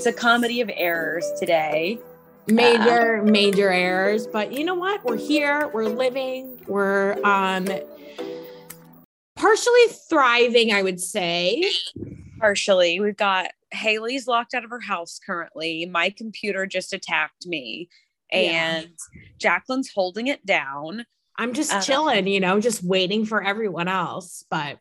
[0.00, 1.98] It's a comedy of errors today.
[2.46, 4.26] Major, uh, major errors.
[4.26, 5.04] But you know what?
[5.04, 7.68] We're here, we're living, we're um
[9.36, 11.70] partially thriving, I would say.
[12.38, 12.98] Partially.
[12.98, 15.84] We've got Haley's locked out of her house currently.
[15.84, 17.90] My computer just attacked me.
[18.32, 19.22] And yeah.
[19.38, 21.04] Jacqueline's holding it down.
[21.36, 24.46] I'm just um, chilling, you know, just waiting for everyone else.
[24.48, 24.78] But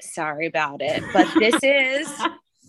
[0.00, 1.04] sorry about it.
[1.12, 2.22] But this is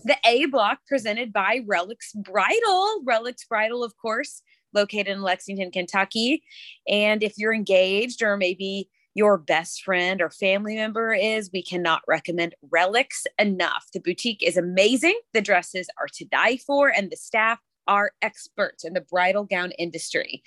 [0.03, 3.03] the A block presented by Relix Bridal.
[3.07, 4.41] Relix Bridal, of course,
[4.73, 6.43] located in Lexington, Kentucky.
[6.87, 12.01] And if you're engaged or maybe your best friend or family member is, we cannot
[12.07, 13.85] recommend Relix enough.
[13.93, 15.19] The boutique is amazing.
[15.33, 19.71] The dresses are to die for, and the staff are experts in the bridal gown
[19.73, 20.41] industry.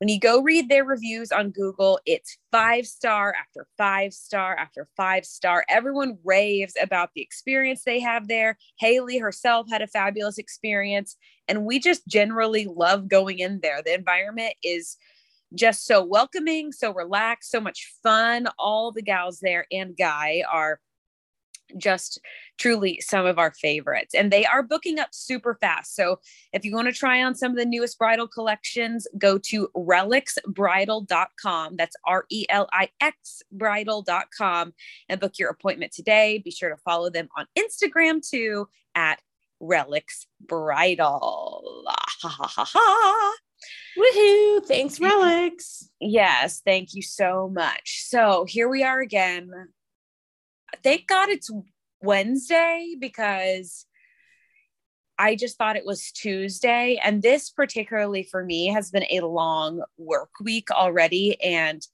[0.00, 4.88] When you go read their reviews on Google, it's five star after five star after
[4.96, 5.62] five star.
[5.68, 8.56] Everyone raves about the experience they have there.
[8.78, 11.18] Haley herself had a fabulous experience,
[11.48, 13.82] and we just generally love going in there.
[13.84, 14.96] The environment is
[15.54, 18.48] just so welcoming, so relaxed, so much fun.
[18.58, 20.80] All the gals there and guy are
[21.76, 22.20] just
[22.58, 24.14] truly some of our favorites.
[24.14, 25.94] And they are booking up super fast.
[25.94, 26.20] So
[26.52, 31.76] if you want to try on some of the newest bridal collections, go to relixbridal.com.
[31.76, 34.72] That's R E L I X bridal.com
[35.08, 36.40] and book your appointment today.
[36.44, 39.20] Be sure to follow them on Instagram too at
[39.62, 41.84] Relix Bridal.
[41.86, 43.34] Ha ha ha ha.
[43.98, 44.66] Woohoo!
[44.66, 45.88] Thanks, Relix.
[46.00, 48.04] Yes, thank you so much.
[48.06, 49.50] So here we are again
[50.82, 51.50] thank God it's
[52.02, 53.86] Wednesday because
[55.18, 56.98] I just thought it was Tuesday.
[57.04, 61.40] And this, particularly for me, has been a long work week already.
[61.42, 61.86] And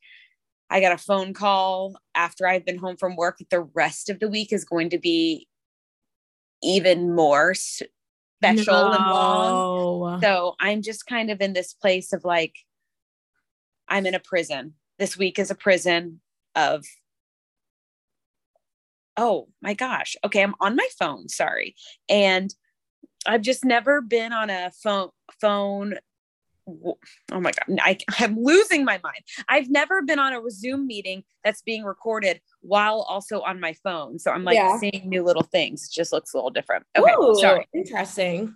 [0.70, 4.20] I got a phone call after I've been home from work that the rest of
[4.20, 5.48] the week is going to be
[6.62, 8.92] even more special no.
[8.92, 10.20] and long.
[10.20, 12.54] So I'm just kind of in this place of like,
[13.88, 14.74] I'm in a prison.
[14.98, 16.20] This week is a prison
[16.54, 16.84] of
[19.16, 21.74] oh my gosh, okay, I'm on my phone, sorry.
[22.08, 22.54] And
[23.26, 25.10] I've just never been on a phone
[25.40, 25.94] phone.
[26.68, 29.22] Oh my god, I, I'm losing my mind.
[29.48, 34.18] I've never been on a Zoom meeting that's being recorded while also on my phone.
[34.18, 34.78] So I'm like Yeah.
[34.78, 35.84] seeing new little things.
[35.84, 36.84] It just looks a little different.
[36.96, 37.68] Okay, Ooh, sorry.
[37.72, 38.54] Interesting.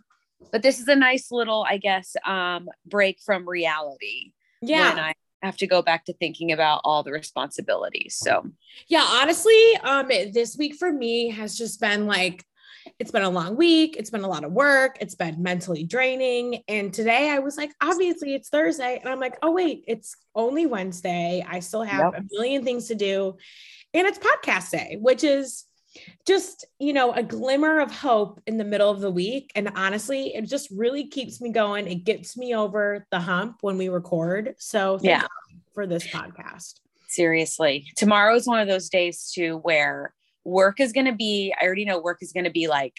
[0.51, 4.91] But this is a nice little, I guess, um, break from reality Yeah.
[4.95, 8.17] when I have to go back to thinking about all the responsibilities.
[8.19, 8.47] So
[8.89, 12.45] Yeah, honestly, um, this week for me has just been like
[12.99, 13.97] it's been a long week.
[13.99, 14.97] It's been a lot of work.
[15.03, 16.63] It's been mentally draining.
[16.67, 18.99] And today I was like, obviously it's Thursday.
[18.99, 21.45] And I'm like, oh, wait, it's only Wednesday.
[21.47, 22.23] I still have Yep.
[22.23, 23.37] a million things to do.
[23.93, 25.65] And it's podcast day, which is
[26.27, 29.51] just, you know, a glimmer of hope in the middle of the week.
[29.55, 31.87] And honestly, it just really keeps me going.
[31.87, 34.55] It gets me over the hump when we record.
[34.59, 35.27] So thank Yeah.
[35.75, 36.81] For this podcast.
[37.09, 40.15] seriously, tomorrow is one of those days too where
[40.45, 42.95] work is going to be, I already know work is going to be like,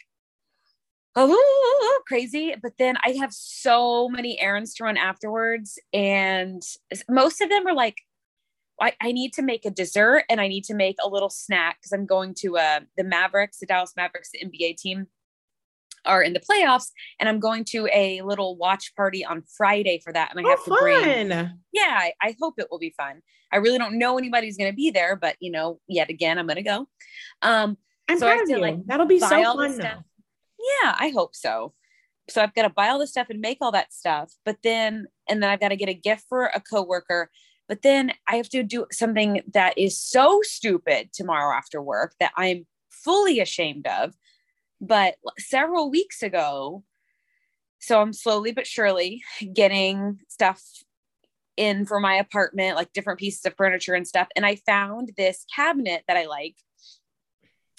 [1.15, 2.55] oh, oh, oh, oh, crazy.
[2.61, 5.79] But then I have so many errands to run afterwards.
[5.93, 6.61] And
[7.09, 7.97] most of them are like,
[8.81, 11.77] I, I need to make a dessert and I need to make a little snack
[11.79, 15.07] because I'm going to uh, the Mavericks, the Dallas Mavericks, the NBA team
[16.05, 16.89] are in the playoffs.
[17.19, 20.31] And I'm going to a little watch party on Friday for that.
[20.35, 21.59] And I have to oh, bring fun.
[21.71, 23.21] yeah, I, I hope it will be fun.
[23.53, 26.47] I really don't know anybody's going to be there, but you know, yet again, I'm
[26.47, 26.87] going to go.
[27.41, 27.77] Um,
[28.09, 28.57] I'm So proud of you.
[28.57, 30.01] like, That'll be so fun
[30.83, 31.73] yeah, I hope so.
[32.29, 35.07] So I've got to buy all this stuff and make all that stuff, but then,
[35.27, 37.29] and then I've got to get a gift for a coworker.
[37.71, 42.33] But then I have to do something that is so stupid tomorrow after work that
[42.35, 44.13] I'm fully ashamed of.
[44.81, 46.83] But several weeks ago,
[47.79, 49.23] so I'm slowly but surely
[49.53, 50.61] getting stuff
[51.55, 54.27] in for my apartment, like different pieces of furniture and stuff.
[54.35, 56.57] And I found this cabinet that I like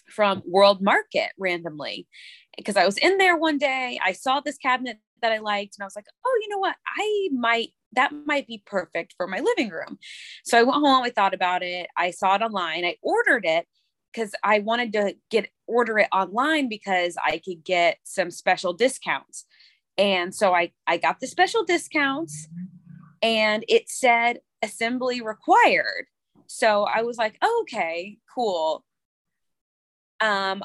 [0.08, 2.08] from World Market randomly
[2.56, 4.00] because I was in there one day.
[4.02, 6.76] I saw this cabinet that I liked and I was like, oh, you know what?
[6.98, 9.98] I might, that might be perfect for my living room.
[10.44, 11.88] So I went home, I thought about it.
[11.96, 12.84] I saw it online.
[12.84, 13.66] I ordered it
[14.12, 19.46] because I wanted to get order it online because I could get some special discounts.
[19.98, 22.48] And so I, I got the special discounts
[23.22, 26.06] and it said assembly required.
[26.46, 28.84] So I was like, oh, okay, cool.
[30.20, 30.62] Um,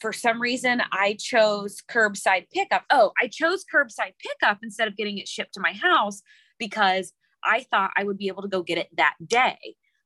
[0.00, 2.84] for some reason, I chose curbside pickup.
[2.90, 6.22] Oh, I chose curbside pickup instead of getting it shipped to my house
[6.58, 7.12] because
[7.44, 9.58] I thought I would be able to go get it that day.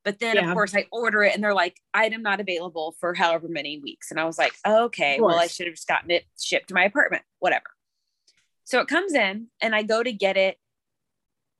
[0.05, 0.49] But then, Yeah.
[0.49, 4.11] of course, I order it and they're like, item not available for however many weeks.
[4.11, 6.85] And I was like, okay, well, I should have just gotten it shipped to my
[6.85, 7.64] apartment, whatever.
[8.64, 10.58] So it comes in and I go to get it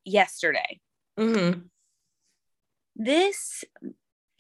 [0.05, 0.81] yesterday.
[1.19, 1.61] Mm-hmm.
[2.97, 3.65] This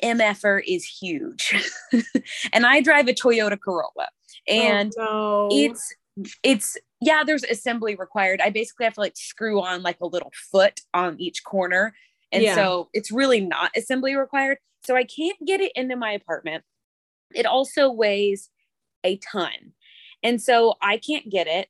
[0.04, 1.54] MFR er is huge.
[2.52, 4.08] and I drive a Toyota Corolla.
[4.48, 5.56] Oh, and oh, no.
[5.56, 5.94] it's
[6.42, 10.30] it's yeah there's assembly required i basically have to like screw on like a little
[10.52, 11.92] foot on each corner
[12.30, 12.54] and Yeah.
[12.54, 16.62] so it's really not assembly required so i can't get it into my apartment
[17.34, 18.50] it also weighs
[19.02, 19.72] a ton
[20.22, 21.68] and so i can't get it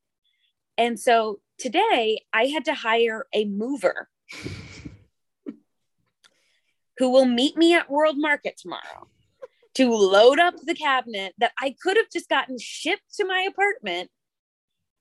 [0.76, 4.08] and so today i had to hire a mover
[6.98, 9.08] who will meet me at world market tomorrow
[9.74, 14.10] to load up the cabinet that I could have just gotten shipped to my apartment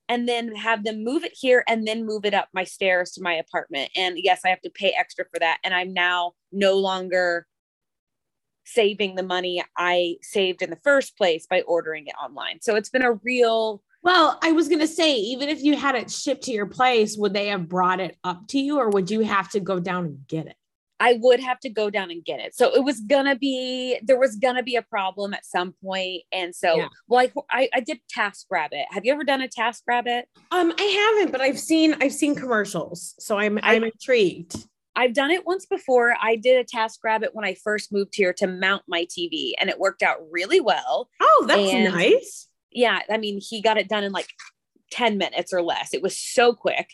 [0.10, 3.22] and then have them move it here and then move it up my stairs to
[3.22, 3.92] my apartment.
[3.96, 5.60] And yes, I have to pay extra for that.
[5.64, 7.48] And I'm now no longer
[8.66, 12.60] saving the money I saved in the first place by ordering it online.
[12.62, 16.12] So it's been a real well, I was gonna say, even if you had it
[16.12, 19.22] shipped to your place, would they have brought it up to you, or would you
[19.22, 20.58] have to go down and get it?
[21.00, 22.56] I would have to go down and get it.
[22.56, 26.56] So it was gonna be there was gonna be a problem at some point, and
[26.56, 26.88] so Yeah.
[27.08, 27.32] well, I,
[27.64, 28.86] I I did Task Rabbit.
[28.92, 30.28] Have you ever done a Task Rabbit?
[30.52, 30.84] Um, I
[31.18, 34.56] haven't, but I've seen I've seen commercials, so I'm I- I'm intrigued.
[34.96, 36.16] I've done it once before.
[36.22, 39.70] I did a Task Rabbit when I first moved here to mount my TV, and
[39.70, 41.10] it worked out really well.
[41.20, 42.48] Oh, that's And- nice.
[42.72, 44.28] Yeah, I mean, he got it done in like
[44.92, 45.94] ten minutes or less.
[45.94, 46.88] It was so quick,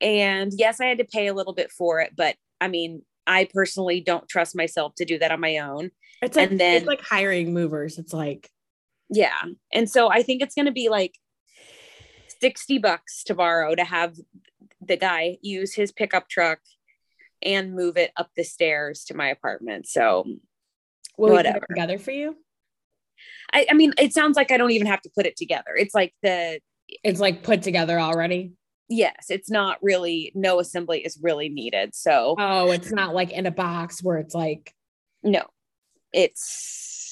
[0.00, 3.48] and yes, I had to pay a little bit for it, but I mean, I
[3.52, 5.90] personally don't trust myself to do that on my own.
[6.22, 7.98] It's like and then- it's like hiring movers.
[7.98, 8.50] It's like
[9.10, 9.40] Yeah.
[9.72, 11.14] And so I think it's going to be like
[12.40, 14.16] 60 bucks to borrow to have
[14.80, 16.58] the guy use his pickup truck
[17.42, 19.86] and move it up the stairs to my apartment.
[19.86, 20.24] So
[21.18, 21.56] will we put Whatever.
[21.58, 22.36] it together for you.
[23.52, 25.74] I, I mean, it sounds like I don't even have to put it together.
[25.76, 28.52] It's like the, It's like put together already.
[28.88, 31.94] Yes, it's not really, no assembly is really needed.
[31.94, 34.74] So Oh, it's not like in a box where it's like
[35.22, 35.42] no,
[36.12, 37.06] it's,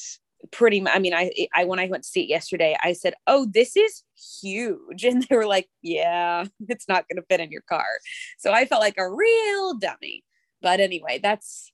[0.50, 3.14] pretty much i mean i i when i went to see it yesterday i said
[3.26, 4.02] oh this is
[4.42, 7.86] huge and they were like yeah it's not going to fit in your car.
[8.38, 10.24] So i felt like a real dummy.
[10.60, 11.72] But anyway that's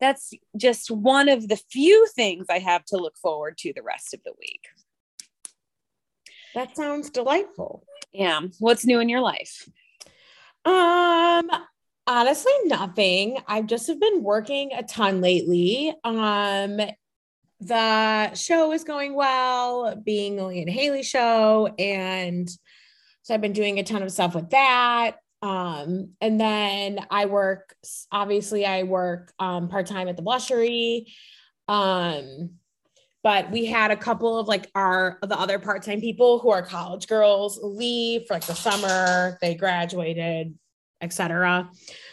[0.00, 4.14] that's just one of the few things i have to look forward to the rest
[4.14, 4.62] of the week
[6.54, 7.84] That sounds delightful.
[8.12, 9.68] yeah what's new in your life
[10.64, 11.48] Um,
[12.06, 13.38] honestly, nothing.
[13.46, 15.94] I've just have been working a ton lately.
[16.04, 16.80] Um,
[17.60, 22.48] the show is going well, being the Leanne Haley show, and
[23.22, 25.16] so I've been doing a ton of stuff with that.
[25.42, 27.74] Um, and then I work,
[28.12, 31.06] obviously, I work um part-time at the blushery.
[31.68, 32.57] Um,
[33.28, 37.06] but we had a couple of like our the other part-time people who are college
[37.06, 40.54] girls leave for like the summer they graduated
[41.02, 41.68] etc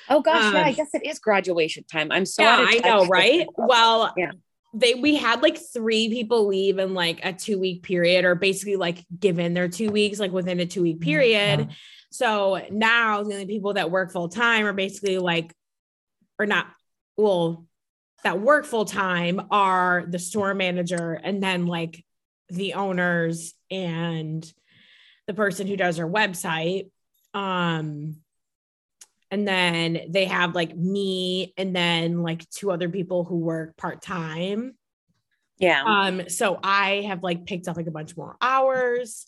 [0.10, 2.12] oh gosh yeah i Um, guess it is graduation time.
[2.12, 3.48] I'm so yeah i know right?
[3.56, 4.32] well Yeah.
[4.74, 8.76] they we had like three people leave in like a two week period or basically
[8.76, 11.70] like given their two weeks like within a two week period.
[12.12, 15.54] So now the only people that work full time are basically like
[16.40, 16.68] or not
[17.16, 17.66] well
[18.26, 22.04] that work full time are the store manager and then like
[22.50, 24.52] the owners and
[25.28, 26.90] the person who does our website.
[27.36, 28.18] Um
[29.30, 34.74] and then they have like me and then like two other people who work part-time.
[35.60, 35.84] Yeah.
[35.86, 39.28] Um so i have like picked up like a bunch more hours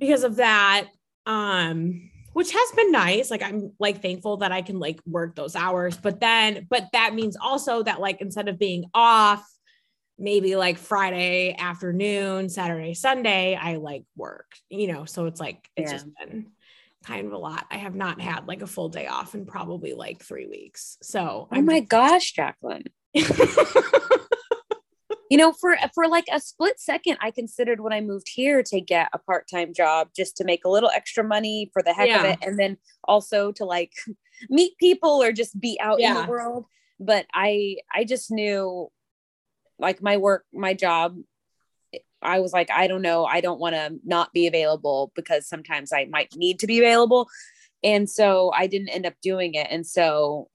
[0.00, 0.88] because of that.
[1.24, 5.56] Um which has been nice like i'm like thankful that i can like work those
[5.56, 9.42] hours but then but that means also that like instead of being off
[10.18, 15.90] maybe like friday afternoon saturday sunday i like work you know so it's like it's
[15.90, 15.96] Yeah.
[15.96, 16.48] just been
[17.06, 19.94] kind of a lot i have not had like a full day off in probably
[19.94, 22.84] like three weeks so oh my gosh jacqueline
[25.30, 28.80] you know for for like a split second i considered when i moved here to
[28.80, 32.24] get a part-time job just to make a little extra money for the heck of
[32.24, 33.92] it and then also to like
[34.50, 36.66] meet people or just be out in the world.
[36.98, 38.90] But i i just knew
[39.78, 41.16] like my work my job
[42.22, 43.24] i was like i don't know.
[43.24, 47.28] I don't want to not be available because sometimes i might need to be available.
[47.82, 49.68] And so i didn't end up doing it.
[49.70, 50.48] And so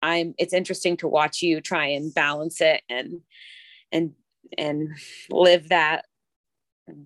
[0.00, 3.20] i'm it's interesting to watch you try and balance it and
[3.92, 4.12] and
[4.56, 4.90] and
[5.30, 6.04] live that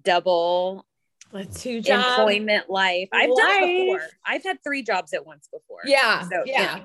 [0.03, 0.87] double
[1.33, 2.07] Let's two jobs.
[2.19, 6.43] employment life i've done it before i've had three jobs at once before Yeah, So,
[6.45, 6.81] yeah,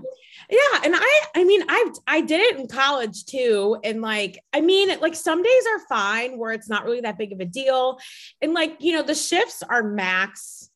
[0.49, 0.81] yeah.
[0.83, 3.77] And I, I mean, I've, I did it in college too.
[3.83, 7.33] And like, I mean, like some days are fine where it's not really that big
[7.33, 7.99] of a deal.
[8.41, 10.69] And like, you know, the shifts are max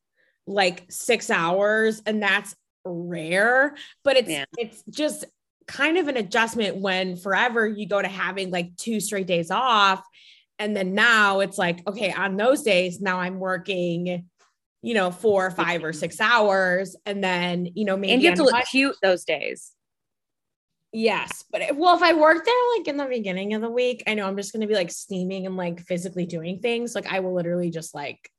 [0.46, 3.74] like six hours, and that's rare.
[4.04, 4.44] But it's, Yeah.
[4.58, 5.24] it's just
[5.66, 10.02] kind of an adjustment when forever you go to having like two straight days off.
[10.58, 14.28] And then now it's like, okay, on those days, now I'm working,
[14.82, 16.94] you know, four or five or six hours.
[17.06, 19.72] And then, you know, maybe and you have to look cute those days
[20.94, 24.02] Yes, but it- well, if I work there like in the beginning of the week,
[24.06, 26.94] I know I'm just gonna be like steaming and like physically doing things.
[26.94, 28.30] Like I will literally just like,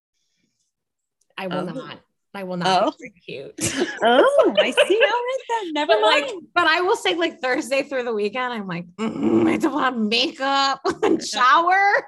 [1.36, 1.74] I will Oh.
[1.74, 2.00] not.
[2.34, 2.94] I will not Oh.
[3.00, 3.54] be cute.
[4.04, 7.42] oh i see all right then never but like, mind but I will say like
[7.42, 12.08] Thursday through the weekend, I'm like, mm, I don't want makeup and shower.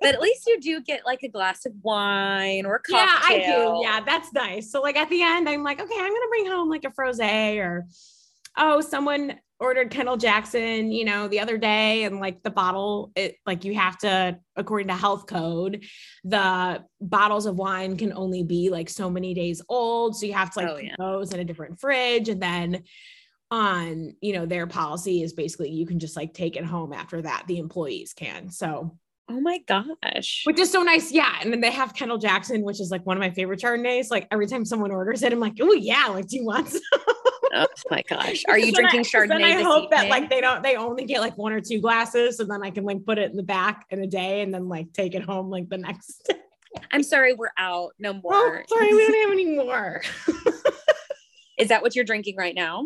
[0.00, 3.38] but at least you do get like a glass of wine or a yeah, I
[3.38, 3.80] do.
[3.82, 4.70] Yeah, that's nice.
[4.70, 7.20] So like at the end, I'm like, okay, I'm gonna bring home like a froze
[7.20, 7.86] or
[8.56, 13.36] oh, someone ordered Kendall Jackson, you know, the other day, and like the bottle, it
[13.44, 15.84] like you have to, according to health code,
[16.24, 20.16] the bottles of wine can only be like so many days old.
[20.16, 22.28] So you have to like Oh, put those in a different fridge.
[22.28, 22.84] And then
[23.50, 27.22] on, you know, their policy is basically you can just like take it home after
[27.22, 27.44] that.
[27.48, 28.50] The employees can.
[28.50, 28.96] So
[29.30, 31.12] oh my gosh which is so nice.
[31.12, 31.34] Yeah.
[31.40, 34.10] And then they have Kendall Jackson, which is like one of my favorite Chardonnays.
[34.10, 36.80] Like every time someone orders it, I'm like, oh yeah, like do you want some?
[37.54, 40.62] oh my gosh are you drinking I- 'cause then I hope that like they don't
[40.62, 43.30] they only get like one or two glasses, and then I can like put it
[43.30, 46.24] in the back in a day and then like take it home like the next
[46.28, 46.34] day.
[46.92, 50.02] i'm sorry we're out no oh, more Oh, sorry, we don't have any more.
[51.58, 52.84] is that what you're drinking right now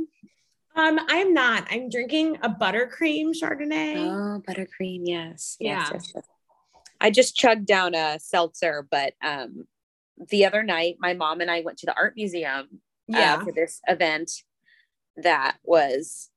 [0.75, 1.67] um, I'm not.
[1.71, 3.97] I'm drinking a buttercream Chardonnay.
[3.97, 5.57] Oh, buttercream, yes.
[5.61, 5.89] yes, Yeah.
[5.93, 6.25] yes, yes.
[7.01, 9.67] I just chugged down a seltzer, but um
[10.31, 12.69] the other night my mom and I went to the art museum
[13.13, 13.43] uh, yeah.
[13.43, 14.31] for this event
[15.17, 16.31] that was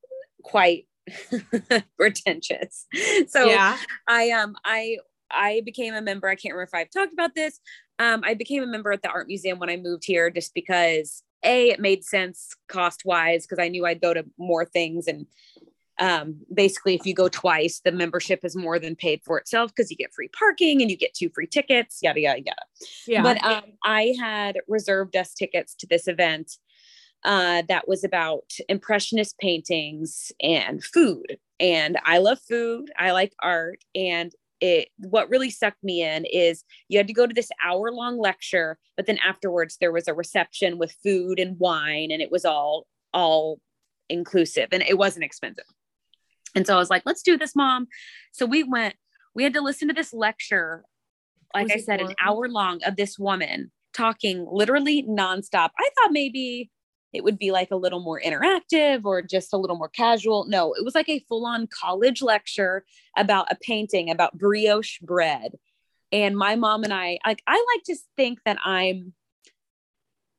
[0.44, 0.88] quite
[1.98, 2.88] pretentious.
[3.28, 3.78] So yeah.
[4.08, 4.98] I um I
[5.32, 6.28] I became a member.
[6.28, 7.60] I can't remember if I've talked about this.
[7.98, 11.24] Um, I became a member at the art museum when I moved here, just because
[11.46, 15.08] a it made sense cost wise because I knew I'd go to more things.
[15.08, 15.28] And
[16.00, 19.90] um, basically if you go twice the membership is more than paid for itself because
[19.90, 22.62] you get free parking and you get two free tickets yada yada yada.
[23.08, 23.24] Yeah.
[23.24, 26.58] but um, i had reserved us tickets to this event
[27.26, 31.38] uh, that was about impressionist paintings and food.
[31.60, 32.92] And i love food.
[32.98, 33.84] I like art.
[33.96, 34.32] And
[34.62, 38.18] it what really sucked me in is you had to go to this hour long
[38.18, 42.46] lecture but then afterwards there was a reception with food and wine and it was
[42.46, 43.60] all all
[44.10, 45.66] inclusive and it wasn't expensive
[46.56, 47.88] and so I was like, let's do this, mom.
[48.32, 48.96] So we went,
[49.36, 50.86] we had to listen to this lecture,
[51.54, 55.70] like I said, an hour long of this woman talking literally nonstop.
[55.78, 56.72] I thought maybe
[57.16, 60.46] it would be like a little more interactive or just a little more casual.
[60.46, 62.86] No, it was like a full on college lecture
[63.18, 65.54] about a painting about brioche bread.
[66.12, 69.14] And my mom and I, like, I like to think that I'm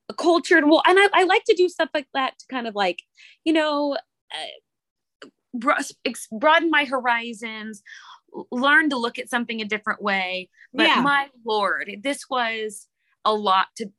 [0.09, 2.75] a cultured, well, and I, I like to do stuff like that to kind of
[2.75, 3.03] like,
[3.45, 3.97] you know,
[4.33, 5.83] uh,
[6.31, 7.83] broaden my horizons,
[8.51, 10.51] learn to look at something a different way.
[10.73, 11.03] But Yeah.
[11.03, 12.87] my lord, this was
[13.25, 13.91] a lot to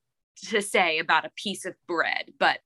[0.50, 2.32] to say about a piece of bread.
[2.40, 2.60] But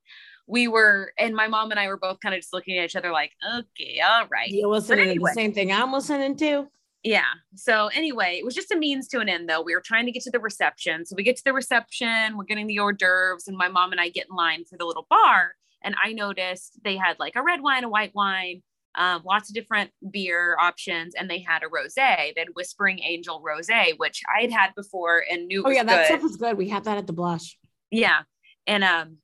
[0.47, 2.95] we were, and my mom and I were both kind of just looking at each
[2.95, 4.49] other like, okay, all right.
[4.49, 5.15] You're listening anyway.
[5.31, 6.67] to the same thing I'm listening to.
[7.03, 7.23] Yeah.
[7.55, 9.61] So anyway, it was just a means to an end though.
[9.61, 11.05] We were trying to get to the reception.
[11.05, 13.99] So we get to the reception, we're getting the hors d'oeuvres, and my mom and
[13.99, 15.53] I get in line for the little bar.
[15.83, 18.61] And I noticed they had like a red wine, a white wine,
[18.95, 22.35] um, lots of different beer options, and they had a rosé.
[22.35, 25.97] They had Whispering Angel rosé, which I had had before and knew Oh yeah, that
[25.97, 26.05] good.
[26.07, 26.57] stuff was good.
[26.57, 27.57] We had that at the blush.
[27.91, 28.21] Yeah.
[28.65, 29.17] And um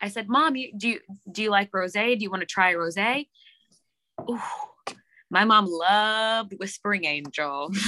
[0.00, 1.00] I said, Mom, you do you
[1.30, 2.18] do you like rosé?
[2.18, 3.28] Do you want to try rosé?
[4.28, 4.40] Ooh,
[5.30, 7.70] my mom loved Whispering Angel.
[7.70, 7.78] we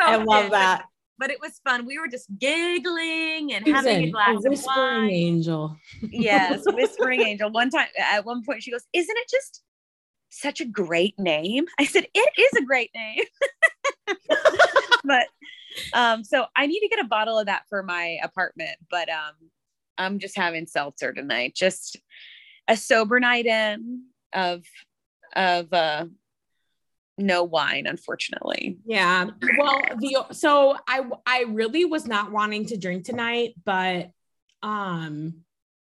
[0.00, 0.78] I love did, that.
[0.78, 0.86] But,
[1.18, 1.86] but it was fun.
[1.86, 5.10] We were just giggling and Susan, having a glass a of whispering wine.
[5.10, 5.76] angel.
[6.10, 7.50] yes, Whispering Angel.
[7.50, 9.62] One time at one point she goes, Isn't it just
[10.30, 11.66] such a great name?
[11.78, 13.22] I said, It is a great name.
[15.04, 15.26] but
[15.92, 19.34] um, so I need to get a bottle of that for my apartment, but um
[19.98, 21.54] I'm just having seltzer tonight.
[21.54, 21.96] Just
[22.68, 24.64] a sober night in of
[25.34, 26.06] of uh
[27.18, 28.78] no wine, unfortunately.
[28.84, 29.30] Yeah.
[29.58, 34.10] Well, the so I I really was not wanting to drink tonight, but
[34.62, 35.44] um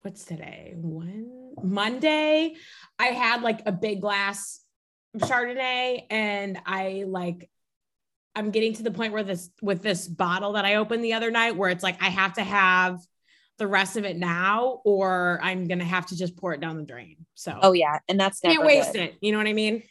[0.02, 0.72] what's today?
[0.76, 2.54] When Monday,
[2.98, 4.60] I had like a big glass
[5.16, 7.50] Chardonnay and I like
[8.34, 11.30] I'm getting to the point where this with this bottle that I opened the other
[11.30, 13.00] night where it's like I have to have
[13.58, 16.76] the rest of it now or I'm going to have to just pour it down
[16.76, 17.16] the drain.
[17.34, 19.02] So Oh yeah, and that's never can't waste good.
[19.02, 19.16] it.
[19.20, 19.82] You know what I mean?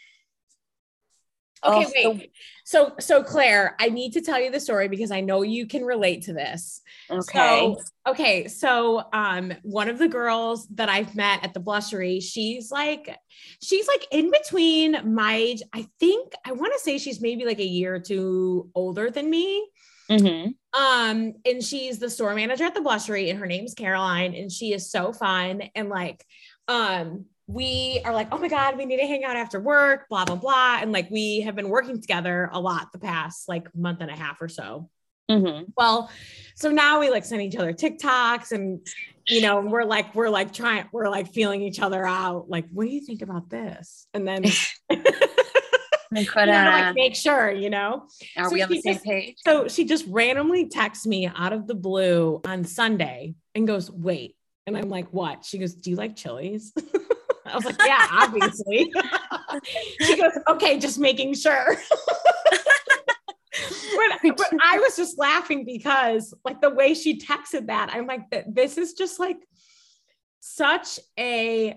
[1.64, 2.32] Oh, Okay, wait.
[2.64, 5.84] So, so Claire, I need to tell you the story because I know you can
[5.84, 6.82] relate to this.
[7.10, 7.22] Okay.
[7.30, 8.48] So, okay.
[8.48, 13.18] So, um, one of the girls that I've met at the blushery, she's like,
[13.62, 15.64] she's like in between my age.
[15.74, 19.30] I think I want to say she's maybe like a year or two older than
[19.30, 19.68] me.
[20.10, 20.56] Mhm.
[20.74, 24.74] Um, and she's the store manager at the blushery, and her name's Caroline, and she
[24.74, 25.64] is so fun.
[25.76, 26.26] And like,
[26.68, 30.24] um, we are like, oh my God, we need to hang out after work, blah,
[30.24, 30.78] blah, blah.
[30.82, 34.16] And like, we have been working together a lot the past like month and a
[34.16, 34.88] half or so.
[35.32, 35.66] Mhm.
[35.76, 36.12] Well,
[36.56, 38.86] so now we like send each other TikToks and
[39.28, 42.50] you know, we're like, we're like trying, we're like feeling each other out.
[42.50, 44.06] Like, what do you think about this?
[44.14, 44.44] And then
[44.90, 44.98] you
[46.12, 48.08] know, like make sure, you know.
[48.38, 49.36] are so we on the same just- page?
[49.40, 54.36] So she just randomly texts me out of the blue on Sunday and goes, wait.
[54.68, 55.46] And I'm like, what?
[55.46, 56.74] She goes, do you like chilies?
[57.50, 58.92] I was like, yeah, obviously.
[60.02, 61.76] she goes, okay, just making sure.
[64.22, 68.22] but, but I was just laughing because like the way she texted that, I'm like,
[68.48, 69.38] this is just like
[70.40, 71.76] such a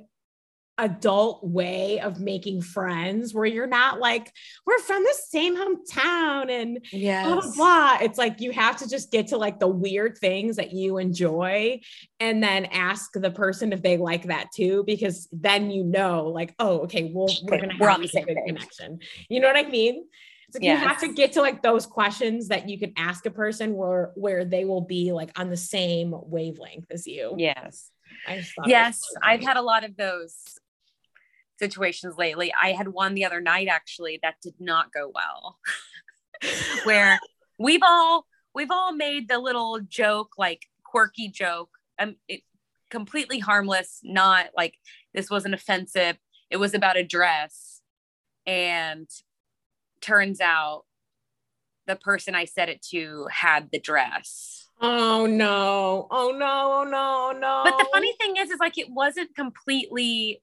[0.79, 4.33] adult way of making friends where you're not like,
[4.67, 7.99] we're from the same hometown and blah, blah, blah.
[8.01, 11.81] It's like you have to just get to like the weird things that you enjoy
[12.21, 16.55] and then ask the person if they like that too, because then you know, like,
[16.59, 19.01] oh, okay, well, we're gonna we're have on the a same good connection.
[19.29, 20.07] You know what I mean?
[20.49, 23.31] It's like you have to get to like those questions that you can ask a
[23.31, 27.35] person where where they will be like on the same wavelength as you.
[27.39, 27.91] Yes.
[28.29, 30.59] I just thought it was Yes, I've had a lot of those
[31.59, 32.53] situations lately.
[32.61, 35.59] I had one the other night actually that did not go well.
[36.85, 37.19] Where
[37.59, 41.71] we've all we've all made the little joke like quirky joke.
[41.99, 42.43] Um it
[42.91, 44.75] completely harmless, not like
[45.15, 46.17] this wasn't offensive.
[46.51, 47.81] It was about a dress
[48.47, 49.09] and
[50.01, 50.85] turns out
[51.87, 54.69] the person I said it to had the dress.
[54.81, 56.09] Oh no.
[56.11, 56.81] Oh no.
[56.81, 57.39] Oh no.
[57.39, 57.63] No.
[57.65, 60.43] But the funny thing is, is like it wasn't completely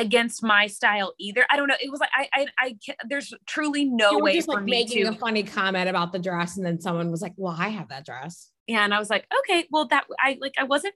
[0.00, 1.44] against my style either.
[1.50, 1.74] I don't know.
[1.80, 4.70] It was like I, I, I can't, there's truly no way just for like me
[4.70, 5.10] making to.
[5.10, 8.04] a funny comment about the dress, and then someone was like, "Well, I have that
[8.04, 10.94] dress." yeah, and I was like, okay, well, that I like, I wasn't.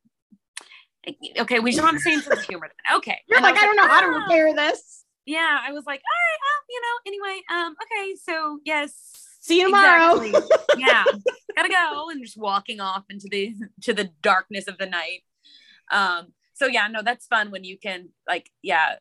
[1.39, 2.97] Okay, we should have the same sense of humor then.
[2.99, 5.05] Okay, You're And I like, was I don't know how to "Oh." repair this.
[5.27, 8.95] Yeah, I was like, all right, well, you know, anyway, um, okay, so yes,
[9.41, 10.21] See you tomorrow.
[10.21, 10.57] Exactly.
[10.79, 11.05] yeah
[11.57, 15.21] gotta go and just walking off into the to the darkness of the night
[15.93, 18.95] um so yeah no that's fun when you can like yeah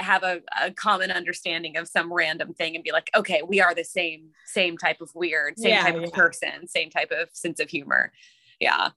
[0.00, 3.74] have a, a common understanding of some random thing and be like okay we are
[3.74, 6.02] the same same type of weird same Yeah, type yeah.
[6.02, 8.12] of person same type of sense of humor
[8.58, 8.88] yeah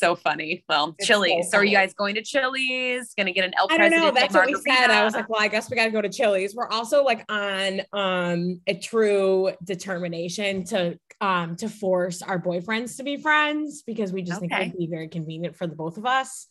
[0.00, 3.44] so funny well It's chili's so so are you guys going to chili's gonna get
[3.44, 4.10] an el I don't know.
[4.10, 4.90] presidente That's what we said.
[4.90, 6.54] I was like, well, I guess we got to go to Chili's.
[6.54, 13.02] We're also like on um a true determination to um to force our boyfriends to
[13.02, 16.46] be friends because we just think it'd be very convenient for the both of us.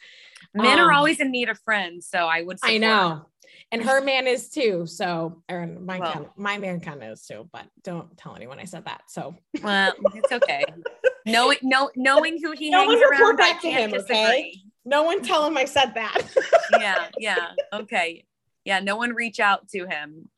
[0.53, 3.25] men are um, always in need of friends so i would say I know.
[3.71, 4.87] And her man is too.
[4.87, 6.11] So, or my Well.
[6.13, 9.03] kind my man kind of is too, but don't tell anyone I said that.
[9.07, 10.63] So, Well, it's okay.
[11.25, 14.55] Knowing, know, knowing who he No hangs one report around, back to him, okay?
[14.85, 16.17] no one tell him I said that.
[16.79, 18.25] Yeah, yeah, okay,
[18.63, 18.79] yeah.
[18.79, 20.29] No one reach out to him.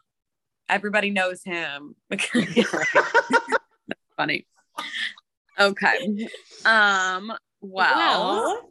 [0.70, 1.96] Everybody knows him.
[4.18, 4.48] Funny.
[5.60, 6.28] Okay.
[6.66, 7.34] Um.
[7.60, 8.62] Well,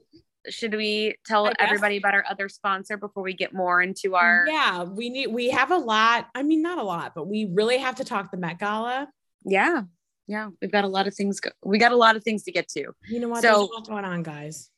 [0.48, 4.44] should we tell everybody about our other sponsor before we get more into our?
[4.48, 6.28] yeah, we need we have a lot.
[6.34, 9.08] I mean, not a lot, but we really have to talk the Met Gala.
[9.44, 9.82] Yeah.
[10.26, 10.50] Yeah.
[10.62, 11.40] We've got a lot of things.
[11.40, 12.92] Go- we got a lot of things to get to.
[13.08, 13.42] You know what?
[13.42, 14.70] So- There's a lot going on, guys.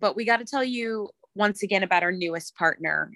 [0.00, 3.12] but we got to tell you once again about our newest partner,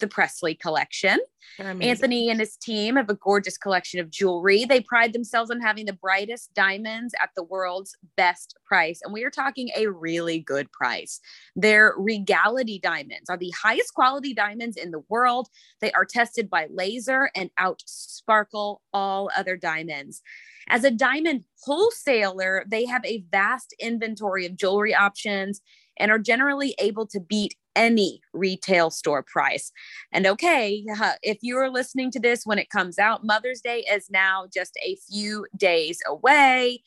[0.00, 1.18] the Presley Collection.
[1.58, 4.64] Anthony and his team have a gorgeous collection of jewelry.
[4.64, 9.00] They pride themselves on having the brightest diamonds at the world's best price.
[9.04, 11.20] And we are talking a really good price.
[11.54, 15.48] Their regality diamonds are the highest quality diamonds in the world.
[15.80, 20.22] They are tested by laser and out sparkle all other diamonds.
[20.68, 25.60] As a diamond wholesaler, they have a vast inventory of jewelry options
[25.98, 29.72] and are generally able to beat any retail store price.
[30.12, 30.84] And okay,
[31.22, 34.78] if you are listening to this when it comes out, Mother's Day is now just
[34.84, 36.82] a few days away.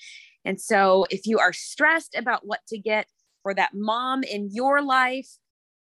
[0.46, 3.08] And so if you are stressed about what to get
[3.44, 5.28] for that mom in your life,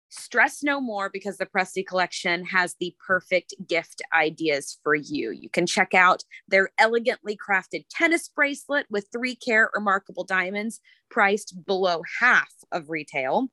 [0.08, 5.30] stress no more because the Presley collection has the perfect gift ideas for you.
[5.30, 10.80] You can check out their elegantly crafted tennis bracelet with three carat remarkable diamonds
[11.10, 13.48] priced below half of retail.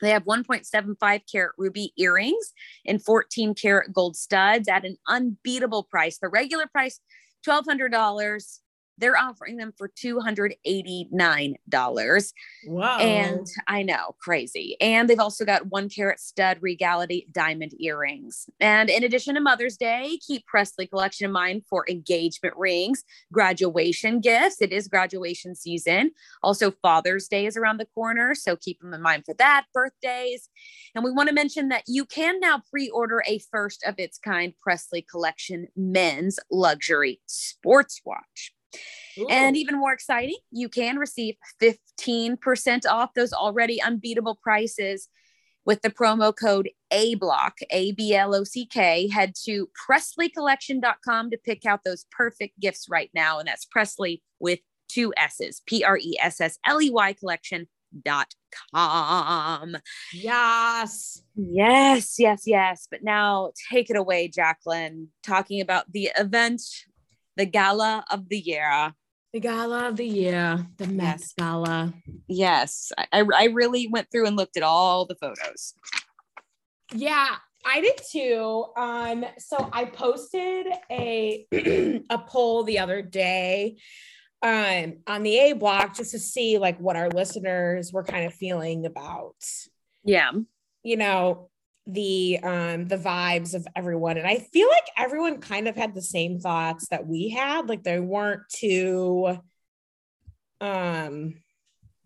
[0.00, 2.52] They have 1.75 carat ruby earrings
[2.86, 6.18] and 14 karat gold studs at an unbeatable price.
[6.18, 7.00] The regular price,
[7.46, 8.58] $1,200.
[8.98, 12.32] They're offering them for $289.
[12.66, 12.98] Wow.
[12.98, 14.76] And I know, crazy.
[14.80, 18.48] And they've also got one carat stud regality diamond earrings.
[18.60, 24.20] And in addition to Mother's Day, keep Presley collection in mind for engagement rings, graduation
[24.20, 24.60] gifts.
[24.60, 26.10] It is graduation season.
[26.42, 28.34] Also, Father's Day is around the corner.
[28.34, 30.48] So keep them in mind for that, birthdays.
[30.94, 34.18] And we want to mention that you can now pre order a first of its
[34.18, 38.52] kind Presley collection men's luxury sports watch.
[39.28, 45.08] And even more exciting, you can receive 15% off those already unbeatable prices
[45.68, 49.06] with the promo code ABLOCK, A B L O C K.
[49.08, 53.38] Head to PresleyCollection.com to pick out those perfect gifts right now.
[53.38, 59.76] And that's Presley with two S's, P R E S S L E Y collection.com.
[60.14, 61.22] yes.
[61.36, 62.88] Yes, yes, yes.
[62.90, 66.62] But now take it away, Jacqueline, talking about the event,
[67.36, 68.94] the gala of the year.
[69.32, 71.34] The gala of the year, the Met Yes.
[71.38, 71.92] Gala.
[72.28, 75.74] Yes, I, I I really went through and looked at all the photos.
[76.94, 77.36] Yeah,
[77.66, 78.64] I did too.
[78.76, 81.46] Um, so I posted a
[82.10, 83.76] a poll the other day
[84.42, 88.32] um on the A block just to see like what our listeners were kind of
[88.32, 89.34] feeling about,
[90.04, 90.30] Yeah,
[90.82, 91.50] you know,
[91.88, 94.18] the um the vibes of everyone.
[94.18, 97.68] And I feel like everyone kind of had the same thoughts that we had.
[97.68, 99.38] Like they weren't too
[100.60, 101.34] um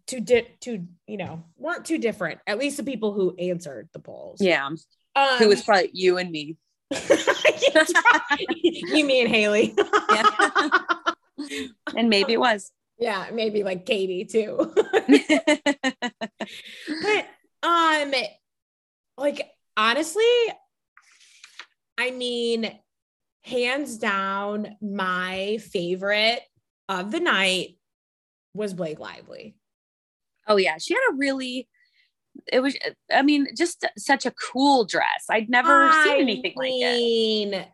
[0.06, 2.40] too di- too, you know, weren't too different.
[2.46, 4.40] At least the people who answered the polls.
[4.40, 4.68] yeah.
[5.14, 6.56] Um, Who was probably you and me.
[8.62, 9.74] you, me, and Haley.
[10.10, 10.68] Yeah.
[11.96, 12.70] And maybe it was.
[12.98, 14.72] yeah, maybe like Katie too.
[17.02, 17.26] but
[17.62, 18.12] um,
[19.18, 20.24] like honestly,
[21.98, 22.70] I mean,
[23.42, 26.40] hands down, my favorite
[26.88, 27.78] of the night
[28.54, 29.56] was Blake Lively.
[30.46, 31.68] Oh yeah, she had a really
[32.50, 32.76] it was
[33.12, 35.26] I mean just such a cool dress.
[35.30, 37.68] I'd never I seen anything like it.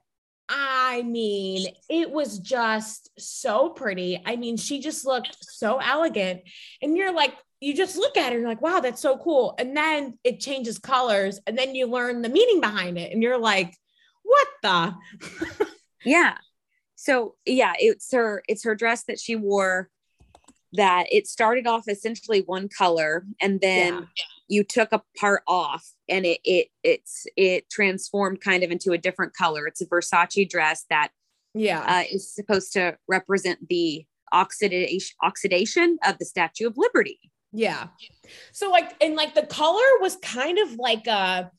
[0.48, 4.22] I mean, it was just so pretty.
[4.24, 6.40] I mean, she just looked so elegant.
[6.80, 9.54] And you're like, you just look at it and you're like, wow, that's so cool.
[9.58, 13.38] And then it changes colors, and then you learn the meaning behind it, and you're
[13.38, 13.74] like,
[14.22, 14.94] what the?
[16.04, 16.36] Yeah.
[16.94, 19.90] So yeah, it's her it's her dress that she wore
[20.74, 24.00] that it started off essentially one color and then Yeah.
[24.48, 28.98] you took a part off and it it it's it transformed kind of into a
[28.98, 29.66] different color.
[29.66, 31.10] It's a Versace dress that
[31.54, 31.80] yeah.
[31.80, 37.18] uh, is supposed to represent the oxidation oxidation of the Statue of Liberty.
[37.52, 37.88] Yeah.
[38.52, 41.50] So like and like the color was kind of like a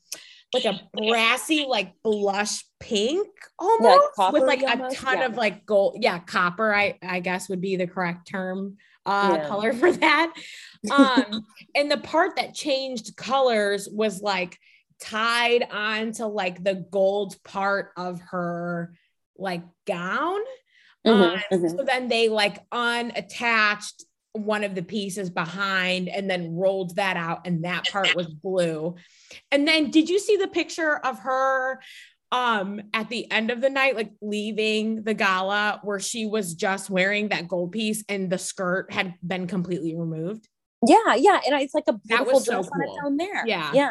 [0.52, 5.26] like a brassy like blush pink almost coppery with like a ton yeah.
[5.26, 8.76] of like gold yeah copper I I guess would be the correct term
[9.06, 9.48] uh Yeah.
[9.48, 10.32] color for that
[10.90, 14.58] um and the part that changed colors was like
[15.00, 18.92] tied onto like the gold part of her
[19.36, 20.40] like gown
[21.06, 21.76] Mhm, um, mhm.
[21.76, 27.46] so then they like unattached one of the pieces behind and then rolled that out
[27.46, 28.94] and that part was blue.
[29.50, 31.80] And then did you see the picture of her
[32.32, 36.88] um at the end of the night like leaving the gala where she was just
[36.88, 40.48] wearing that gold piece and the skirt had been completely removed?
[40.86, 43.00] Yeah, yeah, and it's like a That beautiful was so dress on its cool.
[43.06, 43.46] own there.
[43.46, 43.72] Yeah.
[43.74, 43.90] yeah,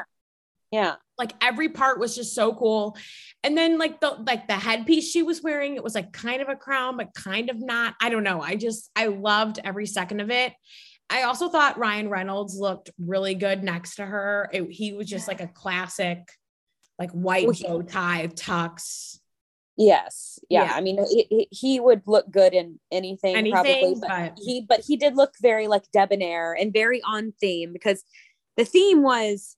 [0.71, 0.95] yeah.
[1.19, 2.97] Like every part was just so cool.
[3.43, 6.49] And then like the like the headpiece she was wearing it was like kind of
[6.49, 7.93] a crown but kind of not.
[8.01, 8.41] I don't know.
[8.41, 10.53] I just i loved every second of it.
[11.11, 14.49] I also thought ryan reynolds looked really good next to her.
[14.51, 16.19] It- he was just like a classic
[16.97, 19.19] like white bow tie tux.
[19.77, 20.39] Yes.
[20.49, 20.65] Yeah.
[20.65, 20.73] Yeah.
[20.73, 24.81] I mean, he, he- would look good in anything, probably, anything but but he but
[24.85, 28.03] he did look very like debonair and very on theme because
[28.57, 29.55] the theme was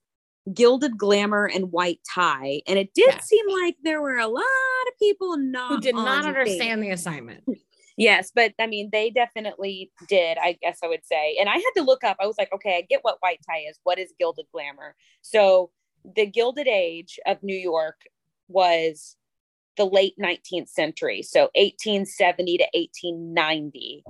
[0.54, 3.28] gilded glamour and white tie, and it did Yes.
[3.28, 4.44] seem like there were a lot
[4.88, 7.44] of people not who did not understand the assignment
[7.98, 10.38] Yes, but I mean, they definitely did.
[10.42, 12.18] I guess I would say, and I had to look up.
[12.20, 13.80] I was like, okay, I get what white tie is.
[13.84, 14.96] What is gilded glamour?
[15.22, 15.72] So
[16.16, 18.02] the Gilded Age of New York
[18.48, 19.18] was
[19.78, 24.04] the late 19th century, so 1870 to 1890,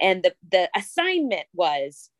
[0.00, 2.10] and the the assignment was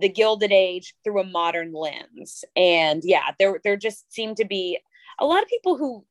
[0.00, 2.44] the Gilded Age through a modern lens.
[2.56, 4.78] And yeah, there there just seemed to be
[5.18, 6.04] a lot of people who,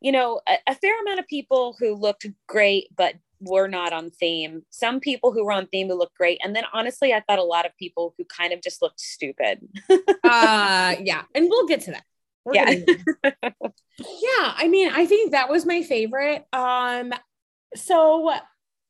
[0.00, 4.08] you know, a, a fair amount of people who looked great but were not on
[4.10, 4.62] theme.
[4.70, 7.44] Some people who were on theme who looked great, and then honestly, I thought a
[7.44, 9.66] lot of people who kind of just looked stupid.
[10.24, 12.04] uh yeah and we'll get to that
[12.44, 12.70] We're Yeah.
[13.20, 17.12] yeah i mean i think that was my favorite um
[17.74, 18.32] so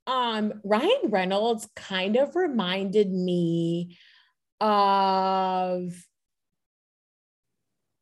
[0.07, 3.97] um ryan reynolds kind of reminded me
[4.63, 5.93] of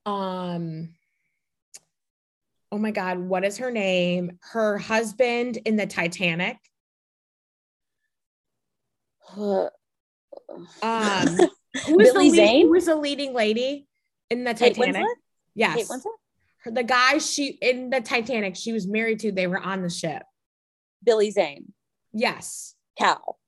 [0.05, 0.90] um
[2.70, 6.57] oh my god what is her name her husband in the titanic
[9.37, 9.59] um
[11.87, 13.87] who was Billy the lead, who was the leading lady
[14.29, 15.14] in the Kate titanic Winslet?
[15.55, 16.05] yes Kate Winslet?
[16.64, 19.88] her- the guy she in the Titanic she was married to, they were on the
[19.88, 20.23] ship.
[21.03, 21.73] Billy Zane,
[22.12, 22.75] Yes.
[22.99, 23.39] Cal.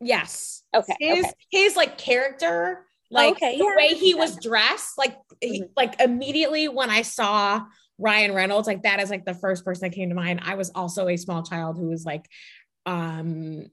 [0.00, 0.62] Yes.
[0.74, 0.94] Okay.
[0.98, 1.34] His okay.
[1.50, 5.70] his like character, like okay, the yeah, way he see was dressed, like he, Mhm.
[5.76, 7.64] like immediately when I saw
[7.98, 10.40] Ryan Reynolds, like that is like the first person that came to mind.
[10.42, 12.26] I was also a small child who was like
[12.86, 13.66] um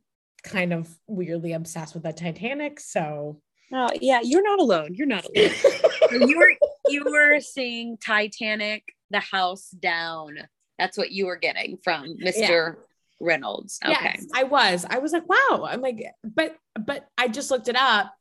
[0.44, 2.80] kind of weirdly obsessed with the Titanic.
[2.80, 4.94] So Oh, yeah, you're not alone.
[4.94, 5.52] You're not alone.
[6.30, 6.54] you were
[6.90, 10.38] you were seeing Titanic, the house down.
[10.80, 12.76] That's what you were getting from Mr.
[13.20, 13.80] Reynolds.
[13.84, 13.94] Okay.
[14.02, 14.86] Yes, I was.
[14.90, 15.66] I was like, wow.
[15.70, 18.14] I'm like, but but I just looked it up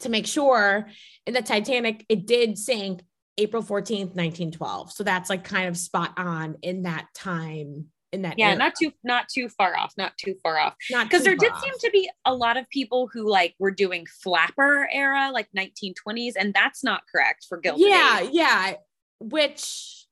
[0.00, 0.88] to make sure
[1.26, 3.02] in the Titanic, it did sink
[3.36, 4.92] April 14th, 1912.
[4.92, 7.86] So that's like kind of spot on in that time.
[8.10, 8.56] In that Yeah, era.
[8.56, 9.92] not too not too far off.
[9.98, 10.74] Not too far off.
[10.90, 13.70] not Because there did far seem to be a lot of people who like were
[13.70, 18.30] doing flapper era, like 1920s, and that's not correct for Gilded yeah, Age.
[18.32, 18.72] yeah.
[19.20, 20.06] Which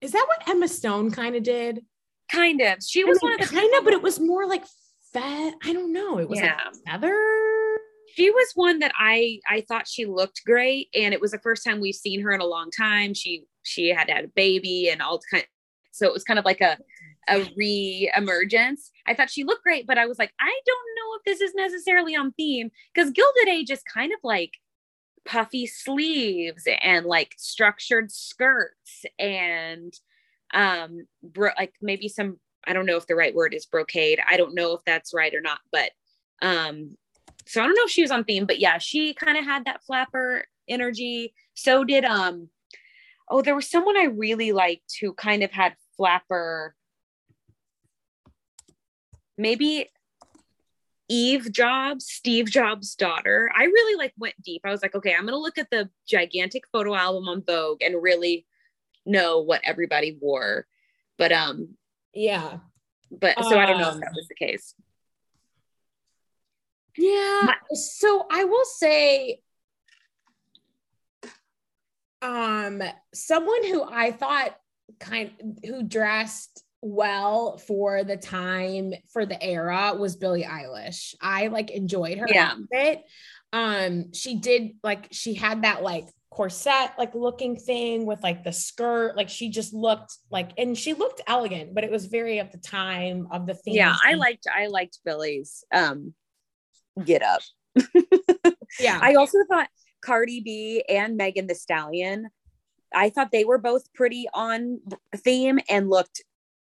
[0.00, 1.84] is that what Emma Stone kind of did?
[2.32, 2.78] Kind of.
[2.86, 4.64] She I was mean, one of the kind of, but it was more like
[5.12, 6.18] fe- I don't know.
[6.18, 6.58] It was Yeah.
[6.64, 7.78] like feather.
[8.14, 11.64] she was one that I I thought she looked great, and it was the first
[11.64, 13.14] time we've seen her in a long time.
[13.14, 15.46] She she had had a baby and all kind,
[15.92, 16.78] so it was kind of like a
[17.28, 18.90] a re-emergence.
[19.06, 21.54] I thought she looked great, but I was like, I don't know if this is
[21.54, 24.52] necessarily on theme because Gilded Age is kind of like
[25.26, 29.92] puffy sleeves and like structured skirts and
[30.54, 34.20] um bro- like maybe some I don't know if the right word is brocade.
[34.28, 35.90] I don't know if that's right or not, but
[36.42, 36.96] um
[37.46, 39.64] so I don't know if she was on theme, but yeah, she kind of had
[39.64, 41.34] that flapper energy.
[41.54, 42.48] So did um
[43.28, 46.74] oh, there was someone I really liked who kind of had flapper.
[49.38, 49.88] Maybe
[51.08, 53.50] Eve Jobs, Steve Jobs' daughter.
[53.56, 54.62] I really like went deep.
[54.64, 58.02] I was like, okay, I'm gonna look at the gigantic photo album on Vogue and
[58.02, 58.46] really
[59.06, 60.66] know what everybody wore.
[61.18, 61.76] But um
[62.14, 62.58] Yeah.
[63.10, 64.74] but so I don't know if Um, that was the case.
[66.96, 67.54] Yeah.
[67.72, 69.40] So I will say
[72.22, 72.82] um
[73.14, 74.54] someone who I thought
[74.98, 81.14] kind who dressed well for the time for the era was Billie Eilish.
[81.20, 82.52] I like enjoyed her Yeah.
[82.52, 83.02] outfit.
[83.52, 88.52] Um she did like she had that like corset like looking thing with like the
[88.52, 92.50] skirt like she just looked like and she looked elegant but it was very of
[92.52, 96.14] the time of the theme Yeah, I liked I liked Billie's um
[97.04, 97.40] get up.
[98.80, 99.68] yeah I also thought
[100.00, 102.30] Cardi B and Megan Thee Stallion,
[102.94, 104.80] I thought they were both pretty on
[105.16, 106.22] theme and looked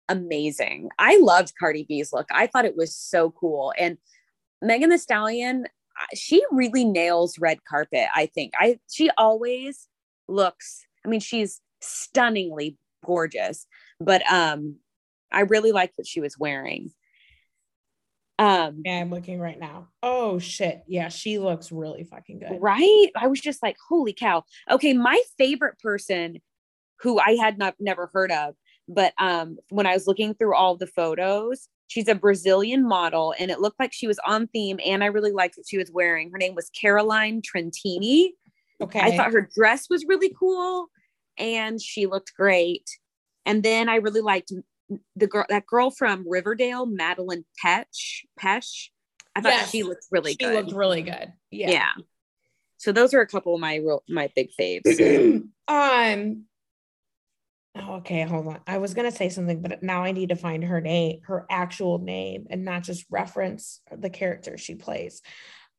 [0.09, 0.89] amazing.
[0.97, 2.27] I loved Cardi B's look.
[2.31, 3.73] I thought it was so cool.
[3.77, 3.97] And
[4.61, 5.65] Megan Thee Stallion,
[6.13, 8.53] she really nails red carpet, I think.
[8.57, 9.87] I she always
[10.27, 13.67] looks, I mean, she's stunningly gorgeous,
[13.99, 14.77] but um
[15.31, 16.91] I really liked what she was wearing.
[18.39, 19.89] Um Yeah, I'm looking right now.
[20.03, 20.83] Oh shit.
[20.87, 22.57] Yeah, she looks really fucking good.
[22.59, 23.09] Right?
[23.15, 24.43] I was just like, holy cow.
[24.69, 26.41] Okay, my favorite person
[27.01, 28.55] who I had not never heard of,
[28.87, 33.51] but um when I was looking through all the photos, she's a Brazilian model and
[33.51, 36.31] it looked like she was on theme and I really liked what she was wearing.
[36.31, 38.29] Her name was Caroline Trentini.
[38.81, 38.99] Okay.
[38.99, 40.87] I thought her dress was really cool
[41.37, 42.89] and she looked great.
[43.45, 44.51] And then I really liked
[45.15, 48.89] the girl that girl from Riverdale, Madelaine Petsch, Pesh.
[49.35, 49.71] I thought Yes.
[49.71, 50.49] she looked really she good.
[50.51, 51.33] She looked really good.
[51.51, 51.69] yeah.
[51.71, 51.89] Yeah.
[52.77, 55.41] So those are a couple of my real my big faves.
[55.67, 56.45] um
[57.75, 58.59] oh, okay, hold on.
[58.67, 61.99] I was gonna say something, but now I need to find her name, her actual
[61.99, 65.21] name, and not just reference the character she plays.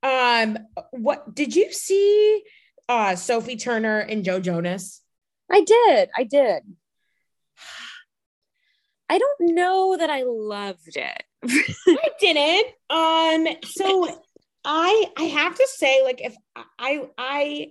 [0.02, 0.59] Um,
[0.90, 2.42] what did you see
[2.88, 5.02] uh Sophie Turner and Joe Jonas?
[5.50, 6.09] I did.
[6.16, 6.62] I did.
[9.09, 11.22] I don't know that I loved it.
[11.44, 12.66] I didn't.
[12.90, 14.20] Um, so
[14.64, 17.68] I I have to say, like, if I I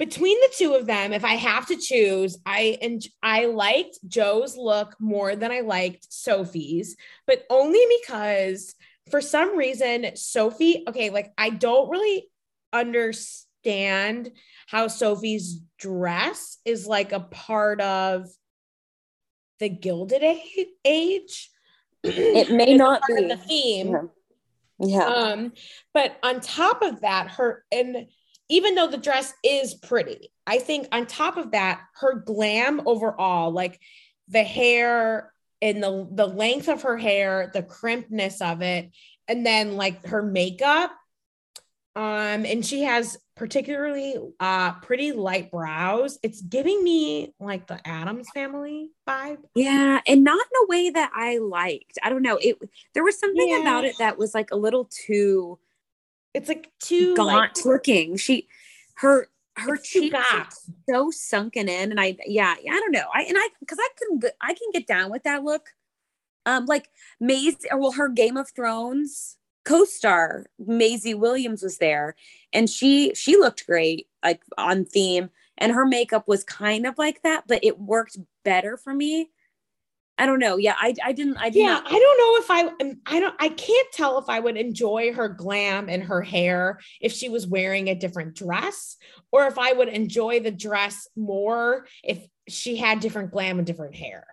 [0.00, 4.56] between the two of them, if I have to choose, I and I liked Joe's
[4.56, 8.74] look more than I liked Sophie's, but only because
[9.10, 12.30] for some reason Sophie, okay, like I don't really
[12.72, 14.30] understand
[14.66, 18.26] how Sophie's dress is like a part of
[19.58, 20.22] the Gilded
[20.82, 21.50] Age.
[22.02, 23.34] It may not part of be.
[23.34, 24.10] the theme.
[24.78, 25.04] Yeah.
[25.04, 25.52] Um,
[25.92, 28.06] but on top of that, her and
[28.50, 33.50] even though the dress is pretty, I think on top of that, her glam overall,
[33.52, 33.80] like
[34.28, 35.32] the hair
[35.62, 38.90] and the the length of her hair, the crimpness of it,
[39.28, 40.90] and then like her makeup.
[41.96, 46.18] Um, and she has particularly uh pretty light brows.
[46.22, 49.38] It's giving me like the Addams family vibe.
[49.54, 51.98] Yeah, and not in a way that I liked.
[52.02, 52.36] I don't know.
[52.36, 52.58] It
[52.94, 53.60] there was something Yeah.
[53.60, 55.58] about it that was like a little too
[56.34, 58.16] It's like too gaunt like looking.
[58.16, 58.48] She
[58.96, 60.48] her her cheeks are
[60.88, 63.08] so sunken in and I yeah, I don't know.
[63.14, 65.70] I and I cuz I can I can get down with that look.
[66.46, 66.88] Um like
[67.18, 72.16] Maisie or well her Game of Thrones co-star Maisie Williams was there
[72.52, 77.22] and she she looked great like on theme and her makeup was kind of like
[77.22, 79.30] that but it worked better for me.
[80.20, 80.56] I don't know.
[80.56, 83.34] Yeah, I I didn't I did yeah not i don't know if i i don't
[83.40, 87.46] i can't tell if i would enjoy her glam and her hair if she was
[87.46, 88.96] wearing a different dress
[89.32, 93.94] or if i would enjoy the dress more if she had different glam and different
[93.94, 94.26] hair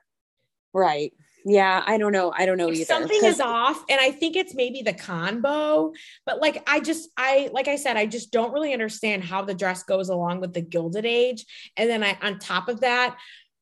[0.73, 1.13] right.
[1.45, 2.33] Yeah, I don't know.
[2.35, 2.85] I don't know If either.
[2.85, 5.93] something is off and i think it's maybe the combo
[6.25, 9.53] but like i just i like i said i just don't really understand how the
[9.53, 11.45] dress goes along with the gilded age
[11.77, 13.17] and then i on top of that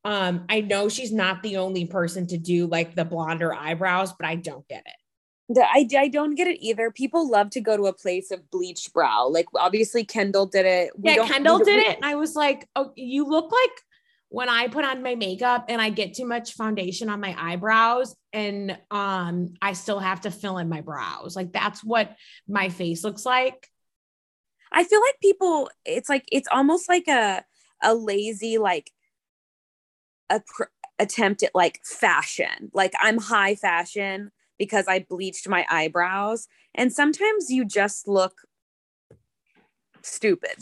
[0.06, 4.26] um i know she's not the only person to do like the blonder eyebrows but
[4.26, 4.99] i don't get it
[5.49, 6.89] The, I, I don't get it either.
[6.89, 9.28] People love to go to a place of bleached brow.
[9.28, 10.89] Like obviously Kendall did it.
[10.97, 11.97] We yeah, don't- Kendall did it.
[11.97, 13.76] And I was like, oh, you look like
[14.30, 18.16] when I put on my makeup and I get too much foundation on my eyebrows
[18.34, 21.36] and um I still have to fill in my brows.
[21.36, 22.16] Like that's what
[22.47, 23.70] my face looks like.
[24.72, 25.70] I feel like people.
[25.86, 27.45] It's like it's almost like a
[27.84, 28.89] a lazy like
[30.30, 30.63] a pr-
[30.99, 32.71] attempt at like fashion.
[32.73, 36.47] Like I'm high fashion, because I bleached my eyebrows.
[36.73, 38.39] And sometimes you just look
[40.01, 40.55] stupid.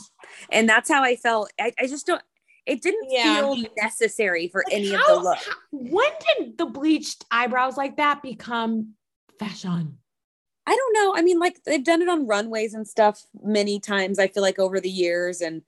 [0.50, 1.50] And that's how I felt.
[1.60, 2.22] I, I just don't,
[2.66, 3.40] it didn't Yeah.
[3.40, 5.38] feel necessary for Like, any how- of the look.
[5.38, 8.94] how- when did the bleached eyebrows like that become
[9.38, 9.98] fashion?
[10.66, 11.14] I don't know.
[11.14, 14.58] I mean, like they've done it on runways and stuff many times, I feel like
[14.58, 15.42] over the years.
[15.42, 15.62] And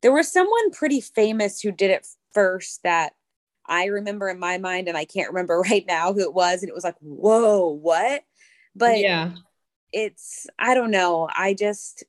[0.00, 3.14] there was someone pretty famous who did it first that
[3.66, 6.62] I remember in my mind, and I can't remember right now who it was.
[6.62, 8.22] And it was like, whoa, what?
[8.76, 9.30] But yeah.
[9.92, 11.28] it's, I don't know.
[11.34, 12.04] I just,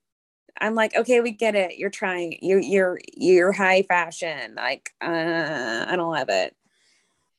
[0.60, 1.78] I'm like, okay, we get it.
[1.78, 4.56] You're trying, you're, you're, you're high fashion.
[4.56, 6.56] Like, uh, I don't love it.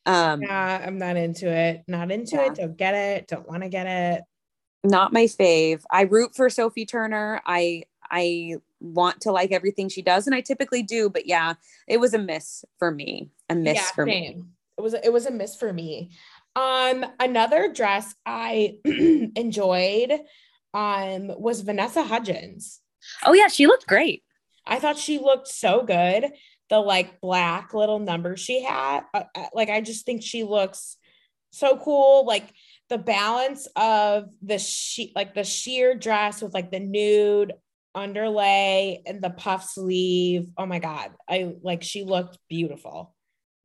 [0.07, 1.83] Um, Yeah, I'm not into it.
[1.89, 2.47] Not into Yeah.
[2.47, 2.55] it.
[2.55, 3.27] Don't get it.
[3.27, 4.23] Don't want to get it.
[4.85, 5.83] not my fave.
[5.91, 7.43] I root for Sophie Turner.
[7.45, 11.09] I I want to like everything she does, and I typically do.
[11.11, 11.55] But yeah,
[11.87, 13.31] it was a miss for me.
[13.49, 14.43] A miss yeah, for me.
[14.79, 16.11] It was it was a miss for me.
[16.55, 20.13] Um, another dress I enjoyed
[20.75, 22.81] um was Vanessa Hudgens.
[23.25, 24.23] Oh yeah, she looked great.
[24.67, 26.33] I thought she looked so good.
[26.69, 30.97] The like black little number she had, uh, uh, like I just think she looks
[31.51, 32.27] so cool.
[32.27, 32.53] Like
[32.89, 37.53] the balance of the she like the sheer dress with like the nude
[37.97, 40.49] underlay and the puff sleeve.
[40.57, 43.17] Oh my god, I like she looked beautiful.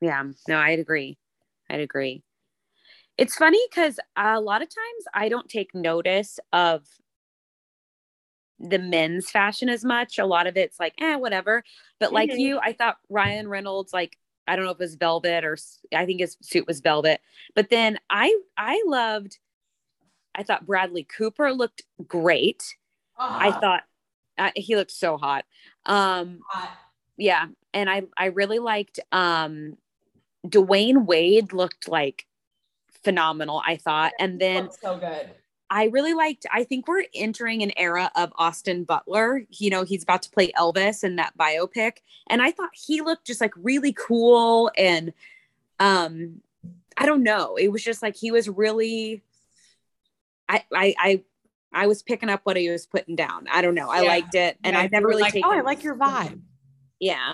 [0.02, 1.18] Yeah, no, I'd agree.
[1.70, 2.24] I'd agree.
[3.18, 6.88] It's funny because a lot of times I don't take notice of
[8.60, 10.20] the men's fashion as much.
[10.20, 11.64] A lot of it's like, eh, whatever.
[12.00, 12.40] But like Mhm.
[12.40, 14.18] you, I thought Ryan Reynolds, like,
[14.48, 15.58] I don't know if it was velvet or
[15.94, 17.22] I think his suit was velvet.
[17.56, 19.40] But then I I loved,
[20.36, 22.76] I thought Bradley Cooper looked great.
[23.20, 23.84] I thought
[24.42, 25.46] uh, he looked so hot.
[25.86, 26.40] Um,
[27.18, 29.78] yeah, and I I really liked um
[30.46, 32.26] Dwyane Wade looked like
[33.04, 34.14] phenomenal, I thought.
[34.20, 35.30] And then so good.
[35.70, 39.46] I really liked I think we're entering an era of Austin Butler.
[39.50, 41.98] You know, he's about to play Elvis in that biopic.
[42.28, 45.14] And I thought he looked just like really cool and
[45.80, 46.42] um
[46.98, 47.56] I don't know.
[47.56, 49.24] It was just like he was really
[50.50, 51.24] I I I
[51.74, 53.48] I was picking up what he was putting down.
[53.52, 53.90] I don't know.
[53.90, 54.08] I Yeah.
[54.10, 56.42] liked it and Yeah, I never really like, taken oh, I like your vibe.
[57.00, 57.34] yeah.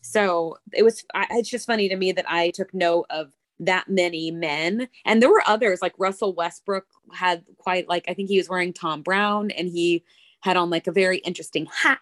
[0.00, 3.88] So it was, I, it's just funny to me that I took note of that
[3.88, 4.88] many men.
[5.04, 8.72] And there were others, like Russell Westbrook had quite, like, I think he was wearing
[8.72, 10.04] Thom Browne and he
[10.40, 11.98] had on like a very interesting hat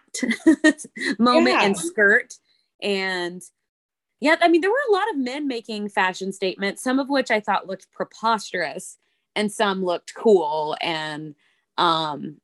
[1.19, 1.65] moment Yeah.
[1.65, 2.35] and skirt.
[2.81, 3.41] And
[4.19, 7.31] yeah, I mean, there were a lot of men making fashion statements, some of which
[7.31, 8.97] I thought looked preposterous
[9.35, 11.35] and some looked cool and
[11.77, 12.37] um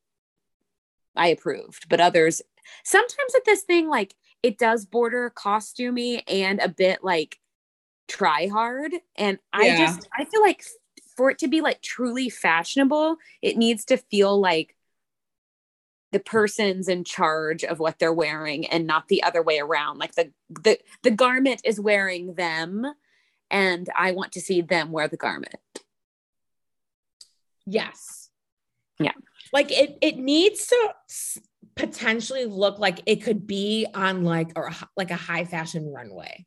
[1.16, 2.42] I approved, but others
[2.82, 7.38] sometimes at this thing like it does border costumey and a bit like
[8.08, 9.76] try hard and I Yeah.
[9.78, 10.64] just I feel like
[11.16, 14.74] for it to be like truly fashionable, it needs to feel like
[16.10, 20.14] the person's in charge of what they're wearing and not the other way around like
[20.14, 22.86] the the the garment is wearing them
[23.50, 25.56] and I want to see them wear the garment.
[27.66, 28.23] Yes.
[28.98, 29.12] Yeah.
[29.52, 30.94] Like it it needs to
[31.76, 36.46] potentially look like it could be on like or a like a high fashion runway.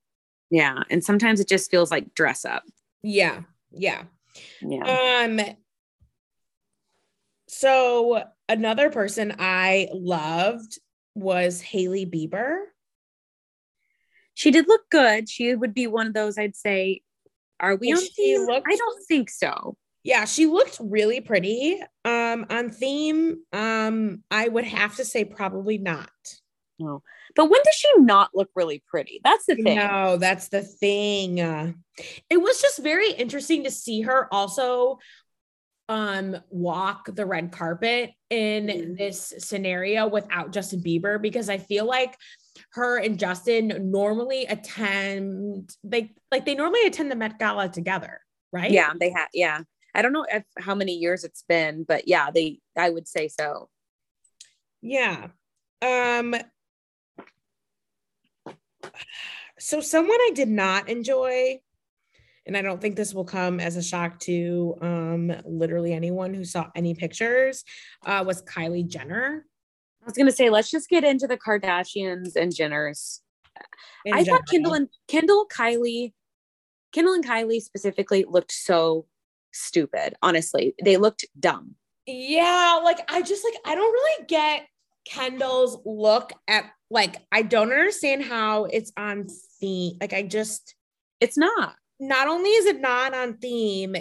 [0.50, 2.64] Yeah, and sometimes it just feels like dress up.
[3.04, 3.41] Yeah.
[3.72, 4.04] Yeah.
[4.62, 5.26] Yeah.
[5.26, 5.39] Um
[7.48, 10.80] so another person I loved
[11.16, 12.58] was Hailey Bieber.
[14.34, 15.30] She did look good.
[15.30, 17.02] She would be one of those I'd say,
[17.60, 18.45] are we And on she theme?
[18.45, 19.78] looked- I don't think so.
[20.08, 21.82] Yeah, she looked really pretty.
[22.05, 26.10] Um on theme, um I would have to say probably not.
[26.80, 27.01] No.
[27.36, 29.20] But when does she not look really pretty?
[29.24, 29.76] That's the thing.
[29.76, 31.41] No, that's the thing.
[31.41, 31.74] Uh,
[32.30, 34.99] it was just very interesting to see her also
[35.89, 38.97] um walk the red carpet in Mhm.
[38.97, 42.16] this scenario without Justin Bieber because I feel like
[42.74, 48.22] her and Justin normally attend they like they normally attend the Met Gala together,
[48.53, 48.72] right?
[48.72, 49.62] Yeah, they have yeah.
[49.95, 53.27] I don't know if, how many years it's been, but yeah, they I would say
[53.27, 53.69] so.
[54.81, 55.27] Yeah.
[55.81, 56.35] Um
[59.59, 61.59] so someone I did not enjoy
[62.45, 66.45] and I don't think this will come as a shock to um literally anyone who
[66.45, 67.63] saw any pictures
[68.05, 69.45] uh was Kylie Jenner.
[70.01, 73.21] I was gonna say let's just get into the Kardashians and Jenners.
[74.05, 74.38] in I general.
[74.38, 76.13] thought Kendall and Kendall, Kylie,
[76.93, 79.05] Kendall and Kylie specifically looked so
[79.54, 80.16] stupid.
[80.22, 81.76] Honestly, they looked dumb.
[82.06, 84.66] Yeah, like I just like I don't really get
[85.06, 89.28] Kendall's look at like I don't understand how it's on
[89.60, 89.98] theme.
[90.00, 90.76] Like I just
[91.20, 91.76] It's not.
[92.00, 93.95] not only is it not on theme,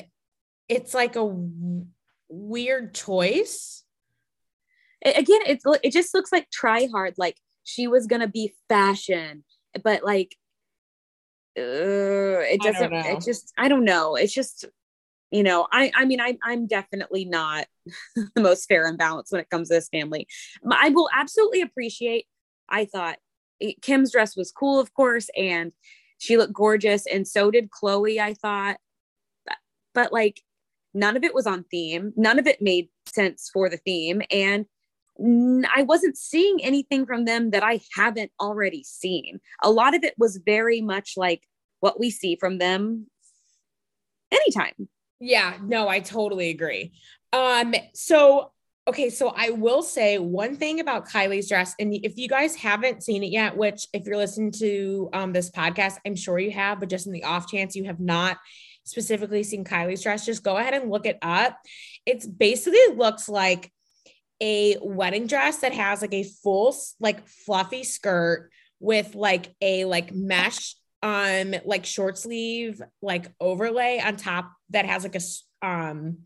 [0.69, 1.87] it's like a w-
[2.29, 3.85] weird choice.
[5.05, 7.15] A- Again, it's it just looks like try hard.
[7.19, 9.45] Like she was gonna be fashion,
[9.83, 10.37] but like,
[11.59, 11.63] uh,
[12.43, 12.93] it doesn't.
[12.93, 14.15] It just I don't know.
[14.17, 14.67] It's just
[15.31, 17.66] you know I I mean I I'm definitely not
[18.35, 20.27] the most fair and balanced when it comes to this family.
[20.70, 22.27] I will absolutely appreciate.
[22.68, 23.18] I thought
[23.61, 25.72] it- Kim's dress was cool, of course, and
[26.18, 28.18] she looked gorgeous, and so did Khloé.
[28.18, 28.79] I thought,
[29.47, 29.57] but,
[29.95, 30.41] but like
[30.95, 32.12] none of it was on theme.
[32.16, 34.66] None of it made sense for the theme, and
[35.18, 39.41] I wasn't seeing anything from them that I haven't already seen.
[39.62, 41.43] A lot of it was very much like
[41.81, 43.07] what we see from them
[44.31, 44.89] anytime.
[45.21, 46.93] Yeah, no, I totally agree.
[47.33, 48.53] Um, so
[48.89, 53.03] okay, so I will say one thing about Kylie's dress, and if you guys haven't
[53.03, 56.81] seen it yet, which if you're listening to um this podcast, I'm sure you have,
[56.81, 58.39] but just in the off chance you have not
[58.85, 61.59] specifically seen Kylie's dress, just go ahead and look it up.
[62.05, 63.73] It's basically looks like
[64.41, 68.51] a wedding dress that has like a full like fluffy skirt
[68.81, 75.03] with like a like mesh um like short sleeve like overlay on top that has
[75.05, 76.19] like a um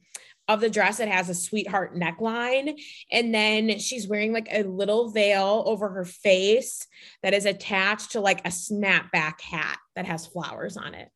[0.49, 2.77] of the dress it has a sweetheart neckline
[3.13, 6.87] and then she's wearing like a little veil over her face
[7.23, 11.09] that is attached to like a snapback hat that has flowers on it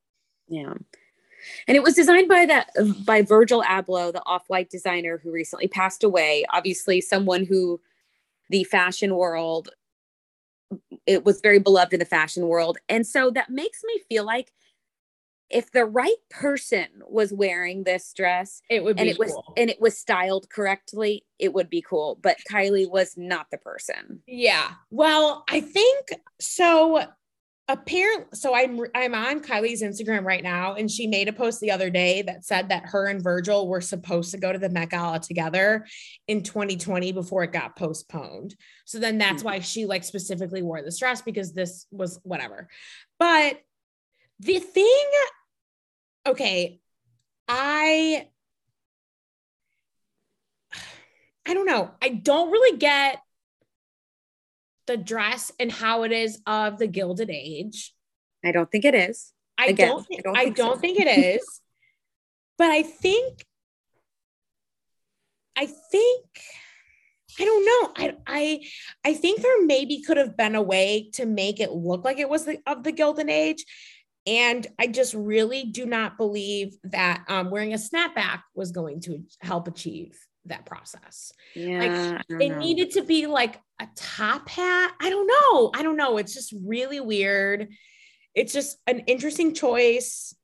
[0.48, 0.74] Yeah.
[1.68, 2.70] And it was designed by that
[3.04, 6.44] by Virgil Abloh, the off-white designer who recently passed away.
[6.50, 7.82] Obviously, someone who
[8.48, 9.68] the fashion world
[11.06, 12.78] it was very beloved in the fashion world.
[12.88, 14.52] And so that makes me feel like
[15.54, 19.70] if the right person was wearing this dress it would be and it was and
[19.70, 22.18] it was styled correctly, it would be cool.
[22.20, 24.22] But Kylie was not the person.
[24.26, 24.72] Yeah.
[24.90, 26.08] Well, I think
[26.40, 27.06] so.
[27.66, 31.70] Apparently, so I'm I'm on Kylie's Instagram right now, and she made a post the
[31.70, 34.90] other day that said that her and Virgil were supposed to go to the Met
[34.90, 35.86] Gala together
[36.28, 38.54] in 2020 before it got postponed.
[38.84, 39.46] So then that's Hmm.
[39.46, 42.68] why she like specifically wore this dress because this was whatever.
[43.18, 43.62] But
[44.40, 45.06] the thing,
[46.26, 46.80] okay,
[47.48, 48.28] I
[51.46, 51.90] I don't know.
[52.00, 53.20] I don't really get
[54.86, 57.94] the dress and how it is of the Gilded Age.
[58.44, 59.32] I don't think it is.
[59.58, 60.64] I Again, don't think I don't think so.
[60.66, 61.60] don't think it is.
[62.58, 63.44] but I think
[65.56, 66.26] I think
[67.38, 67.92] I don't know.
[67.96, 68.60] I I
[69.04, 72.28] I think there maybe could have been a way to make it look like it
[72.28, 73.64] was the, of the Gilded Age.
[74.26, 79.22] And I just really do not believe that um, wearing a snapback was going to
[79.40, 81.32] help achieve that process.
[81.54, 82.22] Yeah.
[82.28, 82.58] Don't It know.
[82.58, 84.92] needed to be like a top hat.
[85.00, 85.70] I don't know.
[85.74, 86.16] I don't know.
[86.18, 87.68] It's just really weird.
[88.34, 90.34] It's just an interesting choice.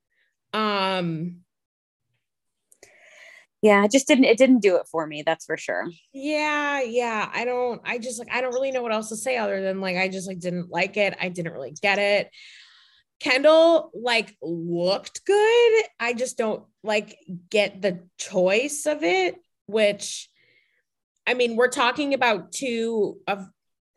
[0.52, 1.40] Um,
[3.62, 5.86] yeah, it just didn't it didn't do it for me, that's for sure.
[6.14, 7.30] yeah, yeah.
[7.32, 9.80] I don't, I just like, I don't really know what else to say other than
[9.82, 11.14] like, I just like didn't like it.
[11.20, 12.30] I didn't really get it.
[13.20, 15.84] Kendall like looked good.
[15.98, 17.16] I just don't like
[17.50, 20.28] get the choice of it, which
[21.26, 23.46] I mean, we're talking about two of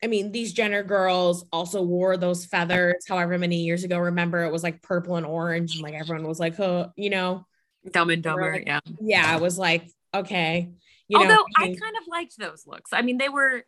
[0.04, 3.98] I mean, these Jenner girls also wore those feathers however many years ago.
[3.98, 7.46] Remember, it was like purple and orange, and like everyone was like, oh, you know,
[7.90, 8.82] Dumb and Dumber, yeah.
[9.00, 10.70] yeah, it was like, okay.
[11.08, 12.92] You Although know, I kind of liked those looks.
[12.92, 13.64] I mean, they were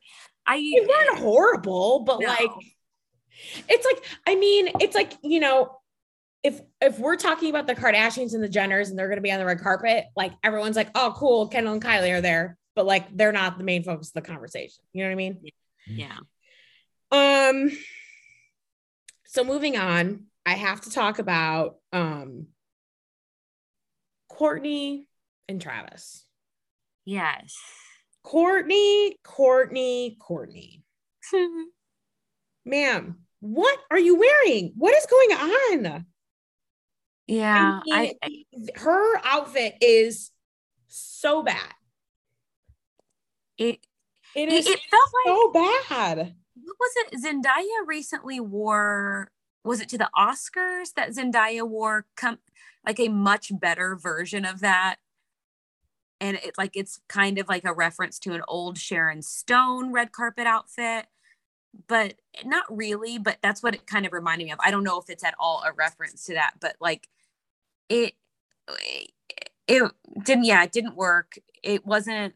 [0.46, 2.28] I they weren't horrible, but No.
[2.28, 2.50] like
[3.68, 5.78] it's like, I mean, it's like, you know,
[6.44, 9.40] if if we're talking about the Kardashians and the Jenners and they're gonna be on
[9.40, 13.16] the red carpet, like everyone's like, oh, cool, Kendall and Kylie are there, but like
[13.16, 14.84] they're not the main focus of the conversation.
[14.94, 15.42] You know what I mean?
[15.88, 16.18] yeah.
[17.12, 17.72] Um
[19.26, 22.48] so moving on, I have to talk about um
[24.32, 25.08] Kourtney
[25.48, 26.26] and Travis.
[27.06, 27.56] Yes.
[28.26, 30.82] Kourtney, Kourtney, Kourtney.
[32.66, 34.74] Ma'am, what are you wearing?
[34.76, 36.06] What is going on?
[37.28, 37.80] yeah.
[37.92, 38.44] I I,
[38.76, 40.32] her outfit is
[40.88, 41.74] so bad.
[43.58, 43.80] it,
[44.36, 46.18] It it, is it felt like so bad.
[46.56, 47.22] what was it?
[47.24, 49.32] Zendaya recently wore
[49.64, 52.38] was it to the Oscars that Zendaya wore come
[52.86, 54.98] like a much better version of that?
[56.22, 60.12] And it like it's kind of like a reference to an old Sharon Stone red
[60.12, 61.06] carpet outfit,
[61.88, 64.60] but not really, but that's what it kind of reminded me of.
[64.64, 67.08] I don't know if it's at all a reference to that, but like
[67.90, 68.16] it
[69.68, 69.92] it
[70.24, 71.34] didn't yeah, it didn't work.
[71.64, 72.36] It wasn't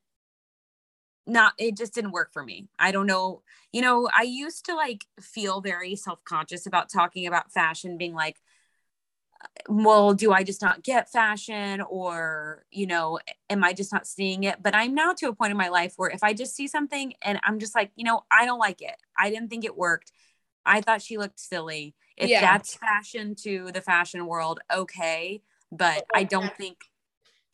[1.28, 2.68] not it just didn't work for me.
[2.80, 3.44] I don't know.
[3.72, 8.38] You know, I used to like feel very self-conscious about talking about fashion being like
[9.68, 13.20] well, do I just not get fashion or, you know,
[13.50, 14.62] am I just not seeing it?
[14.62, 17.14] But I'm now to a point in my life where if I just see something
[17.22, 18.96] and I'm just like, you know, I don't like it.
[19.18, 20.12] I didn't think it worked.
[20.66, 21.96] I thought she looked silly.
[22.18, 22.42] If Yeah.
[22.42, 25.42] that's fashion to the fashion world, okay.
[25.72, 26.78] But I don't think,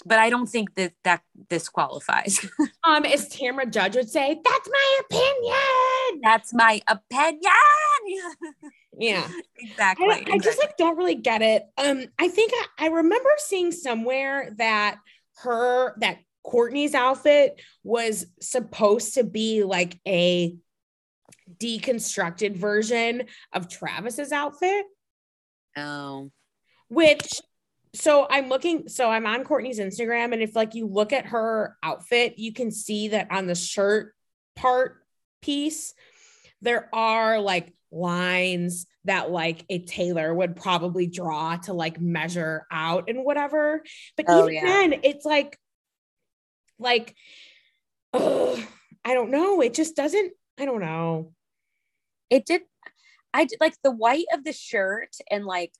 [0.06, 2.46] but I don't think that that this qualifies.
[2.88, 6.22] Um, as Tamra Judge would say, that's my opinion.
[6.22, 7.42] that's my opinion.
[8.98, 9.28] Yeah.
[9.58, 10.08] exactly.
[10.08, 11.64] I, I just like don't really get it.
[11.78, 14.98] Um, I think I, I remember seeing somewhere that
[15.38, 20.56] her that Kourtney's outfit was supposed to be like a
[21.58, 23.24] deconstructed version
[23.54, 24.86] of Travis's outfit,
[25.78, 26.32] oh,
[26.88, 27.42] which
[27.96, 31.78] so I'm looking, so I'm on Kourtney's Instagram, and if like you look at her
[31.82, 34.14] outfit, you can see that on the shirt
[34.56, 34.98] part
[35.42, 35.94] piece,
[36.62, 43.10] there are like lines that like a tailor would probably draw to like measure out
[43.10, 43.82] and whatever.
[44.18, 44.66] But Oh, even yeah.
[44.66, 45.58] then, it's like,
[46.78, 47.16] like,
[48.14, 48.60] ugh,
[49.04, 49.62] I don't know.
[49.62, 50.34] It just doesn't.
[50.60, 51.34] I don't know.
[52.30, 52.62] it did
[53.34, 55.74] i did like the white of the shirt and like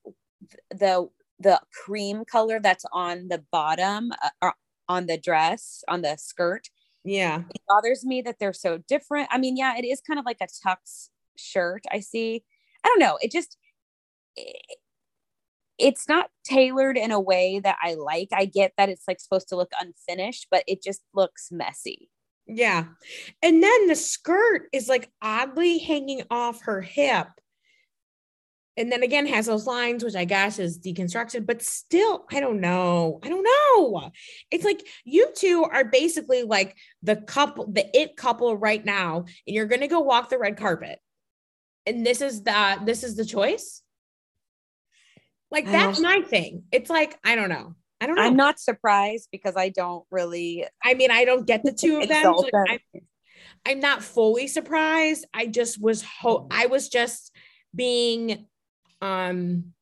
[0.70, 1.08] the
[1.40, 4.54] the cream color that's on the bottom uh, or
[4.90, 6.68] on the dress on the skirt
[7.06, 7.44] Yeah.
[7.50, 10.42] it bothers me that they're so different i mean yeah it is kind of like
[10.42, 12.44] a tux shirt i see
[12.84, 13.58] i don't know it just
[14.36, 14.78] it-
[15.78, 19.50] it's not tailored in a way that i like i get that it's like supposed
[19.50, 22.10] to look unfinished but it just looks messy
[22.48, 22.86] Yeah.
[23.42, 27.28] And then the skirt is like oddly hanging off her hip.
[28.78, 32.62] And then again has those lines, which I guess is deconstructed, but still, I don't
[32.62, 33.20] know.
[33.24, 34.12] I don't know.
[34.52, 39.56] It's like you two are basically like the couple, the it couple right now, and
[39.56, 41.00] you're gonna go walk the red carpet.
[41.86, 43.82] And this is the this is the choice.
[45.52, 46.64] Like that's my thing.
[46.72, 47.76] It's like, I don't know.
[48.02, 48.24] I don't know.
[48.24, 52.10] i'm not surprised because i don't really I mean, I don't get the two of
[52.10, 52.36] them.
[52.52, 52.66] them.
[52.68, 52.80] I'm,
[53.66, 55.26] I'm not fully surprised.
[55.34, 57.32] I just was ho- I was just
[57.74, 58.48] being
[59.02, 59.74] um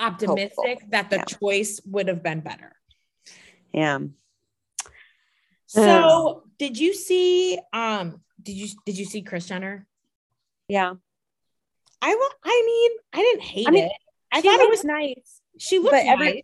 [0.00, 1.24] optimistic that the Yeah.
[1.24, 2.74] choice would have been better.
[3.72, 3.98] yeah
[5.66, 9.86] So, did you see um did you did you see Kris Jenner?
[10.68, 10.94] yeah
[12.02, 13.92] I wa- I mean, I didn't hate I mean, it.
[14.32, 16.42] I thought it was nice she looked but every- nice.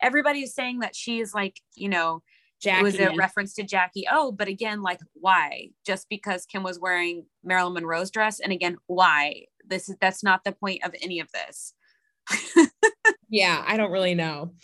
[0.00, 2.22] everybody's saying that she is like you know
[2.60, 2.80] Jackie.
[2.80, 5.70] it was a reference to Jackie Oh, but again, like why?
[5.84, 9.46] Just because Kim was wearing Marilyn Monroe's dress, and again, why?
[9.66, 11.74] This is that's not the point of any of this.
[13.28, 14.54] yeah, I don't really know.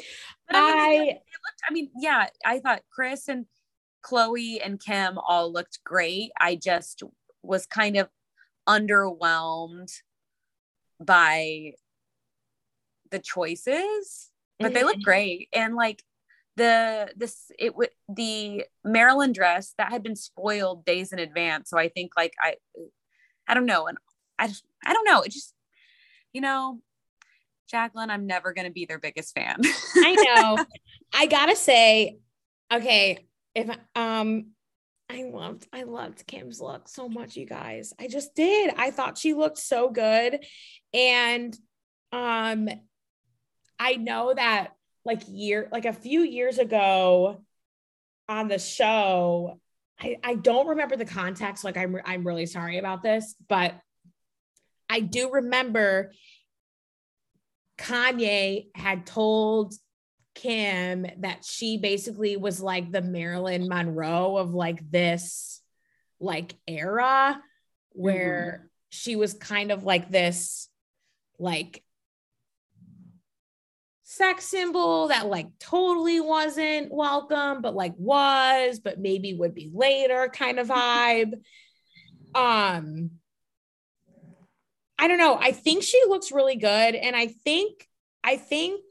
[0.48, 1.62] But I, mean, I it looked.
[1.68, 3.46] I mean, yeah, I thought Kris and
[4.06, 6.30] Khloé and Kim all looked great.
[6.40, 7.02] I just
[7.42, 8.08] was kind of
[8.68, 9.90] underwhelmed
[11.00, 11.72] by
[13.10, 15.02] the choices, but they look Mhm.
[15.02, 15.48] great.
[15.52, 16.02] And like
[16.56, 21.70] the this it would the Marilyn dress that had been spoiled days in advance.
[21.70, 22.56] So I think like I
[23.46, 23.86] I don't know.
[23.86, 23.98] And
[24.38, 25.22] I just I don't know.
[25.22, 25.54] It just
[26.32, 26.80] you know,
[27.70, 29.60] Jacqueline, I'm never gonna be their biggest fan.
[29.96, 30.58] I know.
[31.14, 32.18] I gotta say,
[32.72, 34.52] okay, if um
[35.10, 37.94] I loved I loved Kim's look so much, you guys.
[37.98, 38.72] I just did.
[38.76, 40.44] I thought she looked so good.
[40.92, 41.56] And
[42.12, 42.68] um
[43.78, 44.72] I know that
[45.04, 47.42] like year like a few years ago
[48.28, 49.58] on the show,
[49.98, 51.64] I, I don't remember the context.
[51.64, 53.74] Like I'm I'm really sorry about this, but
[54.90, 56.12] I do remember
[57.78, 59.74] Kanye had told
[60.38, 65.60] Kim that she basically was like the Marilyn Monroe of like this
[66.20, 67.40] like era
[67.90, 70.68] where she was kind of like this
[71.40, 71.82] like
[74.04, 80.30] sex symbol that like totally wasn't welcome but like was but maybe would be later
[80.32, 81.32] kind of vibe
[82.34, 83.10] um
[84.98, 85.38] I don't know.
[85.40, 86.94] I think she looks really good.
[86.96, 87.88] And I think,
[88.24, 88.82] I think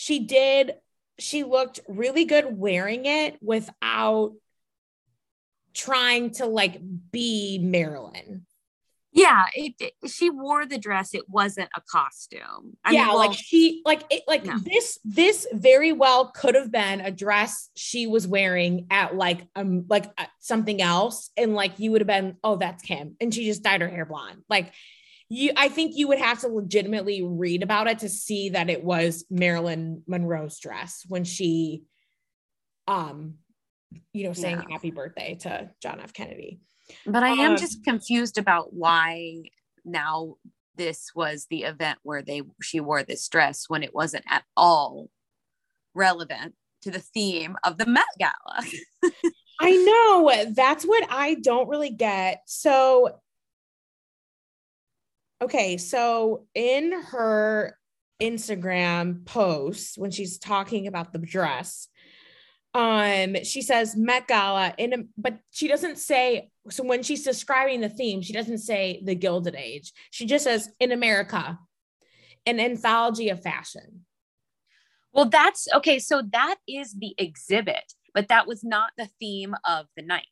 [0.00, 0.74] she did,
[1.18, 4.34] she looked really good wearing it without
[5.74, 6.80] trying to like
[7.10, 8.46] be Marilyn.
[9.10, 11.14] yeah, it, it- she wore the dress.
[11.14, 12.76] It wasn't a costume.
[12.84, 14.56] I yeah, mean, well, like she, like it, like No.
[14.58, 19.84] this, this very well could have been a dress she was wearing at like, um,
[19.88, 21.30] like uh, something else.
[21.36, 23.16] And like, you would have been, oh, that's Kim.
[23.20, 24.44] And she just dyed her hair blonde.
[24.48, 24.72] Like,
[25.28, 28.82] you, I think you would have to legitimately read about it to see that it
[28.82, 31.84] was Marilyn Monroe's dress when she,
[32.86, 33.34] um,
[34.12, 34.72] you know, saying Yeah.
[34.72, 36.12] happy birthday to John F.
[36.12, 36.60] Kennedy.
[37.06, 39.42] but I am um, just confused about why
[39.84, 40.36] now
[40.76, 45.10] this was the event where they she wore this dress when it wasn't at all
[45.94, 48.64] relevant to the theme of the Met Gala.
[49.60, 50.52] I know.
[50.54, 52.42] That's what I don't really get.
[52.46, 53.18] So,
[55.42, 55.76] okay.
[55.76, 57.76] So, in her
[58.20, 61.88] Instagram post, when she's talking about the dress,
[62.74, 67.80] um, she says Met Gala in a, but she doesn't say so when she's describing
[67.80, 69.92] the theme, she doesn't say the Gilded Age.
[70.10, 71.58] She just says in America,
[72.46, 74.04] an anthology of fashion.
[75.12, 75.98] Well, that's okay.
[75.98, 80.26] So that is the exhibit, but that was not the theme of the night.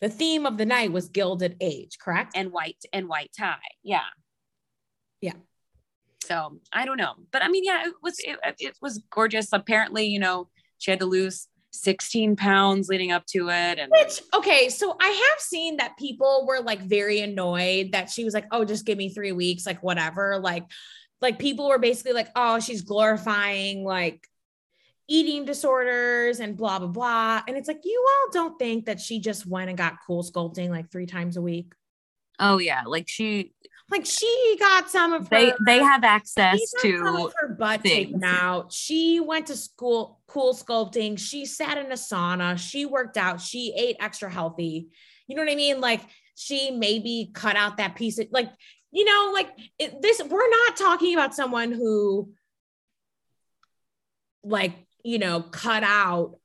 [0.00, 2.32] The theme of the night was Gilded Age, correct?
[2.36, 3.56] And white and white tie.
[3.82, 4.02] Yeah.
[5.20, 5.32] Yeah.
[6.24, 9.48] So I don't know, but I mean, yeah, it was it, it was gorgeous.
[9.52, 13.78] Apparently, you know, she had to lose 16 pounds leading up to it.
[13.78, 18.24] And which okay, so I have seen that people were like very annoyed that she
[18.24, 20.38] was like, oh, just give me three weeks, like whatever.
[20.38, 20.64] Like,
[21.20, 24.26] like people were basically like, oh, she's glorifying like
[25.08, 27.42] eating disorders and blah blah blah.
[27.48, 30.68] And it's like, you all don't think that she just went and got cool sculpting
[30.70, 31.72] like three times a week.
[32.38, 33.52] Oh yeah, like she
[33.90, 37.94] like she got some of they her, they have access to her butt things.
[37.94, 38.72] taken out.
[38.72, 42.58] She went to school cool sculpting She sat in a sauna.
[42.58, 43.40] She worked out.
[43.40, 44.88] She ate extra healthy.
[45.26, 45.80] You know what I mean?
[45.80, 46.02] Like
[46.34, 48.50] she maybe cut out that piece of like
[48.92, 49.48] you know like
[49.78, 50.22] it, this.
[50.22, 52.32] We're not talking about someone who
[54.44, 54.74] like
[55.08, 56.36] you know cut out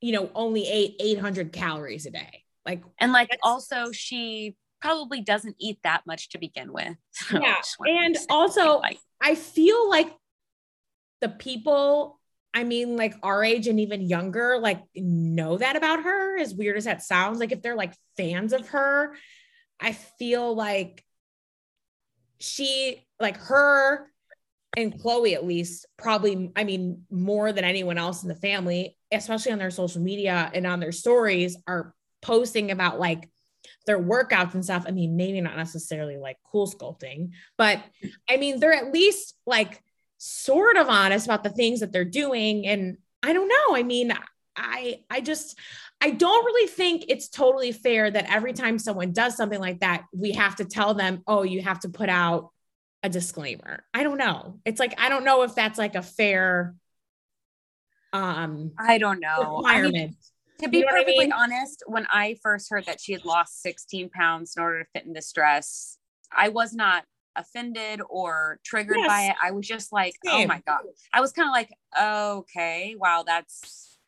[0.00, 5.56] you know only ate 800 calories a day like and like also she probably doesn't
[5.58, 6.96] eat that much to begin with.
[7.32, 7.60] yeah.
[7.86, 10.10] And also, like, I feel like
[11.20, 12.18] the people,
[12.54, 16.76] I mean, like our age and even younger, like know that about her, as weird
[16.76, 17.38] as that sounds.
[17.38, 19.14] Like, if they're like fans of her,
[19.78, 21.04] I feel like
[22.38, 24.10] she, like her
[24.76, 29.52] and Khloé, at least, probably, I mean, more than anyone else in the family, especially
[29.52, 33.28] on their social media and on their stories, are posting about like
[33.86, 34.84] their workouts and stuff.
[34.86, 37.82] I mean, maybe not necessarily like cool sculpting, but
[38.28, 39.82] I mean, they're at least like
[40.18, 42.66] sort of honest about the things that they're doing.
[42.66, 43.76] And I don't know.
[43.76, 44.12] I mean,
[44.56, 45.58] I I just
[46.00, 50.04] I don't really think it's totally fair that every time someone does something like that,
[50.12, 52.50] we have to tell them, oh, you have to put out
[53.02, 53.84] a disclaimer.
[53.94, 54.60] I don't know.
[54.64, 56.74] It's like I don't know if that's like a fair
[58.12, 59.96] um I don't know requirement.
[59.96, 60.16] I mean,
[60.60, 61.32] to be you know perfectly I mean?
[61.32, 65.06] honest, when I first heard that she had lost 16 pounds in order to fit
[65.06, 65.96] in this dress,
[66.32, 67.04] I was not
[67.36, 69.08] offended or triggered yes.
[69.08, 69.36] by it.
[69.42, 70.44] I was just like, oh Same.
[70.44, 70.80] oh my God.
[71.12, 71.70] I was kind of like,
[72.00, 73.98] okay, wow, that's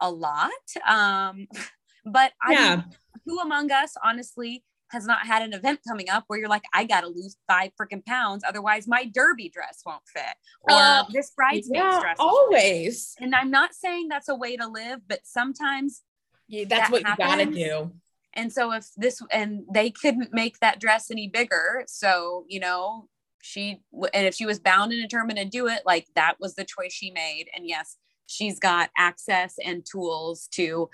[0.00, 0.50] a lot.
[0.86, 1.46] Um,
[2.04, 2.76] but I yeah.
[2.76, 2.84] mean,
[3.24, 6.84] who among us, honestly, has not had an event coming up where you're like, I
[6.84, 11.82] gotta lose five freaking pounds, otherwise my derby dress won't fit, or uh, this bridesmaid
[11.82, 12.16] yeah, dress.
[12.18, 13.14] Always.
[13.20, 16.02] And I'm not saying that's a way to live, but sometimes
[16.48, 17.30] yeah, that's that what happens.
[17.30, 17.92] you gotta do.
[18.34, 23.08] And so if this and they couldn't make that dress any bigger, so you know
[23.42, 23.80] she
[24.12, 26.92] and if she was bound and determined to do it, like that was the choice
[26.92, 27.46] she made.
[27.54, 30.88] And yes, she's got access and tools to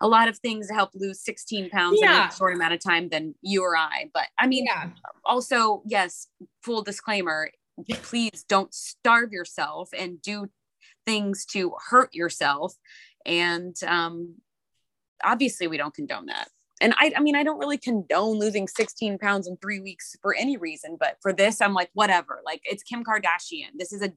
[0.00, 2.24] a lot of things to help lose 16 pounds yeah.
[2.24, 4.10] in a short amount of time than you or I.
[4.12, 4.90] But I mean, yeah.
[5.24, 6.28] also, yes,
[6.62, 7.50] full disclaimer
[8.02, 10.48] please don't starve yourself and do
[11.04, 12.74] things to hurt yourself.
[13.24, 14.36] And um,
[15.24, 16.48] obviously, we don't condone that.
[16.80, 20.34] And I, I mean, I don't really condone losing 16 pounds in three weeks for
[20.34, 22.42] any reason, but for this, I'm like, whatever.
[22.44, 23.70] Like, it's Kim Kardashian.
[23.78, 24.12] This is a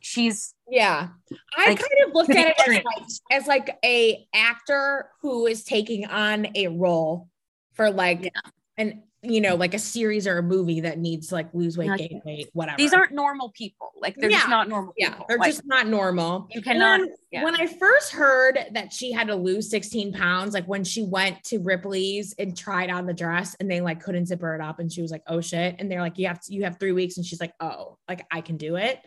[0.00, 1.08] she's yeah.
[1.56, 5.64] I like, kind of looked at it as like, as like a actor who is
[5.64, 7.28] taking on a role
[7.74, 8.50] for like yeah.
[8.78, 12.20] an you know like a series or a movie that needs like lose weight gain
[12.24, 12.76] weight whatever.
[12.76, 13.90] these aren't normal people.
[14.00, 14.38] Like they're yeah.
[14.38, 15.10] just not normal yeah.
[15.10, 15.26] people.
[15.28, 16.48] they're like, just not normal.
[16.50, 17.44] you cannot when, yeah.
[17.44, 21.42] when i first heard that she had to lose 16 pounds like when she went
[21.44, 24.92] to ripley's and tried on the dress and they like couldn't zipper it up and
[24.92, 25.76] she was like oh shit.
[25.78, 27.16] And they're like you have to, you have three weeks.
[27.16, 29.00] And she's like oh like i can do it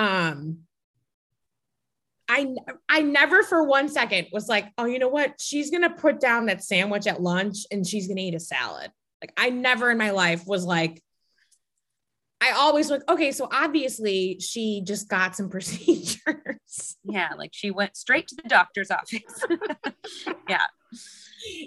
[0.00, 0.60] um
[2.26, 2.46] I
[2.88, 5.40] I never for one second was like, oh, you know what?
[5.40, 8.90] She's gonna put down that sandwich at lunch and she's gonna eat a salad.
[9.20, 11.02] Like I never in my life was like,
[12.40, 16.96] I always like, okay, so obviously she just got some procedures.
[17.04, 19.44] Yeah, like she went straight to the doctor's office.
[20.48, 20.62] yeah.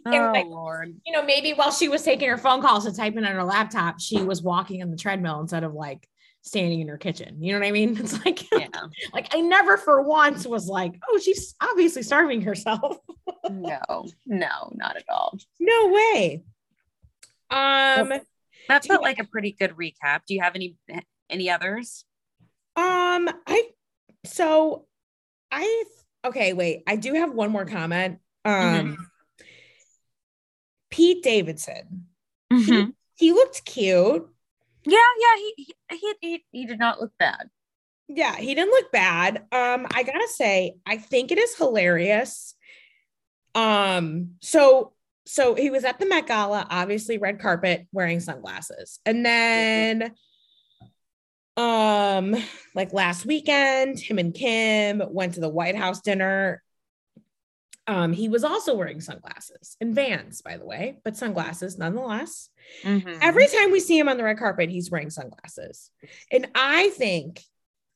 [0.05, 0.93] And oh like, Lord.
[1.03, 3.99] You know, maybe while she was taking her phone calls and typing on her laptop,
[3.99, 6.07] she was walking on the treadmill instead of like
[6.43, 7.41] standing in her kitchen.
[7.41, 7.97] You know what I mean?
[7.99, 8.67] It's like, yeah.
[9.13, 12.97] like I never for once was like, oh, she's obviously starving herself.
[13.49, 13.79] no,
[14.27, 15.37] no, not at all.
[15.59, 16.43] No way.
[17.49, 18.13] Um,
[18.67, 20.21] That felt like a pretty good recap.
[20.27, 20.75] Do you have any
[21.29, 22.05] any others?
[22.75, 23.69] Um, I
[24.25, 24.85] so
[25.51, 25.83] I
[26.25, 26.83] okay, wait.
[26.87, 28.19] I do have one more comment.
[28.45, 28.95] Um Mhm.
[30.89, 32.07] Pete Davidson.
[32.51, 32.93] Mhm.
[33.15, 34.27] He looked cute.
[34.85, 37.49] Yeah, yeah, he, he he he did not look bad.
[38.07, 39.37] Yeah, he didn't look bad.
[39.51, 42.55] Um, I gotta say, I think it is hilarious.
[43.55, 44.93] Um, so
[45.25, 50.13] so he was at the Met Gala, obviously red carpet, wearing sunglasses, and then
[51.55, 52.35] um,
[52.75, 56.63] like last weekend, him and Kim went to the White House dinner.
[57.85, 62.49] Um, he was also wearing sunglasses and Vans, by the way, but sunglasses nonetheless.
[62.83, 63.17] Mhm.
[63.21, 65.91] Every time we see him on the red carpet, he's wearing sunglasses.
[66.31, 67.41] And I think,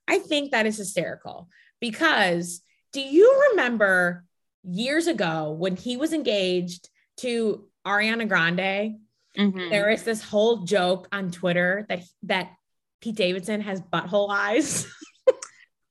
[0.08, 1.48] I think that is hysterical
[1.80, 2.62] because
[2.92, 4.26] do you remember
[4.64, 9.00] years ago when he was engaged to Ariana Grande?
[9.38, 9.70] Mhm.
[9.70, 12.52] There is this whole joke on Twitter that that
[13.00, 14.86] Pete Davidson has butthole eyes.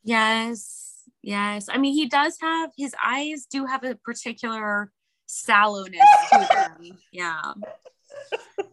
[0.09, 0.86] Yes,
[1.27, 1.68] yes.
[1.70, 4.91] I mean, he does have his eyes do have a particular
[5.29, 6.01] sallowness
[6.33, 6.99] to them.
[7.12, 7.53] Yeah.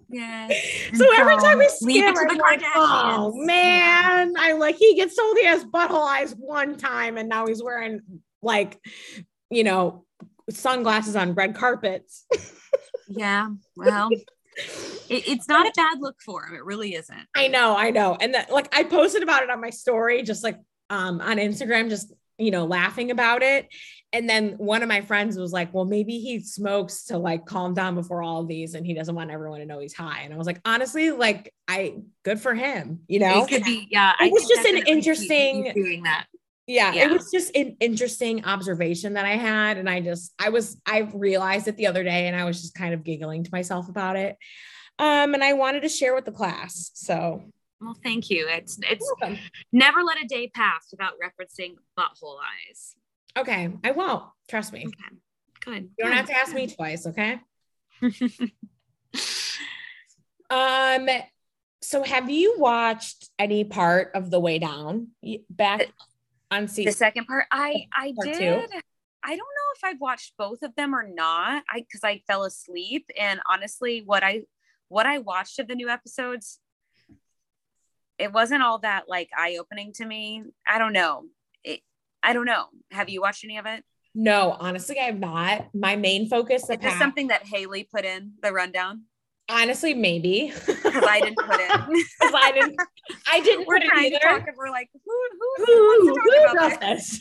[0.09, 0.53] Yes.
[0.93, 4.75] so every time we see leave him, it to the like, oh man, I'm like,
[4.75, 8.01] he gets told he has butthole eyes one time, and now he's wearing
[8.41, 8.79] like,
[9.49, 10.05] you know,
[10.49, 12.25] sunglasses on red carpets.
[13.07, 13.49] Yeah.
[13.75, 14.23] Well, it,
[15.09, 16.55] it's not a bad look for him.
[16.55, 17.27] It really isn't.
[17.35, 18.17] I know, I know.
[18.19, 21.89] And that like I posted about it on my story, just like um on Instagram,
[21.89, 23.67] just you know, laughing about it.
[24.11, 27.73] And then one of my friends was like, Well, maybe he smokes to like calm
[27.73, 30.21] down before all of these and he doesn't want everyone to know he's high.
[30.21, 33.43] And I was like, honestly, like I good for him, you know?
[33.43, 33.87] It could be.
[33.89, 34.13] Yeah.
[34.19, 36.25] It was just an interesting- doing that.
[36.67, 37.05] yeah, Yeah.
[37.05, 39.77] it was just an interesting observation that I had.
[39.77, 42.75] And I just, I was, I realized it the other day and I was just
[42.75, 44.37] kind of giggling to myself about it.
[44.99, 46.91] Um, and I wanted to share with the class.
[46.93, 47.43] So
[47.83, 48.47] Well, thank you.
[48.47, 49.11] It's it's
[49.71, 52.95] never let a day pass without referencing butthole eyes.
[53.37, 54.23] Okay, I won't.
[54.47, 54.85] Trust me.
[54.85, 55.15] Okay.
[55.65, 55.89] Good.
[55.97, 57.39] You don't have to ask me twice, okay?
[60.49, 61.09] Um,
[61.81, 65.07] so have you watched any part of The Way Down
[65.49, 65.91] back
[66.53, 68.39] on season the second part i i Part two.
[68.39, 68.69] did
[69.23, 72.43] i don't know if i've watched both of them or not i because i fell
[72.43, 74.43] asleep and honestly what i
[74.87, 76.59] what i watched of the new episodes
[78.19, 80.43] it wasn't all that like eye-opening to me.
[80.67, 81.25] I don't know.
[81.63, 81.81] It,
[82.21, 82.65] i don't know.
[82.91, 83.83] Have you watched any of it?
[84.15, 85.69] No, honestly, I have not.
[85.73, 89.03] My main focus is past, something that haley put in the rundown?
[89.49, 90.53] Honestly, maybe.
[90.65, 91.71] because i didn't put it.
[92.21, 92.75] 'Cause I didn't
[93.29, 94.99] I didn't we're put it trying to talk and we're like who
[95.57, 97.19] who, Who, who who wants to talk does about this?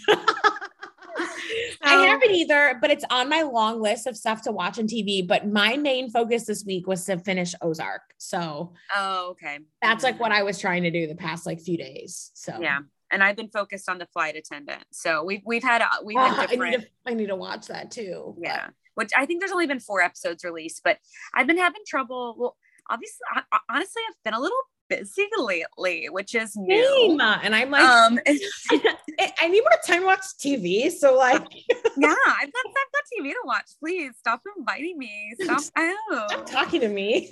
[1.82, 4.86] I Um, haven't either, but it's on my long list of stuff to watch on
[4.86, 5.26] TV.
[5.26, 8.02] But my main focus this week was to finish Ozark.
[8.18, 11.76] So oh okay that's like what I was trying to do the past like few
[11.76, 12.30] days.
[12.34, 16.16] So yeah and i've been focused on the flight attendant so we've we've had we've
[16.18, 18.34] Oh, been I different need to I need to watch that too.
[18.38, 20.96] but- yeah which i think there's only been four episodes released but
[21.34, 22.56] i've been having trouble well
[22.92, 26.66] obviously I, honestly i've been a little busy lately which is Same.
[26.66, 30.90] new And I'm like, um I need more time to watch TV.
[30.90, 31.42] So like,
[31.96, 33.70] yeah i've got i've got tv to watch.
[33.80, 35.34] Please stop inviting me.
[35.40, 37.30] Stop stop oh talking to me.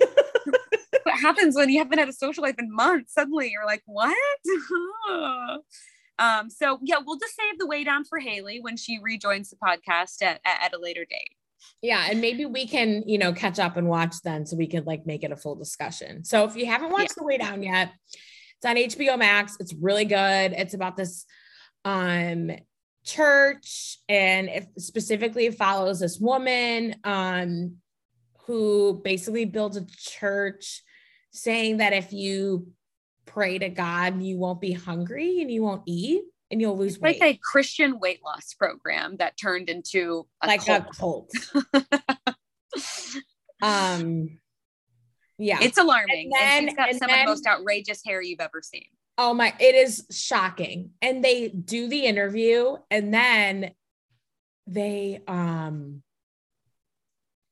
[1.03, 3.13] what happens when you haven't had a social life in months?
[3.13, 4.15] Suddenly you're like what?
[6.19, 9.55] Um so yeah we'll just save the way down for haley when she rejoins the
[9.57, 11.35] podcast at, at a later date
[11.81, 14.85] yeah, and maybe we can, you know, catch up and watch then, so we could
[14.85, 16.23] like make it a full discussion.
[16.23, 17.91] So if you haven't watched The Way Down yet,
[18.57, 19.57] it's on HBO Max.
[19.59, 20.53] It's really good.
[20.53, 21.25] It's about this
[21.83, 22.51] um
[23.03, 27.77] church, and it specifically follows this woman um
[28.45, 30.83] who basically builds a church,
[31.31, 32.67] saying that if you
[33.25, 37.19] pray to God, you won't be hungry and you won't eat and you'll lose weight.
[37.21, 40.85] like a christian weight loss program that turned into a like cult.
[40.87, 42.35] a cult.
[43.61, 44.37] um
[45.37, 45.57] yeah.
[45.59, 46.29] It's alarming.
[46.39, 48.85] And And, she's got and some then- of the most outrageous hair you've ever seen.
[49.17, 50.91] oh my it is shocking.
[51.01, 53.71] And they do the interview and then
[54.67, 56.03] they um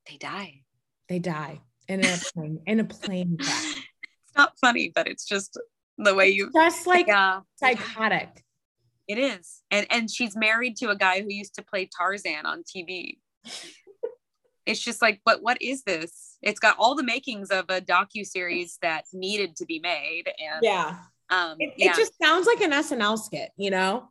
[0.07, 0.61] They die.
[1.07, 3.75] they die in a plane in a plane crash.
[4.29, 5.59] It's not funny, but it's just
[5.97, 8.43] the way you Just like yeah, psychotic.
[9.09, 9.63] It is.
[9.71, 13.17] And and she's married to a guy who used to play Tarzan on TV.
[14.65, 16.37] It's just like, but what is this?
[16.43, 20.63] It's got all the makings of a docu series that needed to be made, and
[20.63, 20.97] Yeah.
[21.31, 24.09] um, It, yeah, it just sounds like an SNL skit, you know?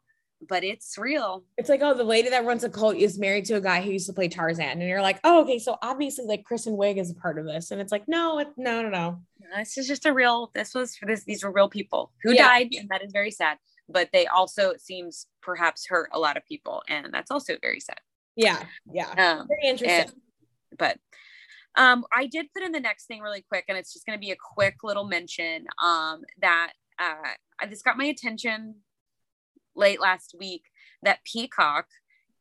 [0.49, 1.43] but it's real.
[1.57, 3.91] It's like, oh, the lady that runs a cult is married to a guy who
[3.91, 4.79] used to play Tarzan.
[4.81, 7.73] And you're like, oh, okay, so obviously like Kristen Wiig is a part of this.
[7.73, 9.21] And it's like, no, it, no, no, no.
[9.57, 12.47] This is just a real this was for this these were real people who Yeah.
[12.47, 13.59] died and that is very sad
[13.89, 17.81] but they also it seems perhaps hurt a lot of people and that's also very
[17.81, 17.99] sad
[18.37, 18.63] Yeah,
[18.93, 19.11] yeah.
[19.41, 20.01] um Very interesting.
[20.11, 20.13] and-
[20.79, 20.99] but
[21.77, 24.21] um i did put in the next thing really quick and it's just going to
[24.21, 28.75] be a quick little mention um that uh this got my attention
[29.75, 30.65] late last week
[31.03, 31.87] that peacock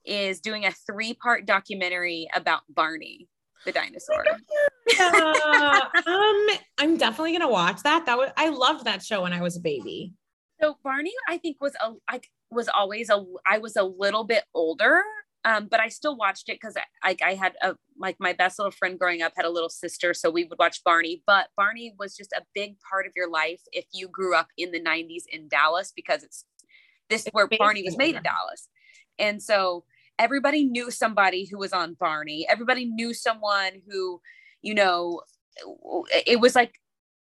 [0.06, 3.28] is doing a three part documentary about barney
[3.66, 4.24] the dinosaur
[5.00, 8.06] Uh, um, I'm definitely gonna watch that.
[8.06, 10.14] That was I loved that show when I was a baby.
[10.62, 14.44] So Barney, I think was a I was always a I was a little bit
[14.54, 15.04] older,
[15.46, 18.58] um, but I still watched it because I, I I had a like my best
[18.60, 21.22] little friend growing up had a little sister, so we would watch Barney.
[21.28, 24.72] But Barney was just a big part of your life if you grew up in
[24.72, 26.44] the '90s in Dallas because it's
[27.10, 28.70] this It's where Barney was made in Dallas,
[29.20, 29.84] and so
[30.20, 32.48] everybody knew somebody who was on Barney.
[32.50, 34.20] Everybody knew someone who,
[34.62, 35.22] you know,
[36.26, 36.74] it was like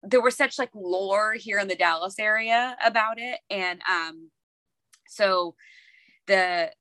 [0.07, 3.39] there was such like lore here in the Dallas area about it.
[3.49, 4.29] And um
[5.07, 5.55] so
[6.27, 6.71] the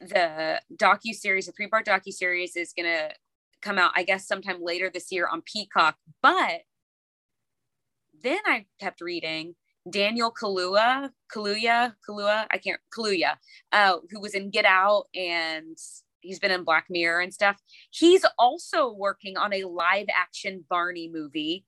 [0.00, 3.10] the docu series, the three part docu series is gonna
[3.62, 5.96] come out, I guess, sometime later this year on Peacock.
[6.22, 6.62] But
[8.22, 9.54] then I kept reading
[9.88, 13.36] Daniel Kaluuya, Kaluuya, Kaluuya, I can't Kaluuya,
[13.72, 15.76] uh, who was in Get Out and
[16.20, 17.60] he's been in Black Mirror and stuff.
[17.90, 21.64] He's also working on a live action Barney movie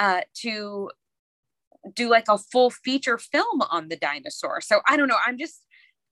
[0.00, 0.90] uh, to
[1.94, 4.60] do like a full feature film on the dinosaur.
[4.60, 5.18] So I don't know.
[5.24, 5.60] I'm just,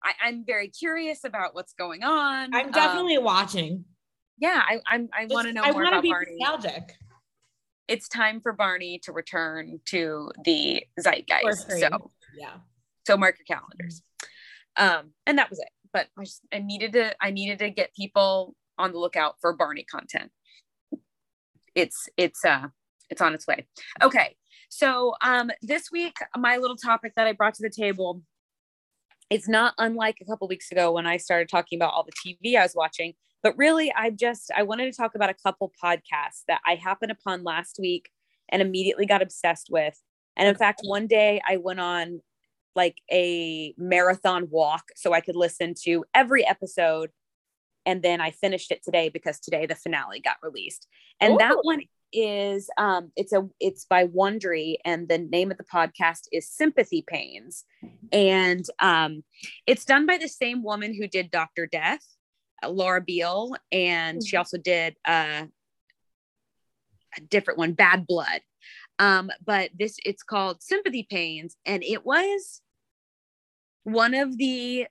[0.04, 2.54] I, I'm very curious about what's going on.
[2.54, 3.84] I'm Um, definitely watching.
[4.38, 6.36] yeah, I, I'm, I want to know I more about be Barney.
[6.38, 6.94] nostalgic.
[7.88, 11.70] It's time for Barney to return to the zeitgeist.
[11.80, 12.56] So, Yeah.
[13.06, 14.02] so mark your calendars.
[14.76, 15.70] Um, and that was it.
[15.92, 19.54] But I just, I needed to, I needed to get people on the lookout for
[19.54, 20.30] Barney content.
[21.74, 22.68] It's, it's, uh,
[23.10, 23.66] it's on its way.
[24.02, 24.36] Okay.
[24.68, 28.22] So, um, this week, my little topic that I brought to the table,
[29.30, 32.56] it's not unlike a couple weeks ago when I started talking about all the TV
[32.56, 36.42] I was watching, but really, I just, I wanted to talk about a couple podcasts
[36.48, 38.10] that I happened upon last week
[38.48, 40.00] and immediately got obsessed with.
[40.36, 42.20] And in fact, one day I went on
[42.74, 47.10] like a marathon walk so I could listen to every episode.
[47.84, 50.86] And then I finished it today because today the finale got released.
[51.20, 51.82] And that one
[52.12, 57.04] is um it's a it's by Wondery and the name of the podcast is Sympathy
[57.06, 57.64] Pains.
[58.12, 59.24] And um
[59.66, 61.66] it's done by the same woman who did Dr.
[61.66, 62.04] Death,
[62.62, 65.46] uh, Laura Beale, and she also did uh
[67.16, 68.40] a different one, Bad Blood.
[68.98, 72.62] Um, but this it's called Sympathy Pains, and it was
[73.84, 74.86] one of the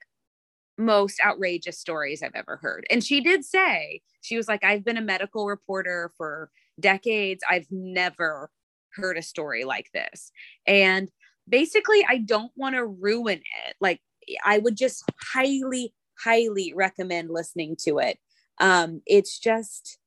[0.78, 2.86] most outrageous stories I've ever heard.
[2.90, 6.50] And she did say, she was like, I've been a medical reporter for
[6.80, 7.42] decades.
[7.48, 8.50] I've never
[8.94, 10.32] heard a story like this.
[10.66, 11.10] And
[11.48, 13.76] basically, I don't want to ruin it.
[13.80, 14.00] Like,
[14.44, 18.18] I would just highly, highly recommend listening to it.
[18.60, 19.98] Um, it's just,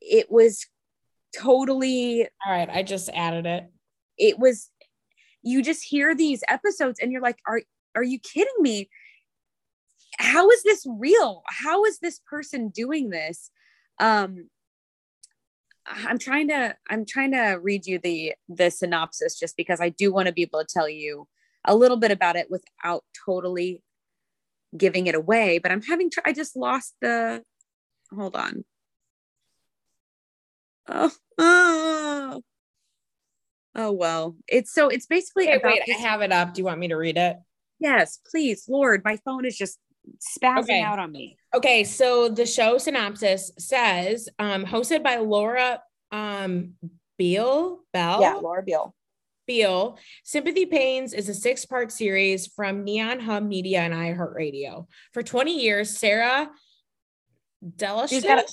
[0.00, 0.66] it was
[1.36, 2.68] totally All right.
[2.70, 3.70] I just added it.
[4.18, 4.70] it was
[5.42, 7.60] you just hear these episodes and you're like are
[7.94, 8.88] are you kidding me
[10.18, 13.50] how is this real how is this person doing this
[14.00, 14.48] um
[15.88, 20.12] i'm trying to i'm trying to read you the the synopsis just because i do
[20.12, 21.26] want to be able to tell you
[21.64, 23.82] a little bit about it without totally
[24.76, 27.42] giving it away but i'm having tr- i just lost the
[28.14, 28.64] hold on
[30.88, 32.42] oh oh
[33.74, 36.54] oh well it's so it's basically Okay, wait, I have it up.
[36.54, 37.36] Do you want me to read it?
[37.78, 39.78] yes please lord my phone is just
[40.40, 40.82] spazzing Okay.
[40.82, 45.80] out on me Okay, so the show synopsis says, um, hosted by Laura
[46.12, 46.74] um
[47.18, 48.20] Beal Bell.
[48.20, 48.94] yeah laura beale
[49.46, 49.98] Beal.
[50.24, 54.86] Sympathy Pains is a six-part series from Neon Hum Media and iHeartRadio.
[55.14, 56.50] For 20 years, Sarah
[57.64, 58.08] Delashmit.
[58.08, 58.52] She's got a-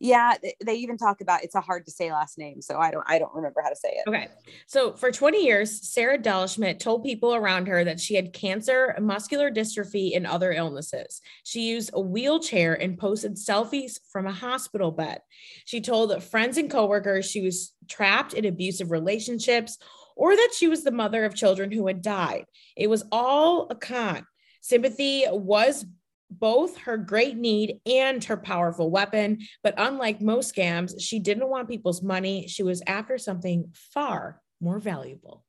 [0.00, 2.90] yeah th- they even talk about it's a hard to say last name so i
[2.90, 4.28] don't i don't remember how to say it Okay.
[4.66, 9.50] So for 20 years, Sarah Delashmit told people around her that she had cancer, muscular
[9.50, 11.20] dystrophy, and other illnesses.
[11.44, 15.20] She used a wheelchair and posted selfies from a hospital bed.
[15.64, 19.78] She told friends and coworkers she was trapped in abusive relationships
[20.16, 22.46] or that she was the mother of children who had died.
[22.76, 24.26] It was all a con.
[24.60, 25.84] Sympathy was
[26.30, 29.38] both her great need and her powerful weapon.
[29.62, 32.48] But unlike most scams, she didn't want people's money.
[32.48, 35.44] She was after something far more valuable.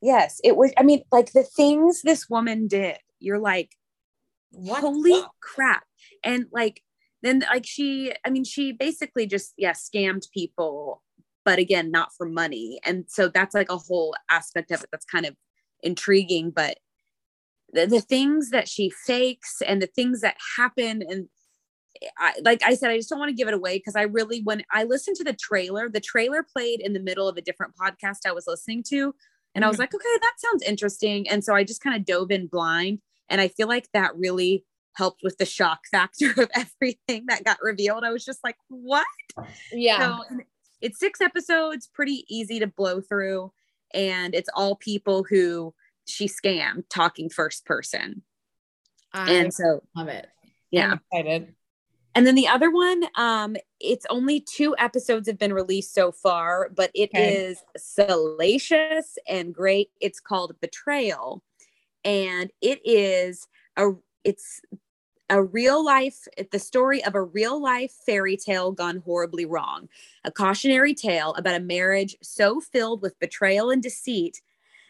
[0.00, 3.70] yes it was i mean like the things this woman did you're like
[4.50, 5.84] What holy crap
[6.24, 6.82] and like
[7.22, 11.02] then like she i mean she basically just yeah scammed people
[11.46, 12.80] but again, not for money.
[12.84, 15.34] And so that's like a whole aspect of it that's kind of
[15.80, 16.50] intriguing.
[16.50, 16.78] But
[17.76, 21.28] the, the things that she fakes and the things that happen and
[22.18, 24.42] I, like I said, I just don't want to give it away because I really,
[24.42, 27.74] when I listened to the trailer, the trailer played in the middle of a different
[27.74, 29.14] podcast I was listening to.
[29.54, 29.80] And I was mm.
[29.80, 31.28] like, okay, that sounds interesting.
[31.28, 33.00] And so I just kind of dove in blind.
[33.28, 34.64] And I feel like that really
[34.94, 38.04] helped with the shock factor of everything that got revealed.
[38.04, 39.06] I was just like, what?
[39.72, 40.18] Yeah.
[40.18, 40.36] So
[40.80, 43.52] it's six episodes, pretty easy to blow through.
[43.94, 45.72] And it's all people who
[46.06, 48.22] she scammed talking first person.
[49.12, 50.28] I and so, love it.
[50.70, 50.98] yeah.
[52.14, 56.70] And then the other one, um, it's only two episodes have been released so far,
[56.74, 57.36] but it Okay.
[57.36, 59.90] is salacious and great.
[60.00, 61.42] It's called Betrayal,
[62.04, 63.46] and it is
[63.76, 63.90] a
[64.24, 64.62] it's
[65.28, 69.88] a real life the story of a real life fairy tale gone horribly wrong
[70.24, 74.40] a cautionary tale about a marriage so filled with betrayal and deceit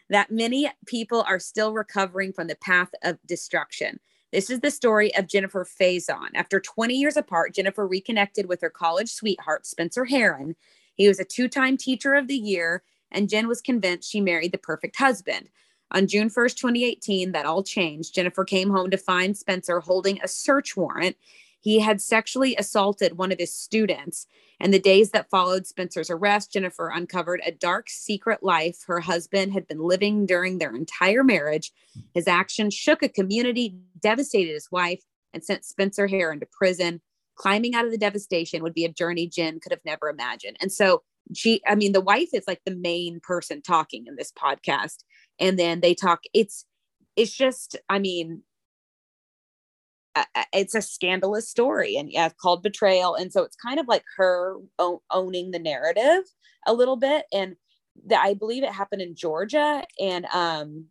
[0.09, 3.99] that many people are still recovering from the path of destruction
[4.31, 6.29] this is the story of Jennifer Faison.
[6.35, 10.55] After 20 years apart, Jennifer reconnected with her college sweetheart, Spencer Herron.
[10.95, 14.51] He was a two time teacher of the year, and Jen was convinced she married
[14.51, 15.49] the perfect husband.
[15.91, 18.13] On June 1st, 2018, that all changed.
[18.13, 21.15] Jennifer came home to find Spencer holding a search warrant.
[21.67, 24.25] He had sexually assaulted one of his students.
[24.57, 29.51] And the days that followed Spencer's arrest, Jennifer uncovered a dark secret life her husband
[29.51, 31.73] had been living during their entire marriage.
[32.13, 35.03] His actions shook a community, devastated his wife,
[35.33, 37.01] and sent Spencer Herron into prison.
[37.35, 40.55] Climbing out of the devastation would be a journey Jen could have never imagined.
[40.61, 41.03] And so
[41.35, 44.99] she, I mean, the wife is like the main person talking in this podcast.
[45.37, 46.65] And then they talk, it's,
[47.17, 48.43] it's just, I mean,
[50.53, 53.15] it's a scandalous story and yeah, called betrayal.
[53.15, 54.57] And so it's kind of like her
[55.11, 56.23] owning the narrative
[56.65, 57.25] a little bit.
[57.33, 57.55] And
[58.07, 59.83] that I believe it happened in Georgia.
[59.99, 60.85] And, um,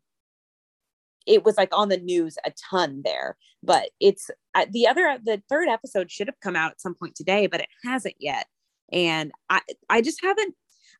[1.27, 5.43] it was like on the news a ton there but it's uh, the other the
[5.49, 8.47] third episode should have come out at some point today but it hasn't yet
[8.93, 9.61] and i
[9.91, 10.55] i just haven't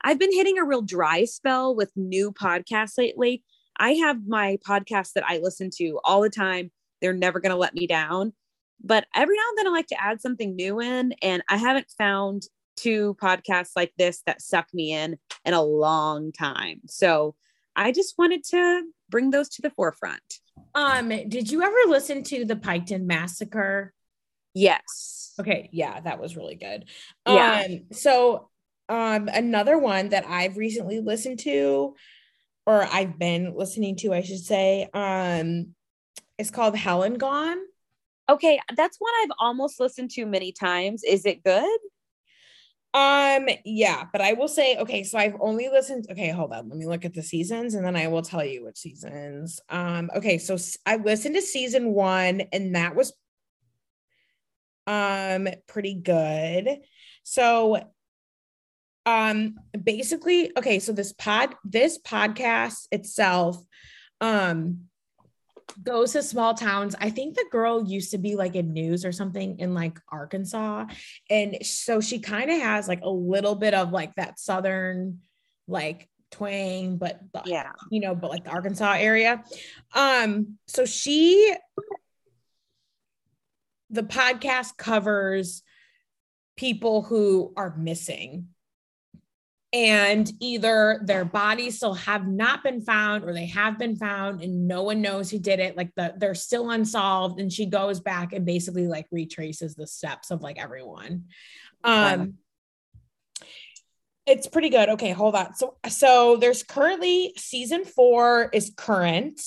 [0.05, 3.45] i've been hitting a real dry spell with new podcasts lately
[3.79, 6.71] i have my podcasts that i listen to all the time
[7.01, 8.33] they're never going to let me down
[8.83, 11.91] but every now and then i like to add something new in and i haven't
[11.97, 12.43] found
[12.77, 17.35] two podcasts like this that suck me in in a long time so
[17.75, 20.41] i just wanted to bring those to the forefront
[20.75, 23.95] Um, did you ever listen to the Piketon Massacre?
[24.55, 26.87] yes Okay, yeah, that was really good.
[27.27, 27.65] Yeah.
[27.69, 28.49] Um, so
[28.89, 31.95] um another one that I've recently listened to,
[32.67, 35.75] or I've been listening to, I should say, um,
[36.39, 37.59] is called Hell and Gone.
[38.29, 41.79] okay that's one i've almost listened to many times is it good
[42.95, 46.07] Um, yeah, but I will say, okay, so I've only listened.
[46.11, 46.71] Okay, hold on.
[46.71, 49.61] Let me look at the seasons and then I will tell you which seasons.
[49.69, 50.57] Um, okay, so
[50.87, 53.13] I listened to season one, and that was
[54.87, 56.79] um pretty good.
[57.23, 57.83] So
[59.05, 63.63] um basically, okay, so this pod this podcast itself
[64.23, 64.89] um
[65.83, 66.95] goes to small towns.
[67.01, 70.87] I think the girl used to be like in news or something in like Arkansas.
[71.31, 75.21] And so she kind of has like a little bit of like that southern
[75.69, 79.43] like twang, but but, yeah you know, but like the Arkansas area.
[79.95, 81.55] Um, so she
[83.91, 85.63] the podcast covers
[86.57, 88.49] people who are missing
[89.77, 94.67] and either their bodies still have not been found or they have been found and
[94.67, 98.33] no one knows who did it like the they're still unsolved and she goes back
[98.33, 101.25] and basically like retraces the steps of like everyone.
[101.85, 102.39] Um
[104.25, 104.89] it's pretty good.
[104.89, 105.55] Okay hold on.
[105.55, 109.39] So so there's currently season 4 is current.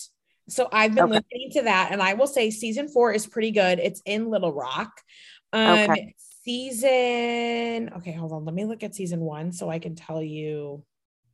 [0.47, 1.21] So I've been Okay.
[1.31, 3.79] listening to that and I will say season 4 is pretty good.
[3.79, 4.91] It's in Little Rock.
[5.53, 6.13] Um Okay.
[6.43, 10.83] Season okay hold on let me look at season 1 so I can tell you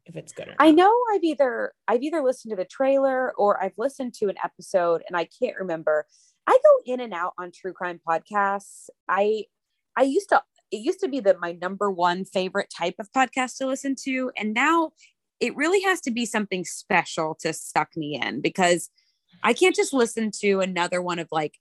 [0.06, 0.58] if it's good or not.
[0.60, 4.36] i know i've either i've either listened to the trailer or i've listened to an
[4.44, 6.06] episode and i can't remember
[6.48, 9.44] i go in and out on true crime podcasts i
[9.98, 10.42] i used to
[10.72, 14.32] it used to be the my number one favorite type of podcast to listen to
[14.38, 14.92] and now
[15.40, 18.90] it really has to be something special to suck me in because
[19.44, 21.56] i can't just listen to another one of like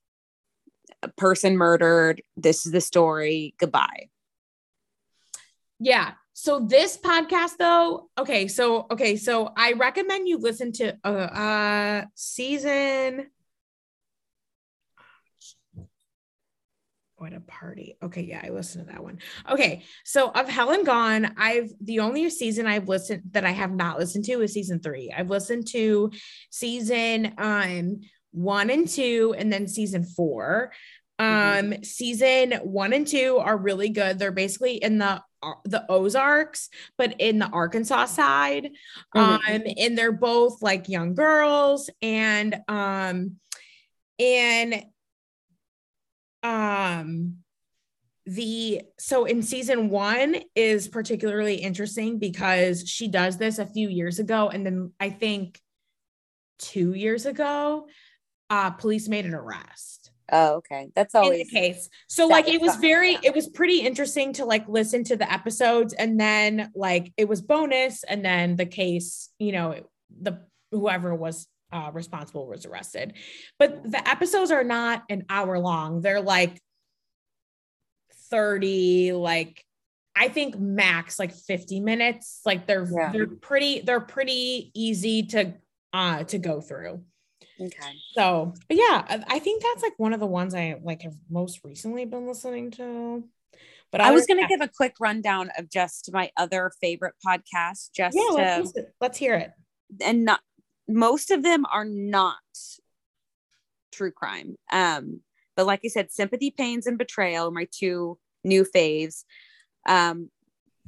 [1.02, 4.08] a person murdered this is the story goodbye
[5.78, 6.12] Yeah.
[6.36, 12.04] So this podcast though, okay, so okay, so I recommend you listen to uh, uh
[12.14, 13.26] season
[17.16, 17.96] what a party.
[18.02, 19.18] Okay, yeah, I listened to that one.
[19.50, 23.72] Okay, so of Hell and Gone, I've the only season I've listened that I have
[23.72, 25.12] not listened to is season three.
[25.16, 26.10] I've listened to
[26.50, 28.00] season um
[28.34, 30.72] one and two, and then season four.
[31.18, 31.82] Um, mm-hmm.
[31.84, 34.18] season one and two are really good.
[34.18, 35.22] They're basically in the
[35.64, 38.70] the Ozarks, but in the Arkansas side.
[39.14, 39.54] Mm-hmm.
[39.54, 43.36] Um, and they're both like young girls, and um,
[44.18, 44.84] and
[46.42, 47.36] um
[48.26, 54.18] the so in season one is particularly interesting because she does this a few years
[54.18, 55.60] ago and then i think
[56.58, 57.86] two years ago
[58.50, 62.60] uh police made an arrest oh okay that's always in the case so like it
[62.60, 63.20] was very yeah.
[63.24, 67.42] it was pretty interesting to like listen to the episodes and then like it was
[67.42, 69.74] bonus and then the case you know
[70.22, 70.38] the
[70.70, 73.14] whoever was uh, responsible was arrested.
[73.58, 76.00] But the episodes are not an hour long.
[76.00, 76.60] They're like
[78.30, 79.64] 30, like
[80.14, 82.40] I think max like 50 minutes.
[82.46, 83.10] Like they're yeah.
[83.12, 85.54] they're pretty they're pretty easy to
[85.92, 87.02] uh to go through.
[87.60, 87.92] Okay.
[88.14, 91.60] So, but yeah, I think that's like one of the ones I like have most
[91.64, 93.24] recently been listening to.
[93.92, 97.90] But I, was going to give a quick rundown of just my other favorite podcasts.
[97.94, 99.52] Just yeah, let's, to, let's hear it.
[100.02, 100.40] And not
[100.88, 102.34] most of them are not
[103.92, 104.56] true crime.
[104.72, 105.20] Um,
[105.56, 109.22] but like I said, Sympathy, Pains, and Betrayal are my two new faves.
[109.86, 110.30] Um,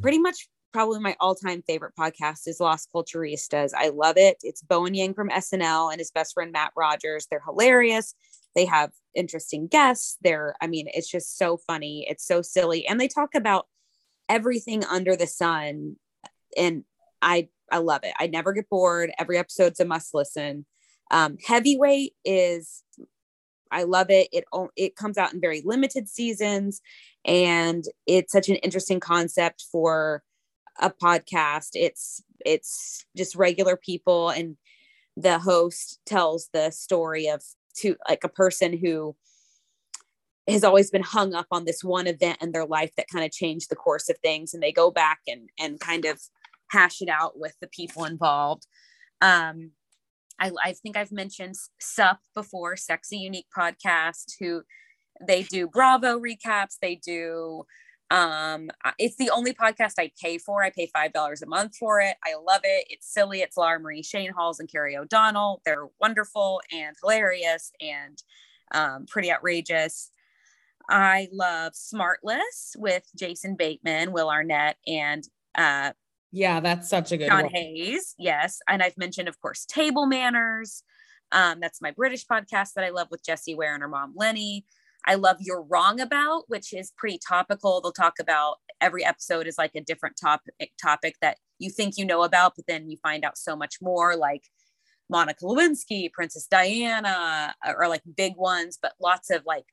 [0.01, 3.71] pretty much probably my all-time favorite podcast is Las Culturistas.
[3.75, 4.37] I love it.
[4.43, 7.27] It's Bowen Yang from SNL and his best friend Matt Rogers.
[7.31, 8.15] They're hilarious.
[8.55, 10.19] They have interesting guests.
[10.21, 12.07] They're, I mean, it's just so funny.
[12.07, 12.87] It's so silly.
[12.87, 13.67] And they talk about
[14.29, 15.97] everything under the sun.
[16.59, 16.85] And
[17.23, 18.13] I I love it.
[18.19, 19.13] I never get bored.
[19.19, 20.67] Every episode's a must listen.
[21.11, 22.83] Um, Heavyweight is
[23.71, 24.29] I love it.
[24.31, 24.45] It
[24.77, 26.83] it comes out in very limited seasons,
[27.25, 30.23] and it's such an interesting concept for
[30.81, 31.71] a podcast.
[31.75, 34.57] It's it's just regular people, and
[35.17, 37.43] the host tells the story of
[37.79, 39.17] to like a person who
[40.49, 43.33] has always been hung up on this one event in their life that kind of
[43.33, 46.21] changed the course of things, and they go back and and kind of
[46.71, 48.67] hash it out with the people involved.
[49.21, 49.73] Um,
[50.39, 54.63] I, I think I've mentioned SUP before, Sexy Unique Podcast, who
[55.27, 56.77] they do Bravo recaps.
[56.81, 57.65] They do,
[58.11, 60.63] um, it's the only podcast I pay for.
[60.63, 62.17] I pay $5 a month for it.
[62.25, 62.87] I love it.
[62.89, 63.41] It's silly.
[63.41, 65.63] It's Laura Marie Shane Halls and Carrie O'Donnell.
[65.65, 68.23] They're wonderful and hilarious and
[68.73, 70.11] um, pretty outrageous.
[70.89, 75.27] I love Smartless with Jason Bateman, Will Arnett, and
[75.57, 75.91] uh,
[76.31, 77.55] yeah, that's such a good Sean one.
[77.55, 78.15] Hayes.
[78.19, 78.59] Yes.
[78.69, 80.83] And I've mentioned, of course, Table Manners.
[81.33, 84.65] Um, that's my British podcast that I love with Jessie Ware and her mom, Lennie.
[85.07, 87.81] I love You're Wrong About, which is pretty topical.
[87.81, 92.05] They'll talk about every episode is like a different topic topic that you think you
[92.05, 94.43] know about, but then you find out so much more, like
[95.09, 99.67] Monica Lewinsky, Princess Diana, or like big ones, but lots of like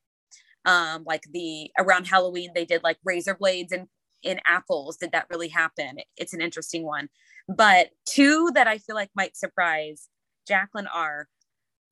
[0.65, 3.87] um like the around Halloween they did like razor blades and
[4.21, 4.97] in apples.
[4.97, 5.97] Did that really happen?
[6.15, 7.09] It's an interesting one.
[7.49, 10.07] But two that i feel like might surprise
[10.47, 11.27] jacqueline are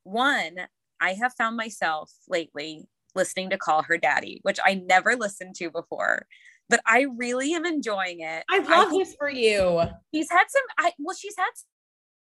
[0.03, 0.55] one
[1.01, 5.69] i have found myself lately listening to call her daddy which i never listened to
[5.69, 6.25] before
[6.69, 9.81] but i really am enjoying it i love I this for you
[10.11, 11.49] he's had some i well she's had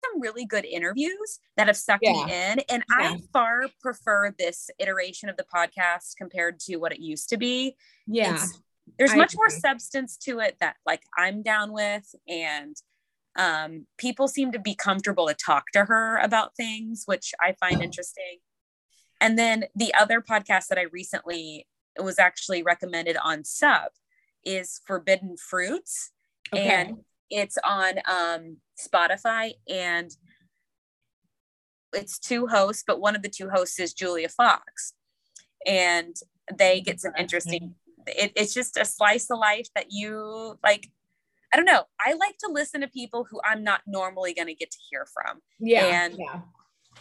[0.05, 2.13] some really good interviews that have sucked yeah.
[2.13, 3.11] me in and yeah.
[3.11, 7.75] i far prefer this iteration of the podcast compared to what it used to be
[8.07, 8.59] yeah it's
[8.97, 9.45] there's I much agree.
[9.47, 12.75] more substance to it that like I'm down with and
[13.37, 17.81] um, people seem to be comfortable to talk to her about things, which I find
[17.81, 18.39] interesting.
[19.21, 21.67] And then the other podcast that I recently
[22.01, 23.91] was actually recommended on SUP
[24.45, 26.11] is Forbidden Fruits.
[26.53, 26.67] Okay.
[26.67, 30.11] And it's on um, Spotify and
[31.93, 34.93] it's two hosts, but one of the two hosts is Julia Fox.
[35.65, 36.15] And
[36.57, 37.75] they get some interesting
[38.07, 40.89] it, it's just a slice of life that you like
[41.53, 44.53] i don't know i like to listen to people who i'm not normally going to
[44.53, 46.41] get to hear from yeah and yeah.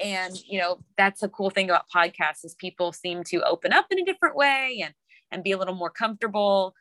[0.03, 3.87] And you know that's a cool thing about podcasts is people seem to open up
[3.91, 4.95] in a different way and
[5.31, 6.75] and be a little more comfortable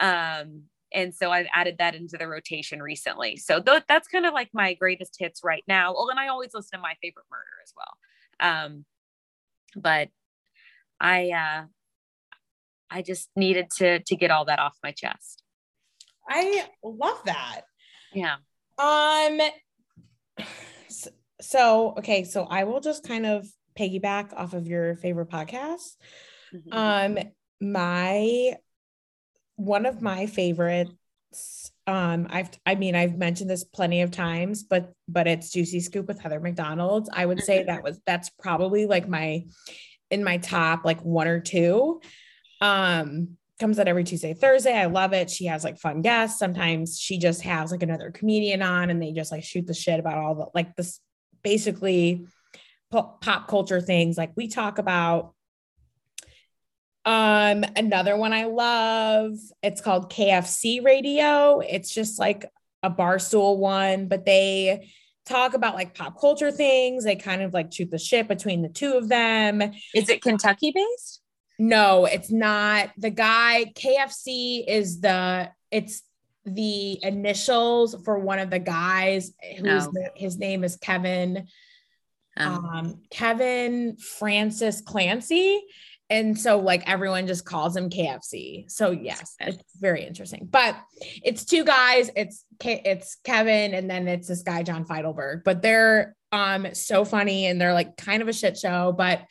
[0.00, 0.62] um
[0.94, 3.36] and so I've added that into the rotation recently.
[3.36, 5.92] So th- that's kind of like my greatest hits right now.
[5.94, 8.64] Well, and I always listen to my favorite murder as well.
[8.64, 8.84] Um,
[9.74, 10.08] but
[11.00, 11.64] I uh,
[12.90, 15.42] I just needed to to get all that off my chest.
[16.28, 17.62] I love that.
[18.12, 18.36] Yeah.
[18.78, 19.40] Um
[21.42, 23.46] so okay, so I will just kind of
[23.78, 25.96] piggyback off of your favorite podcast.
[26.54, 26.72] Mm-hmm.
[26.72, 27.18] Um
[27.60, 28.56] my
[29.56, 34.92] one of my favorites um i've i mean i've mentioned this plenty of times but
[35.08, 37.08] but it's juicy scoop with heather mcdonald's.
[37.12, 39.44] I would say that was that's probably like my
[40.10, 42.00] in my top like one or two.
[42.60, 44.76] Um comes out every tuesday thursday.
[44.76, 45.30] I love it.
[45.30, 46.38] She has like fun guests.
[46.38, 50.00] Sometimes she just has like another comedian on and they just like shoot the shit
[50.00, 51.00] about all the like this
[51.42, 52.26] basically
[52.90, 55.34] pop, culture things like we talk about
[57.04, 59.32] um, another one I love,
[59.62, 61.60] it's called KFC Radio.
[61.60, 62.44] It's just like
[62.82, 64.88] a barstool one, but they
[65.26, 67.04] talk about like pop culture things.
[67.04, 69.62] They kind of like shoot the shit between the two of them.
[69.94, 71.22] Is it Kentucky based?
[71.58, 72.90] No, it's not.
[72.96, 76.02] The guy KFC is the it's
[76.44, 79.92] the initials for one of the guys who's Oh.
[80.16, 81.46] his name is Kevin
[82.36, 85.60] Um, um, Kevin Francis Clancy.
[86.08, 88.64] And so, like, everyone just calls him KFC.
[88.68, 90.46] So, yes, it's very interesting.
[90.50, 90.76] But
[91.22, 92.10] it's two guys.
[92.16, 95.42] It's Ke- it's Kevin, and then it's this guy Jon Feitelberg.
[95.44, 98.92] But they're um so funny, and they're like kind of a shit show.
[98.92, 99.22] But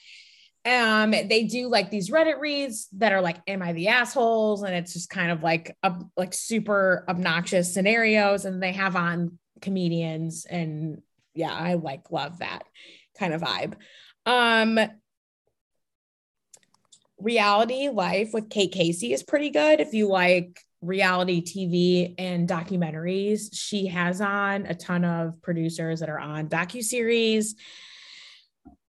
[0.63, 4.75] um, they do like these Reddit reads that are like, "Am I the assholes?" And
[4.75, 10.45] it's just kind of like ob- like super obnoxious scenarios, and they have on comedians,
[10.45, 11.01] and
[11.33, 12.63] yeah, I like love that
[13.17, 13.73] kind of vibe.
[14.25, 14.79] Um,
[17.17, 19.79] reality life with Kate Casey is pretty good.
[19.79, 26.09] If you like reality TV and documentaries, she has on a ton of producers that
[26.09, 27.55] are on docu-series.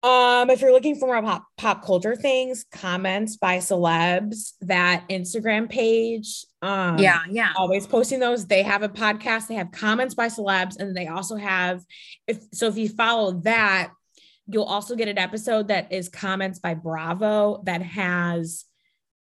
[0.04, 5.70] Um, if you're looking for more pop, pop culture things, comments by celebs, that Instagram
[5.70, 6.46] page.
[6.62, 7.54] Um, yeah, yeah.
[7.58, 8.46] always posting those.
[8.46, 11.84] They have a podcast, they have comments by celebs, and they also have
[12.28, 13.92] if so if you follow that,
[14.46, 18.66] you'll also get an episode that is comments by Bravo that has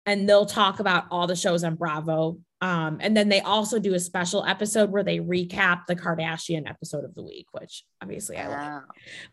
[0.07, 2.39] and they'll talk about all the shows on Bravo.
[2.59, 7.05] Um, and then they also do a special episode where they recap the Kardashian episode
[7.05, 8.81] of the week, which obviously I like.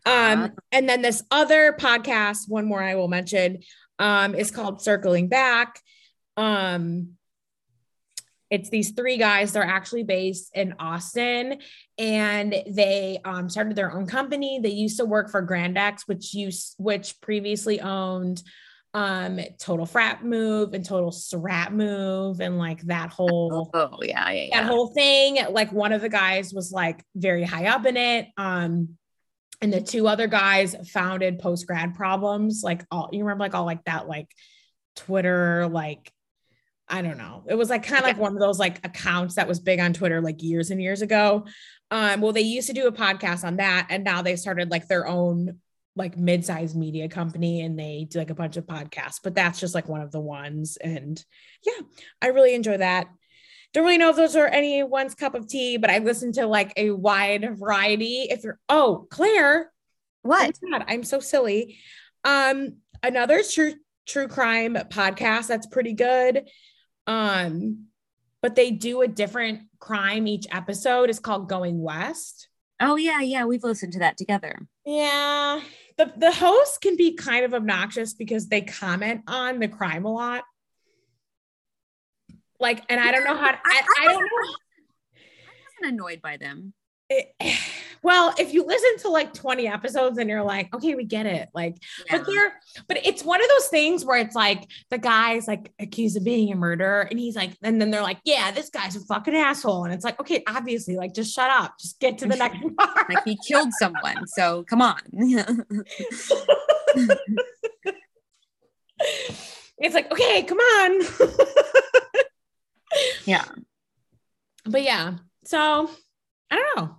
[0.05, 0.33] Wow.
[0.33, 3.59] Um, and then this other podcast, one more I will mention,
[3.97, 5.79] um, is called Circling Back.
[6.37, 7.15] Um,
[8.51, 9.53] it's these three guys.
[9.53, 11.59] They're actually based in Austin,
[11.97, 14.59] and they um, started their own company.
[14.61, 18.43] They used to work for Grandex, which used which previously owned
[18.95, 24.43] um Total Frat Move and Total Srat Move, and like that whole Oh, yeah, yeah,
[24.45, 24.61] yeah.
[24.61, 25.37] that whole thing.
[25.51, 28.97] Like one of the guys was like very high up in it um
[29.61, 33.65] and the two other guys founded post grad problems like all you remember like all
[33.65, 34.27] like that like
[34.95, 36.11] twitter like
[36.87, 37.43] i don't know.
[37.47, 39.91] It was like kind of like one of those like accounts that was big on
[39.93, 41.45] twitter like years and years ago.
[41.91, 44.87] Um well they used to do a podcast on that and now they started like
[44.87, 45.59] their own
[45.95, 49.75] like mid-sized media company and they do like a bunch of podcasts but that's just
[49.75, 51.23] like one of the ones and
[51.65, 51.79] yeah
[52.21, 53.07] i really enjoy that
[53.75, 56.71] don't really know if those are anyone's cup of tea, but I listen to like
[56.77, 58.27] a wide variety.
[58.29, 59.69] If you're, oh, Claire,
[60.21, 60.57] What?
[60.63, 61.77] oh God, I'm so silly.
[62.23, 63.73] Um, another true
[64.07, 66.47] true crime podcast that's pretty good.
[67.05, 67.87] Um,
[68.41, 71.09] but they do a different crime each episode.
[71.09, 72.47] It's called Going West.
[72.79, 73.43] Oh, yeah, yeah.
[73.43, 74.67] We've listened to that together.
[74.85, 75.59] Yeah,
[75.97, 80.13] the the host can be kind of obnoxious because they comment on the crime a
[80.13, 80.43] lot.
[82.59, 84.21] Like, and I don't know how to, I, I don't know.
[84.21, 85.51] I
[85.81, 86.73] wasn't annoyed by them.
[87.09, 87.33] It,
[88.03, 91.49] well, if you listen to like 20 episodes and you're like, okay, we get it.
[91.55, 91.75] Like,
[92.05, 92.17] Yeah.
[92.17, 92.53] but they're,
[92.87, 96.51] but it's one of those things where it's like the guy's like accused of being
[96.51, 99.85] a murderer, and he's like, and then they're like, yeah, this guy's a fucking asshole.
[99.85, 103.09] And it's like, okay, obviously, like, just shut up, just get to the next part.
[103.13, 104.27] like he killed someone.
[104.27, 104.97] So come on.
[109.77, 111.01] it's like, okay, come on.
[113.25, 113.43] yeah.
[114.65, 115.89] but yeah, so
[116.51, 116.95] I don't know.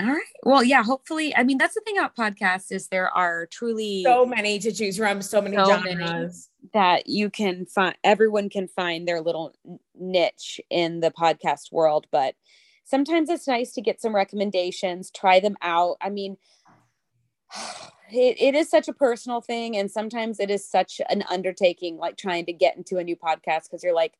[0.00, 0.22] All right.
[0.44, 0.82] Well, yeah.
[0.82, 4.72] Hopefully, I mean, that's the thing about podcasts is there are truly So many to
[4.72, 5.96] choose from, so many So many.
[6.06, 6.48] genres.
[6.72, 9.54] that you can find everyone can find their little
[9.94, 12.34] niche in the podcast world but
[12.84, 16.36] sometimes it's nice to get some recommendations try them out i mean
[18.12, 22.16] it, it is such a personal thing and sometimes it is such an undertaking like
[22.16, 24.14] trying to get into a new podcast because you're like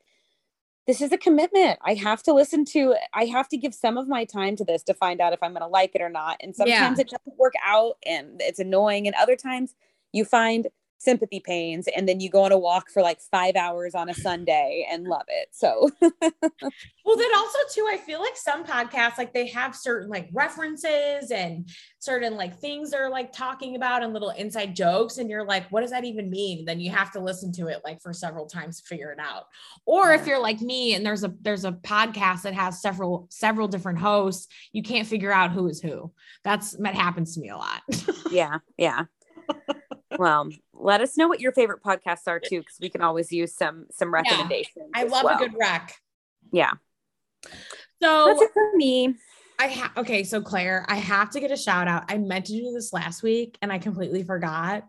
[0.90, 1.78] this is a commitment.
[1.82, 4.82] I have to listen to i have to give some of my time to this
[4.82, 6.36] to find out if i'm going to like it or not.
[6.40, 9.06] And sometimes it doesn't work out and it's annoying.
[9.06, 9.76] And other times
[10.12, 10.66] you find
[11.00, 14.14] sympathy pains and then you go on a walk for like five hours on a
[14.14, 15.90] sunday and love it so.
[17.02, 21.32] Well then also too i feel like some podcasts like they have certain like references
[21.32, 21.68] and
[21.98, 25.80] certain like things they're like talking about and little inside jokes and you're like what
[25.80, 26.64] does that even mean?
[26.64, 29.44] Then you have to listen to it like for several times to figure it out.
[29.86, 33.68] Or if you're like me and there's a there's a podcast that has several several
[33.68, 36.12] different hosts you can't figure out who is who.
[36.44, 37.82] That's that happens to me a lot.
[38.30, 39.04] Yeah yeah
[40.18, 43.54] well let us know what your favorite podcasts are too because we can always use
[43.54, 45.36] some some recommendations yeah, i love well.
[45.36, 45.94] a good rec
[46.52, 46.72] yeah
[48.02, 49.14] so that's it for me
[49.60, 52.04] I have okay, so Claire, I have to get a shout out.
[52.08, 54.84] I meant to do this last week and I completely forgot.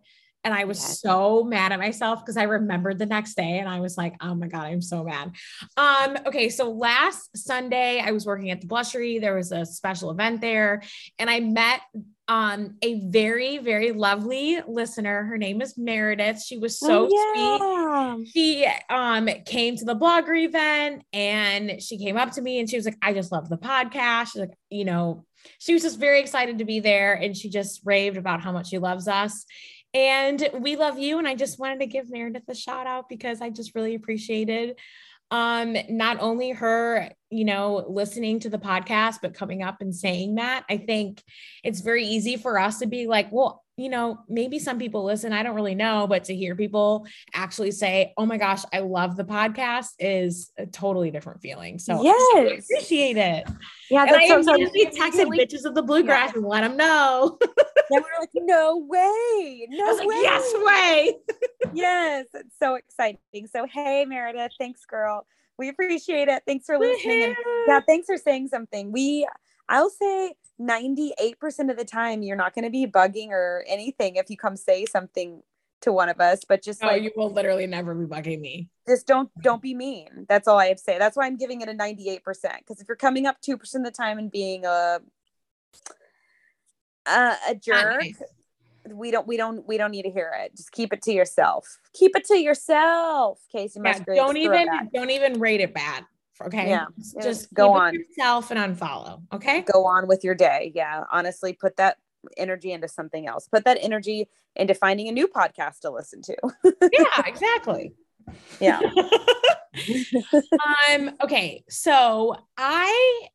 [0.46, 1.02] And I was yes.
[1.02, 4.34] so mad at myself because I remembered the next day and I was like, oh
[4.34, 5.34] my God, I'm so mad.
[5.76, 9.20] Um, okay, so last Sunday I was working at the blushery.
[9.20, 10.82] There was a special event there,
[11.20, 11.82] and I met
[12.32, 15.26] um a very, very lovely listener.
[15.26, 16.42] Her name is Meredith.
[16.42, 18.16] She was so oh, yeah.
[18.16, 18.30] sweet.
[18.34, 22.78] She um came to the blogger event and she came up to me and she
[22.78, 24.32] was like, I just love the podcast.
[24.32, 25.26] She's like, you know,
[25.60, 28.70] she was just very excited to be there and she just raved about how much
[28.70, 29.46] she loves us
[29.94, 31.18] and we love you.
[31.18, 34.78] And I just wanted to give Meredith a shout out because I just really appreciated
[35.32, 40.36] um not only her you know listening to the podcast but coming up and saying
[40.36, 41.24] that i think
[41.64, 45.32] it's very easy for us to be like well you know maybe some people listen
[45.32, 49.16] i don't really know but to hear people actually say oh my gosh i love
[49.16, 51.80] the podcast is a totally different feeling.
[51.80, 52.66] So yes.
[52.66, 53.48] appreciate it.
[53.90, 56.40] Yeah that's and so, I immediately so, texted bitches of the bluegrass yeah.
[56.40, 57.38] and let them know
[57.92, 59.68] we are like, no way.
[59.70, 60.06] No way.
[60.06, 61.18] Like, yes way.
[61.74, 62.28] yes.
[62.34, 63.48] It's so exciting.
[63.48, 65.26] So hey Meredith, thanks girl.
[65.58, 66.44] We appreciate it.
[66.48, 67.24] Thanks for listening.
[67.24, 67.36] And
[67.68, 68.92] yeah, thanks for saying something.
[68.92, 69.28] We
[69.70, 74.30] I'll say 98% of the time you're not going to be bugging or anything if
[74.30, 75.42] you come say something
[75.82, 78.70] to one of us, but just oh, like you will literally never be bugging me.
[78.88, 80.26] Just don't don't be mean.
[80.30, 81.00] That's all I have to say.
[81.00, 82.22] That's why I'm giving it a 98%
[82.60, 85.00] because if you're coming up 2% of the time and being a
[87.06, 88.02] uh, a jerk.
[88.02, 88.22] nice.
[88.90, 90.56] we don't we don't we don't need to hear it.
[90.56, 91.80] Just keep it to yourself.
[91.94, 96.06] Keep it to yourself casey yeah, don't even don't even rate it bad
[96.42, 96.70] okay?
[96.70, 96.86] Yeah.
[96.98, 97.94] Just, just go on.
[97.94, 99.62] yourself and unfollow okay?
[99.62, 100.72] Go on with your day.
[100.76, 101.04] Yeah.
[101.12, 101.98] Honestly put that
[102.38, 103.48] energy into something else.
[103.48, 106.36] Put that energy into finding a new podcast to listen to.
[106.92, 107.94] Yeah exactly.
[108.60, 108.80] Yeah.
[110.90, 111.64] Um okay.
[111.70, 113.28] So i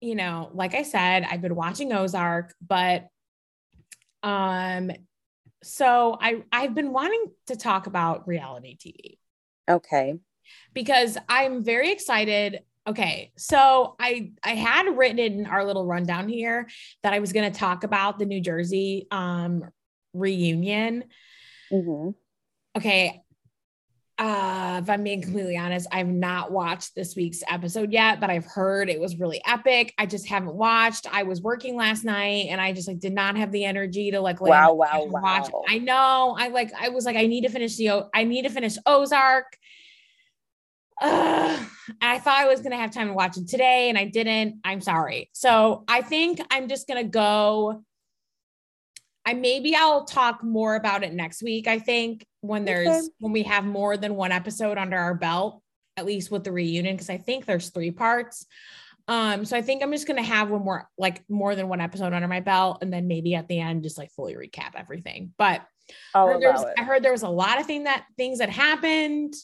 [0.00, 3.08] you know, like I said, I've been watching Ozark, but
[4.22, 4.90] um
[5.62, 9.18] so I I've been wanting to talk about reality TV.
[9.70, 10.14] Okay.
[10.74, 12.60] Because I'm very excited.
[12.86, 13.32] Okay.
[13.36, 16.68] So I I had written in our little rundown here
[17.02, 19.64] that I was going to talk about the New Jersey um
[20.12, 21.04] reunion.
[21.70, 22.10] Mm-hmm.
[22.76, 23.22] Okay,
[24.20, 28.44] uh, if I'm being completely honest, I've not watched this week's episode yet, but I've
[28.44, 29.94] heard it was really epic.
[29.96, 31.06] I just haven't watched.
[31.10, 34.20] I was working last night and I just like did not have the energy to
[34.20, 35.22] like wow, wow, wow.
[35.22, 35.50] watch.
[35.66, 36.36] I know.
[36.38, 39.56] I like I was like, I need to finish the I need to finish Ozark.
[41.00, 41.64] Uh,
[42.02, 44.60] I thought I was gonna have time to watch it today and I didn't.
[44.64, 45.30] I'm sorry.
[45.32, 47.82] So I think I'm just gonna go
[49.24, 51.66] I maybe I'll talk more about it next week.
[51.66, 53.08] I think when there's okay.
[53.18, 55.62] when we have more than one episode under our belt,
[55.96, 58.46] at least with the reunion, because I think there's three parts.
[59.08, 62.12] Um, so I think I'm just gonna have one more, like more than one episode
[62.12, 65.32] under my belt, and then maybe at the end just like fully recap everything.
[65.36, 65.62] But
[66.14, 66.44] I heard,
[66.78, 69.34] I heard there was a lot of thing that things that happened.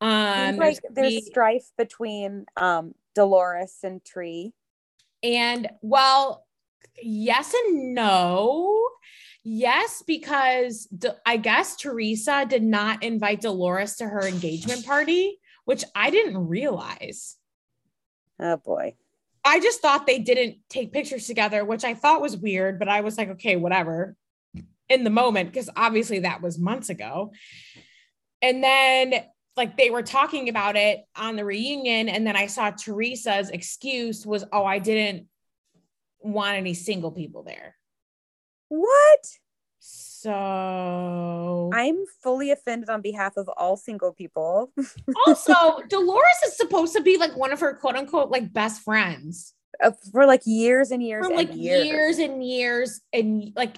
[0.00, 4.52] Um, like there's, there's strife between um Dolores and Tre.
[5.22, 6.46] And well,
[7.02, 8.88] yes and no.
[9.50, 10.86] Yes, because
[11.24, 17.36] I guess Teresa did not invite Dolores to her engagement party, which I didn't realize.
[18.38, 18.96] Oh boy.
[19.46, 23.00] I just thought they didn't take pictures together, which I thought was weird, but I
[23.00, 24.16] was like, okay, whatever
[24.90, 27.32] in the moment, because obviously that was months ago.
[28.42, 29.14] And then,
[29.56, 32.10] like, they were talking about it on the reunion.
[32.10, 35.26] And then I saw Teresa's excuse was, oh, I didn't
[36.20, 37.77] want any single people there.
[38.68, 39.26] What?
[39.80, 44.72] So I'm fully offended on behalf of all single people.
[45.26, 49.54] also, Dolores is supposed to be like one of her quote unquote like best friends
[49.82, 51.86] uh, for like years and years for like years.
[51.86, 53.76] years and years and like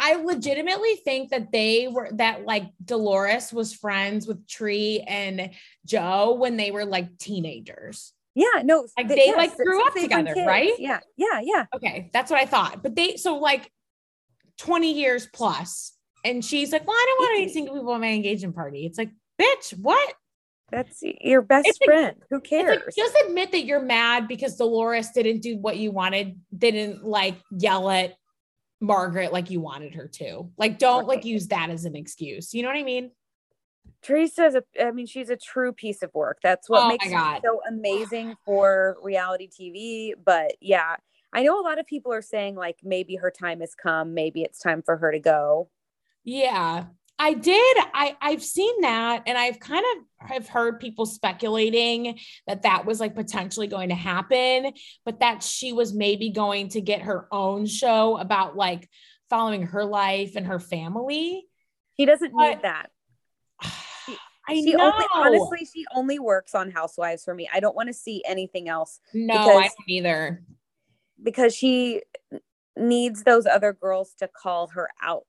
[0.00, 5.50] I legitimately think that they were that like Dolores was friends with Tre and
[5.84, 8.12] Joe when they were like teenagers.
[8.34, 10.72] Yeah, no, like they yes, like grew up together, right?
[10.78, 11.66] Yeah, yeah, yeah.
[11.74, 12.82] Okay, that's what I thought.
[12.82, 13.72] But they so like
[14.58, 15.92] 20 years plus
[16.24, 18.84] and she's like, Well, I don't want any single people at my engagement party.
[18.86, 19.10] It's like,
[19.40, 20.14] bitch, what?
[20.70, 22.16] That's your best It's like- friend.
[22.30, 22.76] Who It's cares?
[22.86, 27.36] like, just admit that you're mad because Dolores didn't do what you wanted, didn't like
[27.50, 28.14] yell at
[28.80, 30.50] Margaret like you wanted her to.
[30.58, 32.52] Like, don't like use that as an excuse.
[32.52, 33.10] You know what I mean?
[34.02, 36.38] Teresa's a I mean, she's a true piece of work.
[36.42, 40.12] That's what Oh makes her so amazing for reality TV.
[40.22, 40.96] But yeah,
[41.32, 44.42] I know a lot of people are saying like maybe her time has come, maybe
[44.42, 45.68] it's time for her to go.
[46.24, 46.84] Yeah.
[47.20, 47.76] I did.
[47.94, 53.00] I I've seen that and I've kind of have heard people speculating that that was
[53.00, 54.72] like potentially going to happen,
[55.04, 58.88] but that she was maybe going to get her own show about like
[59.30, 61.44] following her life and her family.
[61.98, 62.90] She doesn't But- need that.
[64.50, 64.92] I she know.
[64.92, 67.48] only honestly she only works on Housewives for me.
[67.52, 70.42] I don't want to see anything else no, I don't either.
[71.22, 72.02] Because she
[72.76, 75.24] needs those other girls to call her out.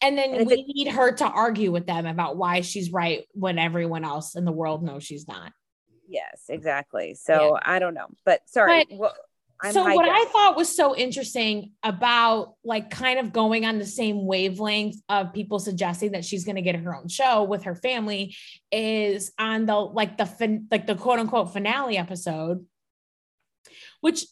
[0.00, 3.26] And then And we it- need her to argue with them about why she's right
[3.32, 5.52] when everyone else in the world knows she's not.
[6.08, 7.14] Yes, exactly.
[7.14, 8.86] So I don't know, but sorry.
[8.88, 9.14] But- well,
[9.60, 13.84] I'm so what I thought was so interesting about like kind of going on the
[13.86, 17.74] same wavelength of people suggesting that she's going to get her own show with her
[17.74, 18.36] family
[18.70, 22.64] is on the like the fin- like the quote unquote finale episode
[24.00, 24.26] which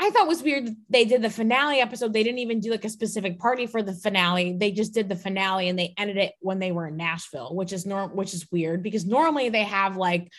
[0.00, 2.88] I thought was weird they did the finale episode they didn't even do like a
[2.88, 6.58] specific party for the finale they just did the finale and they ended it when
[6.58, 10.30] they were in Nashville which is norm which is weird because normally they have like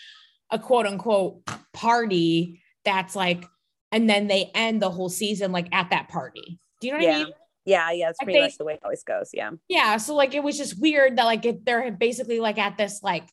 [0.51, 1.39] a quote unquote
[1.73, 3.45] party that's like
[3.91, 6.59] and then they end the whole season like at that party.
[6.81, 7.23] Do you know what I Yeah.
[7.23, 7.33] mean?
[7.67, 9.31] Yeah, yeah, it's pretty they- much the way it always goes.
[9.33, 9.51] Yeah.
[9.69, 9.97] Yeah.
[9.97, 13.23] So like it was just weird that like it, they're basically like at this like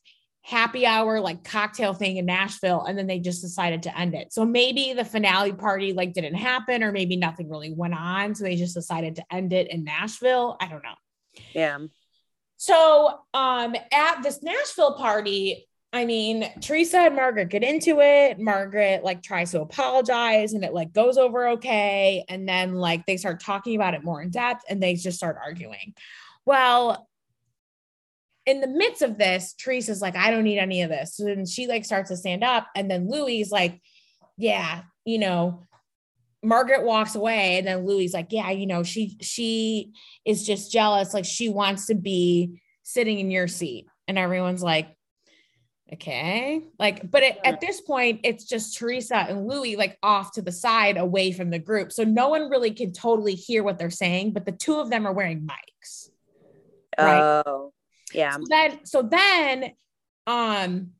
[0.43, 4.33] happy hour like cocktail thing in Nashville, and then they just decided to end it.
[4.33, 8.43] So maybe the finale party like didn't happen, or maybe nothing really went on, so
[8.43, 10.57] they just decided to end it in Nashville.
[10.59, 10.95] I don't know.
[11.53, 11.79] Yeah.
[12.57, 18.39] So um at this Nashville party, I mean, Teresa and Margaret get into it.
[18.39, 22.25] Margaret like tries to apologize and it like goes over okay.
[22.27, 25.37] And then like they start talking about it more in depth and they just start
[25.41, 25.93] arguing.
[26.45, 27.07] Well,
[28.45, 31.15] in the midst of this, Teresa's like, I don't need any of this.
[31.15, 32.67] So then she like starts to stand up.
[32.75, 33.81] And then Luis like,
[34.37, 35.63] yeah, you know,
[36.43, 39.93] Margaret walks away and then Luis like, yeah, you know, she she
[40.25, 41.13] is just jealous.
[41.13, 43.87] Like she wants to be sitting in your seat.
[44.09, 44.93] And everyone's like,
[45.93, 46.61] okay.
[46.77, 50.51] Like, but it, at this point, it's just Teresa and Luis like off to the
[50.51, 51.93] side away from the group.
[51.93, 55.07] So no one really can totally hear what they're saying, but the two of them
[55.07, 56.09] are wearing mics.
[56.99, 57.43] Right.
[57.45, 57.71] Oh,
[58.13, 58.33] yeah.
[58.33, 59.71] So then, so then,
[60.27, 60.91] um,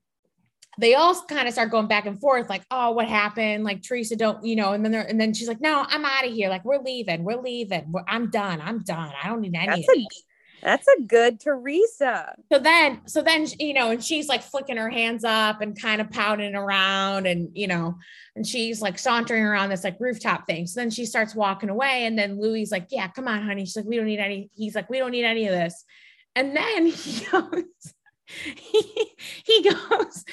[0.79, 3.63] they all kind of start going back and forth, like, oh, what happened?
[3.63, 4.73] Like Teresa, don't you know?
[4.73, 6.49] And then they're, and then she's like, no, I'm out of here.
[6.49, 7.91] Like we're leaving, we're leaving.
[7.91, 8.59] We're, I'm done.
[8.59, 9.11] I'm done.
[9.21, 9.67] I don't need any.
[9.67, 10.07] That's a
[10.63, 12.33] that's a good Teresa.
[12.51, 15.99] So then, so then, you know, and she's like flicking her hands up and kind
[15.99, 17.97] of pouting around, and you know,
[18.35, 20.65] and she's like sauntering around this like rooftop thing.
[20.65, 23.75] So then she starts walking away, and then Luis like, "Yeah, come on, honey." She's
[23.75, 25.83] like, "We don't need any." He's like, "We don't need any of this."
[26.35, 27.63] And then he goes,
[28.25, 29.11] he,
[29.45, 30.25] he goes,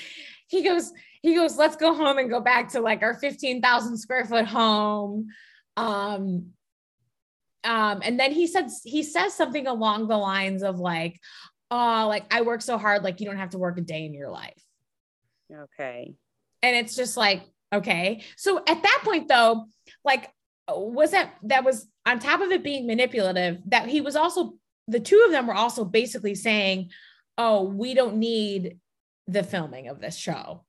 [0.47, 1.57] he goes, he goes.
[1.57, 5.29] Let's go home and go back to like our fifteen thousand square foot home.
[5.77, 6.53] Um,
[7.65, 11.21] um and then he says he says something along the lines of like
[11.71, 14.15] oh like i work so hard like you don't have to work a day in
[14.15, 14.63] your life
[15.53, 16.15] Okay.
[16.63, 19.67] and it's just like okay so at that point though
[20.05, 20.31] like
[20.69, 24.55] was that that was on top of it being manipulative that he was also
[24.91, 26.91] the two of them were also basically saying
[27.39, 28.79] oh we don't need
[29.27, 30.65] the filming of this show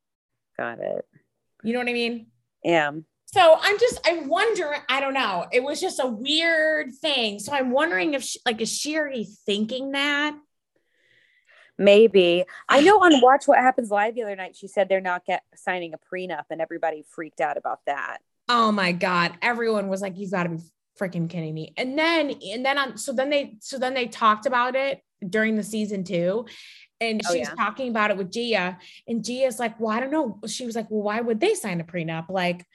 [0.57, 1.05] Got it.
[1.63, 2.27] you know what i mean
[2.63, 2.91] Yeah.
[3.33, 5.45] So I'm just, I'm wondering, I don't know.
[5.53, 7.39] It was just a weird thing.
[7.39, 10.35] So I'm wondering if, she, like, is she already thinking that?
[11.77, 12.43] Maybe.
[12.67, 15.43] I know on Watch What Happens Live the other night, she said they're not get
[15.55, 18.17] signing a prenup, and everybody freaked out about that.
[18.49, 19.31] Oh my God.
[19.41, 20.59] Everyone was like, you've got to be
[21.01, 21.73] freaking kidding me.
[21.77, 25.55] And then, and then on, so then they, so then they talked about it during
[25.55, 26.45] the season two.
[26.99, 27.55] And Oh, she was yeah.
[27.55, 28.77] talking about it with Gia.
[29.07, 30.39] And Gia's like, well, I don't know.
[30.45, 32.29] She was like, well, why would they sign a prenup?
[32.29, 32.65] Like,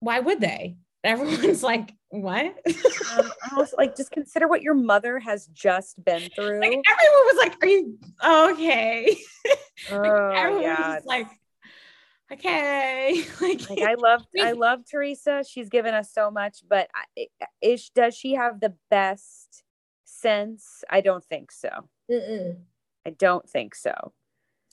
[0.00, 0.76] why would they?
[1.04, 2.46] Everyone's like, what?
[2.46, 6.60] Um, I was like, just consider what your mother has just been through.
[6.60, 9.16] like everyone was like, are you okay?
[9.90, 10.94] Like, oh everyone was yeah.
[10.94, 11.26] just like,
[12.34, 13.24] okay.
[13.40, 15.42] like, Like I love I love Teresa.
[15.48, 17.26] She's given us so much, but I,
[17.60, 19.62] is does she have the best
[20.04, 20.84] sense?
[20.88, 21.70] I don't think so.
[22.10, 22.58] Mm-mm.
[23.06, 24.12] I don't think so.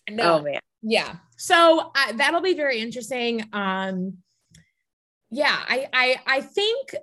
[0.10, 0.40] no.
[0.40, 0.60] Oh man.
[0.82, 4.18] yeah so uh, that'll be very interesting um
[5.30, 6.96] yeah i i i think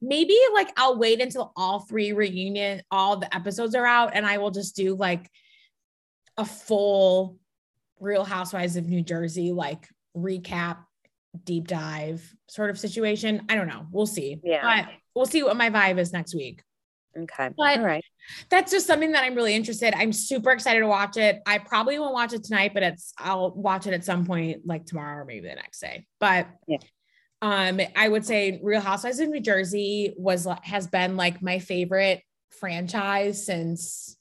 [0.00, 4.38] maybe like I'll wait until all three reunion, all the episodes are out, and I
[4.38, 5.30] will just do like
[6.36, 7.38] a full
[8.00, 10.78] Real Housewives of New Jersey like recap,
[11.44, 13.42] deep dive sort of situation.
[13.48, 13.86] I don't know.
[13.90, 14.40] We'll see.
[14.42, 14.62] Yeah.
[14.86, 16.62] But we'll see what my vibe is next week.
[17.16, 17.50] Okay.
[17.56, 18.04] But- All right.
[18.50, 19.94] That's just something that I'm really interested.
[19.96, 21.40] I'm super excited to watch it.
[21.46, 24.84] I probably won't watch it tonight, but it's I'll watch it at some point like
[24.84, 26.06] tomorrow or maybe the next day.
[26.20, 26.78] But Yeah.
[27.42, 32.22] um I would say Real Housewives of New Jersey was has been like my favorite
[32.50, 34.16] franchise since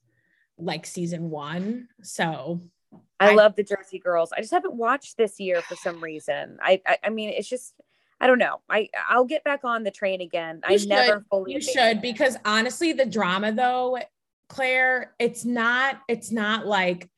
[0.57, 1.87] like season 1.
[2.03, 2.61] So
[3.19, 4.31] I, I- love the Jersey Girls.
[4.31, 6.57] I just haven't watched this year for some reason.
[6.61, 7.73] I, I, I mean, it's just,
[8.19, 8.61] I don't know.
[8.69, 10.61] I, I'll get back on the train again.
[10.63, 11.25] I You never should.
[11.29, 11.53] fully.
[11.53, 13.97] you should because honestly the drama though
[14.49, 17.09] claire it's not it's not like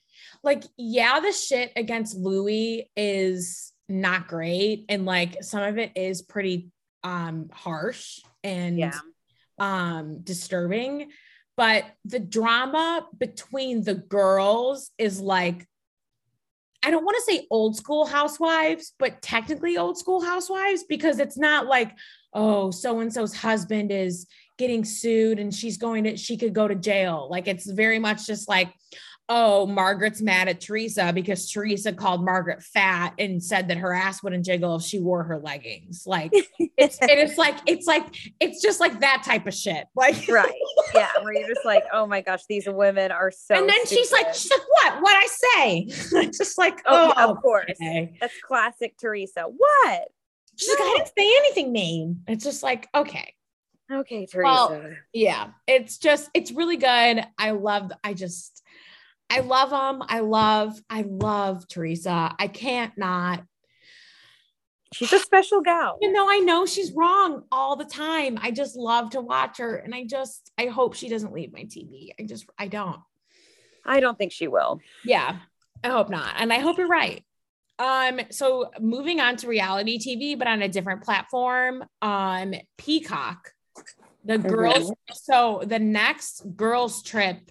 [0.43, 6.23] like yeah the shit against luis is not great and like some of it is
[6.23, 6.69] pretty
[7.03, 8.93] um harsh and Yeah.
[9.59, 11.11] um disturbing
[11.55, 15.67] but the drama between the girls is like
[16.83, 21.37] I don't want to say old school housewives, but technically old school housewives because it's
[21.37, 21.91] not like,
[22.33, 24.27] oh, so and so's husband is
[24.57, 27.27] getting sued and she's going to, she could go to jail.
[27.29, 28.73] Like it's very much just like,
[29.29, 34.23] oh, Margaret's mad at Teresa because Teresa called Margaret fat and said that her ass
[34.23, 36.03] wouldn't jiggle if she wore her leggings.
[36.07, 38.07] Like it's, it's like, it's like,
[38.39, 39.85] it's just like that type of shit.
[39.95, 40.51] Like, right.
[40.95, 41.09] Yeah.
[41.21, 43.55] Where you're just like, oh my gosh, these women are so.
[43.55, 45.01] and then she's like, she's like, what?
[45.01, 46.29] What I say?
[46.39, 47.71] Just like, oh, oh, yeah, of oh, course.
[47.71, 48.17] okay.
[48.19, 49.43] That's classic Teresa.
[49.43, 50.07] What?
[50.55, 52.23] She's like, I didn't say anything mean.
[52.27, 53.33] It's just like, okay.
[53.91, 54.95] Okay, Well, Teresa.
[55.13, 55.47] Yeah.
[55.67, 57.25] It's just, it's really good.
[57.37, 58.61] I love, I just,
[59.29, 60.03] I love them.
[60.07, 62.35] I love, I love Teresa.
[62.37, 63.43] I can't not,
[64.93, 65.97] she's a special gal.
[66.01, 68.39] even though I know she's wrong all the time.
[68.41, 69.75] I just love to watch her.
[69.75, 72.09] And I just, I hope she doesn't leave my TV.
[72.19, 72.99] I just, I don't.
[73.85, 74.81] I don't think she will.
[75.05, 75.37] Yeah,
[75.83, 76.35] I hope not.
[76.37, 77.23] And I hope you're right.
[77.79, 83.53] Um, so moving on to reality TV, but on a different platform, um, Peacock.
[84.25, 87.49] The girls, so the next girls trip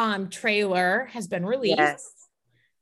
[0.00, 1.76] um trailer has been released.
[1.78, 2.10] Yes,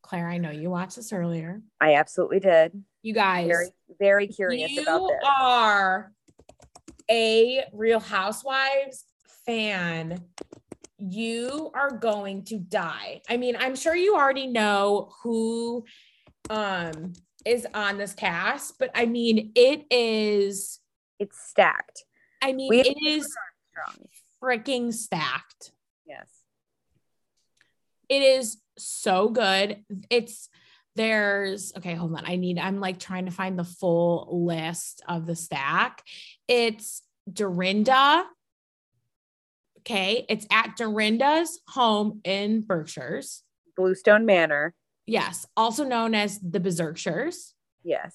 [0.02, 1.60] Claire, I know you watched this earlier.
[1.80, 2.80] I absolutely did.
[3.02, 3.68] You guys, Very,
[3.98, 5.18] very curious about this.
[5.22, 6.12] You are
[7.10, 9.04] a Real Housewives
[9.46, 10.22] fan,
[10.98, 13.22] you are going to die.
[13.28, 15.84] I mean, I'm sure you already know who
[16.50, 17.14] um
[17.44, 20.78] is on this cast, but I mean, it is.
[21.18, 22.04] It's stacked.
[22.40, 23.34] I mean, We- it is
[24.40, 25.72] freaking stacked.
[26.06, 26.28] Yes.
[28.08, 29.84] It is so good.
[30.10, 30.48] It's
[30.96, 32.24] there's okay, hold on.
[32.26, 36.02] I need I'm like trying to find the full list of the stack.
[36.48, 37.02] It's
[37.32, 38.24] Dorinda.
[39.80, 43.42] Okay, it's at Dorinda's home in Berkshires.
[43.76, 44.74] Bluestone Manor.
[45.06, 47.54] Yes, also known as the Berkshires.
[47.84, 48.14] Yes.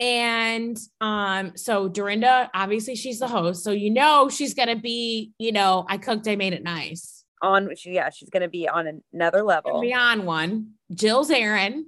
[0.00, 3.62] And um, so Dorinda, obviously she's the host.
[3.62, 7.23] So you know she's gonna be, you know, I cooked, I made it nice.
[7.42, 9.80] On which, yeah, she's to be on another level.
[9.80, 10.74] Be on one.
[10.92, 11.84] jill's Zarin,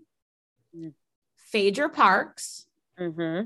[0.76, 0.92] Mm.
[1.36, 2.66] Phaedra Parks,
[2.98, 3.42] hmm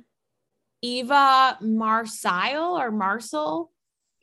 [0.83, 3.71] Eva Marcille or Marcille.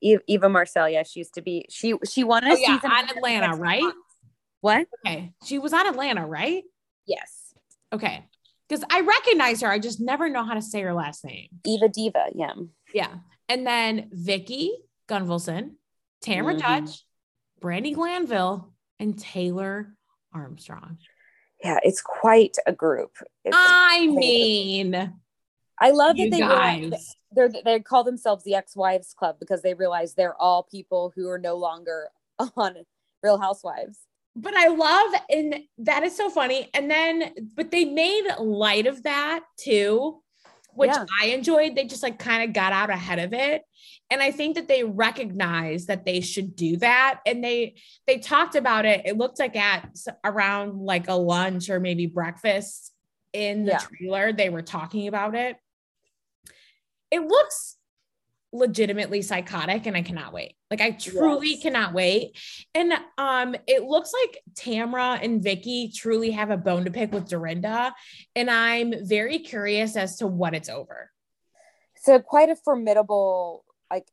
[0.01, 1.65] Eva Marcille, yeah, she used to be.
[1.69, 3.83] She she won a Oh, yeah, season on Atlanta, right?
[4.61, 4.87] What?
[5.05, 5.33] Okay.
[5.45, 6.63] She was on Atlanta, right?
[7.05, 7.53] Yes.
[7.93, 8.25] Okay.
[8.67, 9.69] Because I recognize her.
[9.69, 11.47] I just never know how to say her last name.
[11.65, 12.53] Eva Diva, yeah.
[12.93, 13.13] Yeah.
[13.47, 14.71] And then Vicki
[15.07, 15.75] Gunvalson,
[16.23, 16.59] Tamra Mhm.
[16.59, 17.05] Judge,
[17.61, 19.93] Brandi Glanville, and Taylor
[20.33, 20.97] Armstrong.
[21.63, 23.11] Yeah, it's quite a group.
[23.43, 25.13] It's, I mean,
[25.79, 26.79] I love that they guys.
[26.79, 31.29] realize, they're they call themselves the ex-wives club because they realize they're all people who
[31.29, 32.09] are no longer
[32.55, 32.75] on
[33.23, 33.99] Real Housewives.
[34.35, 36.69] but I love, and that is so funny.
[36.73, 40.21] And then, but they made light of that too,
[40.77, 41.05] which Yeah.
[41.19, 41.75] I enjoyed.
[41.75, 43.63] They just like kind of got out ahead of it.
[44.11, 47.19] And I think that they recognize that they should do that.
[47.25, 49.01] And they they talked about it.
[49.05, 49.89] It looked like at
[50.23, 52.93] around like a lunch or maybe breakfast
[53.33, 53.79] in the Yeah.
[53.79, 55.57] trailer, they were talking about it.
[57.09, 57.76] It looks
[58.53, 60.55] legitimately psychotic and I cannot wait.
[60.71, 61.63] Like I truly Yes.
[61.63, 62.37] cannot wait.
[62.73, 67.27] And um it looks like Tamra and Vicky truly have a bone to pick with
[67.27, 67.93] Dorinda
[68.35, 71.11] and I'm very curious as to what it's over.
[71.97, 74.07] So quite a formidable like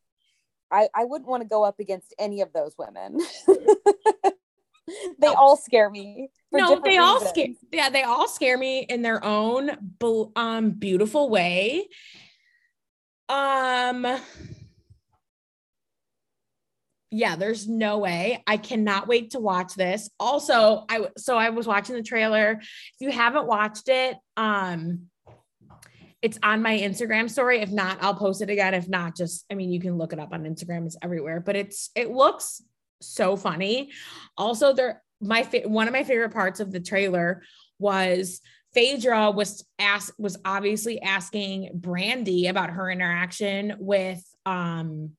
[0.71, 3.19] I, I wouldn't want to go up against any of those women.
[5.19, 5.33] they No.
[5.33, 6.29] all scare me.
[6.51, 9.95] no, they all scare yeah, they all scare me in their own
[10.35, 11.87] um beautiful way.
[13.29, 14.19] Um
[17.11, 18.43] yeah, there's no way.
[18.45, 20.09] I cannot wait to watch this.
[20.19, 22.59] Also, I so I was watching the trailer.
[22.59, 25.09] If you haven't watched it, um
[26.21, 27.61] it's on my Instagram story.
[27.61, 28.73] If not, I'll post it again.
[28.73, 30.85] If not, just I mean, you can look it up on Instagram.
[30.85, 31.39] It's everywhere.
[31.39, 32.61] But it's it looks
[33.01, 33.91] so funny.
[34.37, 37.43] Also, there my one of my favorite parts of the trailer
[37.79, 38.41] was
[38.75, 45.11] Phaedra was asked was obviously asking Brandi about her interaction with um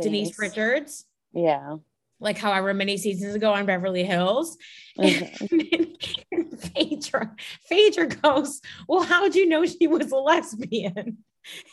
[0.00, 0.38] Denise, Denise.
[0.38, 1.76] Richards, Yeah.
[2.20, 4.56] like however many seasons ago on Beverly Hills.
[4.96, 5.96] Mhm.
[6.32, 7.34] and Phaedra,
[7.68, 11.18] Phaedra goes, Well, how'd you know she was a lesbian?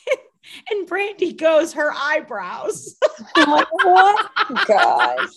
[0.72, 2.96] and Brandi goes, Her eyebrows.
[3.36, 4.32] I'm like, what?
[4.66, 5.30] Gosh.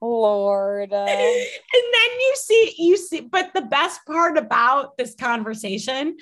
[0.00, 0.92] Lord.
[0.92, 6.16] and then you see, you see, but the best part about this conversation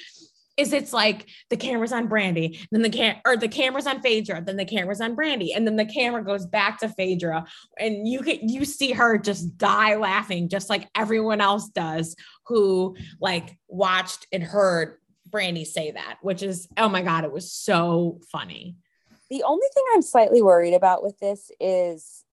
[0.59, 4.43] is it's like the camera's on Brandi, then the cam or the camera's on Phaedra,
[4.45, 7.47] then the camera's on Brandi, and then the camera goes back to Phaedra,
[7.79, 12.97] and you get you see her just die laughing, just like everyone else does who
[13.21, 14.99] like watched and heard
[15.31, 18.77] Brandi say that, which is oh my god, it was so funny.
[19.31, 22.25] the only thing I'm slightly worried about with this is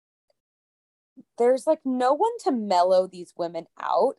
[1.38, 4.16] there's like no one to mellow these women out.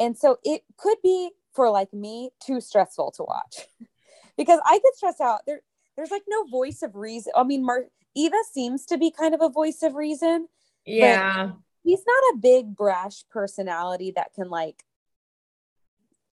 [0.00, 3.66] And so it could be for like me too stressful to watch
[4.36, 5.40] because I get stressed out.
[5.46, 5.60] There,
[5.96, 7.32] there's like no voice of reason.
[7.36, 10.48] I mean, Mar- Eva seems to be kind of a voice of reason.
[10.84, 11.52] Yeah.
[11.82, 14.84] He's not a big brash personality that can like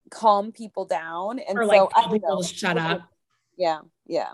[0.10, 1.40] calm people down.
[1.40, 3.10] And or so like I tell don't people shut up.
[3.58, 4.32] Yeah, yeah.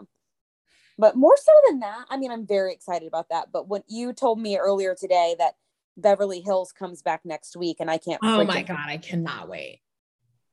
[0.97, 3.52] But more so than that, I mean, I'm very excited about that.
[3.52, 5.56] But when you told me earlier today that
[5.97, 8.19] Beverly Hills comes back next week, and I can't.
[8.23, 9.81] Oh my god, I cannot wait.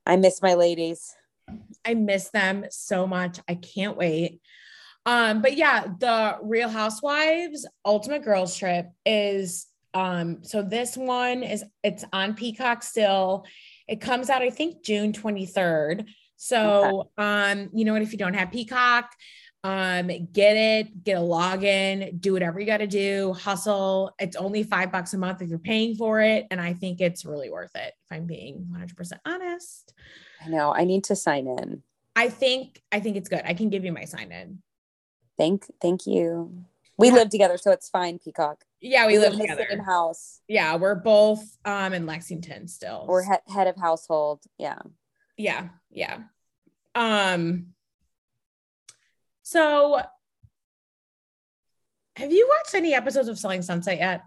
[0.06, 1.14] I miss my ladies.
[1.84, 3.38] I miss them so much.
[3.48, 4.40] I can't wait.
[5.04, 11.64] Um, but yeah, the Real Housewives Ultimate Girls Trip is um, so this one is
[11.82, 13.44] it's on Peacock still.
[13.88, 16.06] It comes out, I think, June 23rd.
[16.36, 19.12] So um, you know what, if you don't have Peacock,
[19.64, 24.12] um, get it, get a login, do whatever you gotta do, hustle.
[24.18, 26.46] It's only five bucks a month if you're paying for it.
[26.50, 29.94] And I think it's really worth it, if I'm being 100% honest.
[30.44, 30.74] I know.
[30.74, 31.82] I need to sign in.
[32.16, 33.42] I think I think it's good.
[33.44, 34.62] I can give you my sign in.
[35.38, 36.64] Thank, thank you.
[36.98, 37.14] We Yeah.
[37.14, 38.18] live together, so it's fine.
[38.18, 38.64] Peacock.
[38.80, 39.64] Yeah, we, live, in together.
[39.70, 40.40] same house.
[40.48, 43.06] Yeah, we're both um in Lexington still.
[43.08, 44.42] We're he- head of household.
[44.58, 44.78] Yeah.
[45.38, 46.18] yeah, yeah.
[46.96, 47.68] Um
[49.42, 50.00] so
[52.16, 54.22] have you watched any episodes of Selling Sunset yet?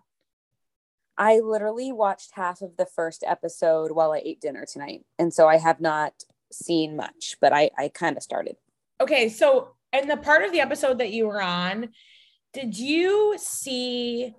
[1.18, 5.48] I literally watched half of the first episode while I ate dinner tonight, and so
[5.48, 6.14] I have not
[6.52, 8.58] seen much, but I I kind of started.
[9.00, 11.90] Okay, so in the part of the episode that you were on,
[12.54, 14.34] did you see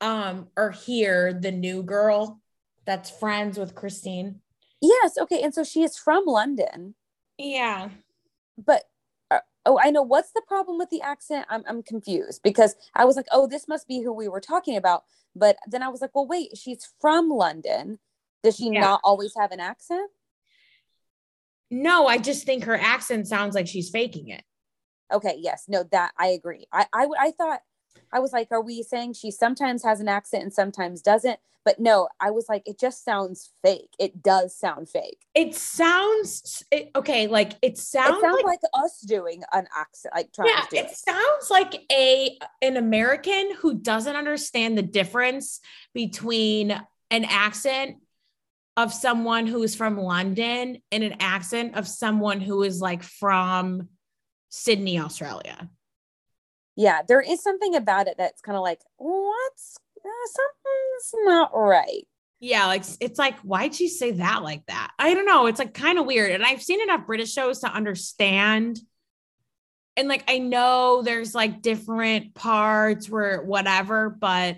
[0.00, 2.40] um or hear the new girl
[2.86, 4.40] that's friends with Christine?
[4.80, 5.18] Yes.
[5.18, 5.42] Okay.
[5.42, 6.94] And so she is from London.
[7.38, 7.90] Yeah.
[8.56, 8.84] but
[9.68, 11.46] oh i know what's the problem with the accent?
[11.48, 14.76] I'm, I'm confused because i was like oh this must be who we were talking
[14.76, 15.04] about.
[15.36, 18.00] But then i was like well wait she's from london.
[18.42, 18.80] Does she Yeah.
[18.80, 20.10] not always have an accent?
[21.70, 24.42] No, I just think her accent sounds like she's faking it.
[25.12, 25.64] okay yes.
[25.68, 26.66] No that i agree.
[26.72, 27.60] I, I, I thought
[28.12, 31.38] i was like are we saying she sometimes has an accent and sometimes doesn't?
[31.64, 33.90] But no i was like it just sounds fake.
[33.98, 35.18] It does sound fake.
[35.34, 40.14] It sounds it, okay, like it sounds, it sounds like, like, us doing an accent
[40.14, 40.96] like trying yeah, to do it it.
[40.96, 45.60] sounds like a an American who doesn't understand the difference
[45.92, 46.70] between
[47.10, 47.96] an accent
[48.78, 53.88] of someone who is from London and an accent of someone who is like from
[54.50, 55.68] Sydney, Australia.
[56.78, 62.06] Yeah there is something about it that's kind of like what's uh, something's not right
[62.40, 64.92] Yeah, like it's like, why'd she say that like that?
[64.96, 65.46] I don't know.
[65.46, 66.30] It's like kind of weird.
[66.30, 68.78] And I've seen enough British shows to understand.
[69.96, 74.56] And like I know there's like different parts where whatever, but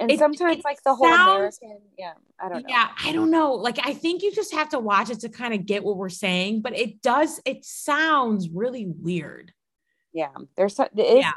[0.00, 3.12] and It- sometimes it like the whole sounds- american yeah i don't know yeah, I
[3.12, 3.52] don't know.
[3.54, 6.08] Like I think you just have to watch it to kind of get what we're
[6.08, 9.52] saying, but it does, it sounds really weird.
[10.12, 11.32] Yeah there's so- it is, Yeah.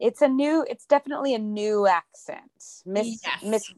[0.00, 2.50] it's a new it's definitely a new accent
[2.86, 3.42] miss Yes.
[3.42, 3.72] miss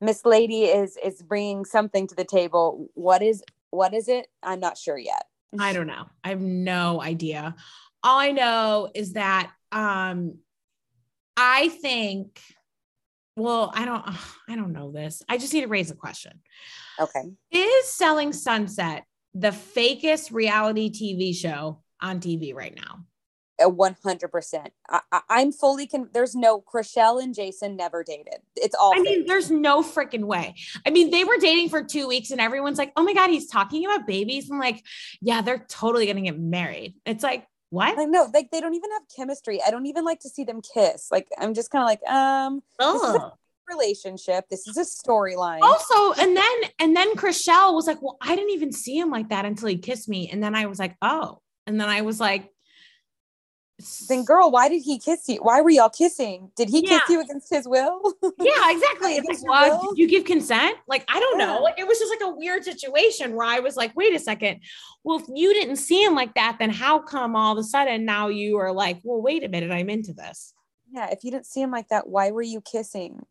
[0.00, 4.60] miss lady is is bringing something to the table what is what is it i'm
[4.60, 5.24] not sure yet
[5.58, 6.04] I don't know.
[6.22, 7.54] I have no idea.
[8.02, 10.38] All I know is that um
[11.38, 12.40] I think
[13.34, 14.04] well, I don't
[14.48, 15.22] I don't know this.
[15.28, 16.40] I just need to raise a question.
[17.00, 23.04] okay Is Selling Sunset the fakest reality TV show on TV right now?
[23.60, 24.72] A one hundred percent.
[25.28, 26.08] I'm fully con.
[26.12, 28.40] There's no Chrishell and Jason never dated.
[28.56, 28.92] It's all.
[28.94, 30.54] I mean, there's no freaking way.
[30.86, 33.48] I mean, they were dating for two weeks, and everyone's like, "Oh my god, he's
[33.48, 34.84] talking about babies." I'm like,
[35.20, 37.96] "Yeah, they're totally gonna get married." It's like, what?
[37.96, 39.60] Like no, like they don't even have chemistry.
[39.66, 41.08] I don't even like to see them kiss.
[41.10, 43.32] Like I'm just kind of like, um, a
[43.68, 44.48] relationship.
[44.48, 45.60] This is a storyline.
[45.62, 49.30] Also, and then and then Chrishell was like, "Well, I didn't even see him like
[49.30, 52.20] that until he kissed me," and then I was like, "Oh," and then I was
[52.20, 52.52] like
[54.08, 55.36] then girl why did he kiss you?
[55.36, 56.50] Why were y'all kissing?
[56.56, 56.98] Did he yeah.
[56.98, 58.12] kiss you against his will?
[58.38, 59.16] Yeah exactly.
[59.16, 60.76] It's like well, did you give consent?
[60.88, 61.46] Like i don't yeah.
[61.46, 64.18] know like it was just like a weird situation where i was like wait a
[64.18, 64.60] second.
[65.04, 68.04] Well if you didn't see him like that then how come all of a sudden
[68.04, 70.52] now you are like well wait a minute i'm into this
[70.90, 73.24] yeah if you didn't see him like that why were you kissing?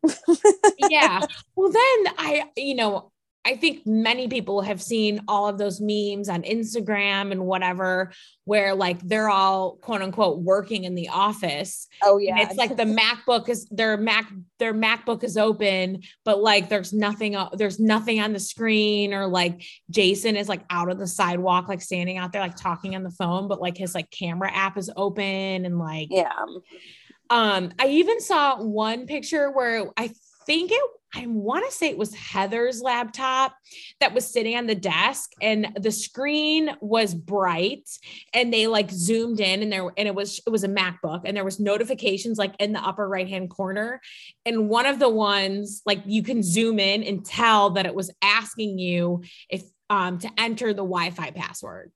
[0.90, 1.26] Yeah.
[1.56, 3.12] Well then i you know
[3.48, 8.12] I think many people have seen all of those memes on Instagram and whatever,
[8.44, 11.88] where like they're all quote unquote working in the office.
[12.04, 14.30] Oh yeah, and it's like the MacBook is their Mac
[14.60, 19.64] their MacBook is open, but like there's nothing there's nothing on the screen, or like
[19.90, 23.12] Jason is like out of the sidewalk, like standing out there like talking on the
[23.12, 26.34] phone, but like his like camera app is open and like yeah.
[27.30, 30.12] Um, I even saw one picture where I
[30.48, 30.82] think it
[31.16, 33.56] I want to say it was Heather's laptop
[34.02, 37.88] that was sitting on the desk and the screen was bright
[38.34, 41.36] and they like zoomed in and there and it was it was a MacBook and
[41.36, 44.02] there was notifications like in the upper right hand corner
[44.46, 48.12] and one of the ones like you can zoom in and tell that it was
[48.22, 51.92] asking you if um to enter the Wi-Fi password.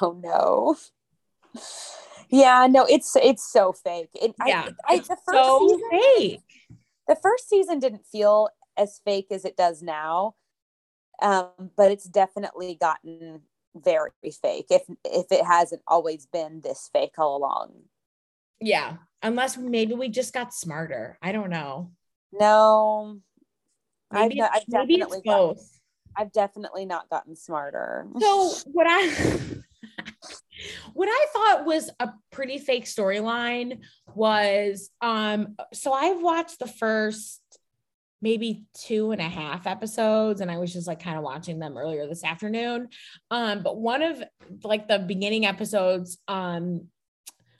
[0.00, 0.76] Oh no.
[2.28, 4.08] Yeah, no, it's it's so fake.
[4.14, 6.51] It, yeah, I, I, the first so season, fake
[7.08, 10.34] the first season didn't feel as fake as it does now
[11.20, 13.42] um, but it's definitely gotten
[13.74, 14.10] very
[14.42, 17.72] fake if if it hasn't always been this fake all along.
[18.60, 21.18] Yeah unless maybe we just got smarter.
[21.22, 21.92] I don't know.
[22.32, 23.20] No.
[24.10, 25.56] Maybe, I've, I've maybe definitely both.
[25.56, 25.68] Gotten,
[26.16, 28.06] i've definitely not gotten smarter.
[28.20, 29.08] So what i
[30.94, 33.80] what I thought was a pretty fake storyline
[34.14, 37.40] was um so I've watched the first
[38.20, 41.76] maybe two and a half episodes and I was just like kind of watching them
[41.76, 42.88] earlier this afternoon.
[43.30, 44.22] Um but one of
[44.62, 46.88] like the beginning episodes um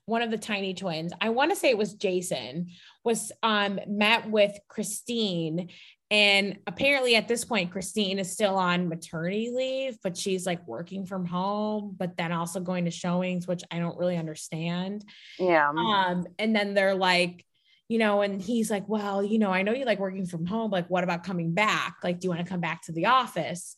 [0.04, 2.68] one of the tiny twins, I want to say it was Jason,
[3.04, 5.70] was um met with Christine
[6.12, 11.06] and apparently at this point, Christine is still on maternity leave, but she's like working
[11.06, 15.06] from home, but then also going to showings, which I don't really understand.
[15.38, 15.70] Yeah.
[15.70, 17.46] Um, and then they're like,
[17.88, 20.70] you know, and he's like, Well, you know, I know you like working from home.
[20.70, 21.96] Like, what about coming back?
[22.04, 23.74] Like, do you want to come back to the office?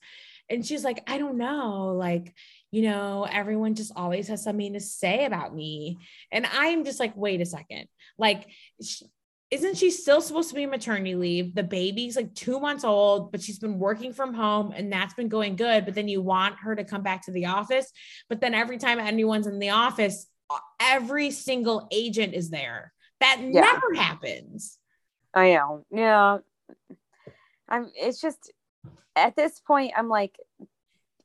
[0.51, 1.94] And she's like, I don't know.
[1.97, 2.35] Like,
[2.73, 5.98] you know, everyone just always has something to say about me.
[6.32, 7.86] And I'm just like, wait a second.
[8.19, 8.48] Like,
[9.55, 11.55] isn't she still supposed to be maternity leave?
[11.55, 15.28] The baby's like two months old, but she's been working from home and that's been
[15.28, 15.85] going good.
[15.85, 17.93] But then you want her to come back to the office.
[18.28, 22.93] But then every time anyone's in the office, uh, every single agent is there.
[23.20, 23.60] That yeah.
[23.60, 24.76] never happens.
[25.32, 25.86] I know.
[25.93, 26.39] Yeah.
[27.68, 28.52] I'm it's just
[29.14, 30.36] at this point, I'm like,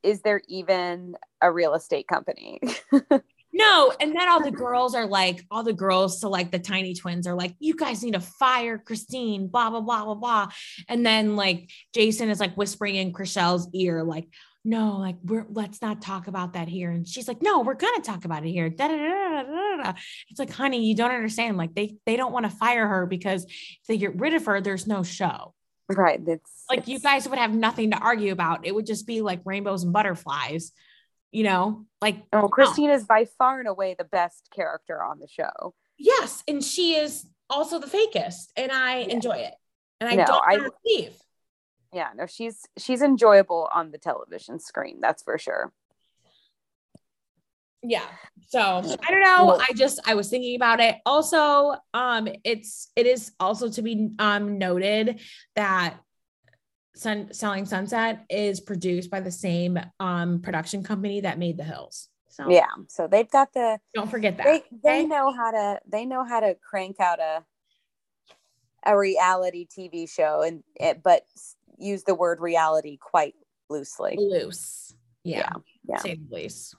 [0.03, 2.61] is there even a real estate company?
[3.51, 6.93] No, and then all the girls are like, all the girls to like the tiny
[6.93, 10.47] twins are like, you guys need to fire Christine, blah, blah, blah, blah, blah.
[10.87, 14.27] And then like Jason is like whispering in Chrishell's ear, like,
[14.65, 16.91] no, like we're let's not talk about that here.
[16.91, 18.69] And she's like, no, we're gonna talk about it here.
[18.69, 19.93] Da, da, da,
[20.29, 21.57] it's like, honey, you don't understand.
[21.57, 24.61] Like they they don't want to fire her because if they get rid of her,
[24.61, 25.53] there's no show.
[25.87, 26.21] Right.
[26.23, 26.89] It's like it's...
[26.89, 28.65] you guys would have nothing to argue about.
[28.65, 30.71] It would just be like rainbows and butterflies
[31.31, 35.27] you know like oh christine is by far and away the best character on the
[35.27, 35.73] show.
[35.97, 39.13] Yes and she is also the fakest and i yeah.
[39.13, 39.53] enjoy it.
[39.99, 41.13] And i no, don't I, leave.
[41.93, 45.71] Yeah no she's she's enjoyable on the television screen that's for sure.
[47.83, 48.05] Yeah
[48.47, 50.95] so i don't know i just i was thinking about it.
[51.05, 55.19] Also um it's it is also to be um noted
[55.55, 55.97] that
[56.99, 62.09] Sun Selling Sunset is produced by the same um, production company that made The Hills.
[62.27, 63.79] So yeah, so they've got the.
[63.95, 64.45] Don't forget that.
[64.45, 65.05] They, they okay?
[65.05, 65.79] know how to.
[65.87, 67.43] They know how to crank out a
[68.85, 71.23] a reality TV show, and it, but
[71.77, 73.35] use the word reality quite
[73.69, 74.17] loosely.
[74.19, 74.93] Loose.
[75.23, 75.49] Yeah.
[75.87, 76.01] Yeah.
[76.03, 76.15] yeah.
[76.29, 76.75] loose.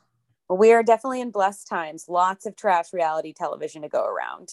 [0.51, 2.07] We are definitely in blessed times.
[2.09, 4.53] Lots of trash reality television to go around.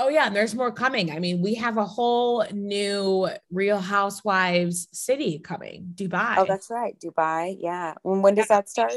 [0.00, 1.10] Oh yeah, and there's more coming.
[1.10, 6.36] I mean, we have a whole new Real Housewives city coming, Dubai.
[6.38, 7.56] Oh, that's right, Dubai.
[7.58, 7.94] Yeah.
[8.02, 8.92] When, when does that start?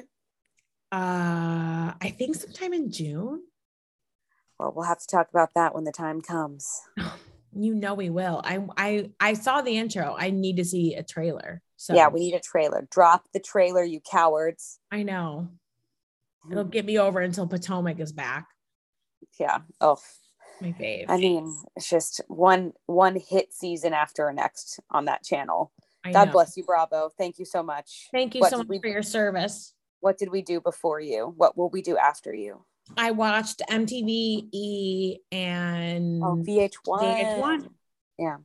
[0.91, 3.41] Uh, I think sometime in June.
[4.59, 6.81] Well, we'll have to talk about that when the time comes.
[7.53, 8.39] You know we will.
[8.45, 10.15] I I I saw the intro.
[10.17, 11.61] I need to see a trailer.
[11.75, 12.87] So Yeah, we need a trailer.
[12.89, 14.79] Drop the trailer, you cowards.
[14.89, 15.49] I know.
[16.49, 18.47] It'll get me over until Potomac is back.
[19.37, 19.59] Yeah.
[19.81, 19.97] Oh,
[20.61, 21.05] My fave.
[21.09, 25.71] I mean, it's just one one hit season after next on that channel.
[26.03, 26.31] I God know.
[26.33, 27.09] bless you, Bravo.
[27.17, 28.07] Thank you so much.
[28.11, 29.73] Thank you What so much we- for your service.
[29.99, 31.33] What did we do before you?
[31.37, 32.63] What will we do after you?
[32.97, 37.01] I watched MTV E and Oh, VH1.
[37.01, 37.69] VH1.
[38.17, 38.37] Yeah.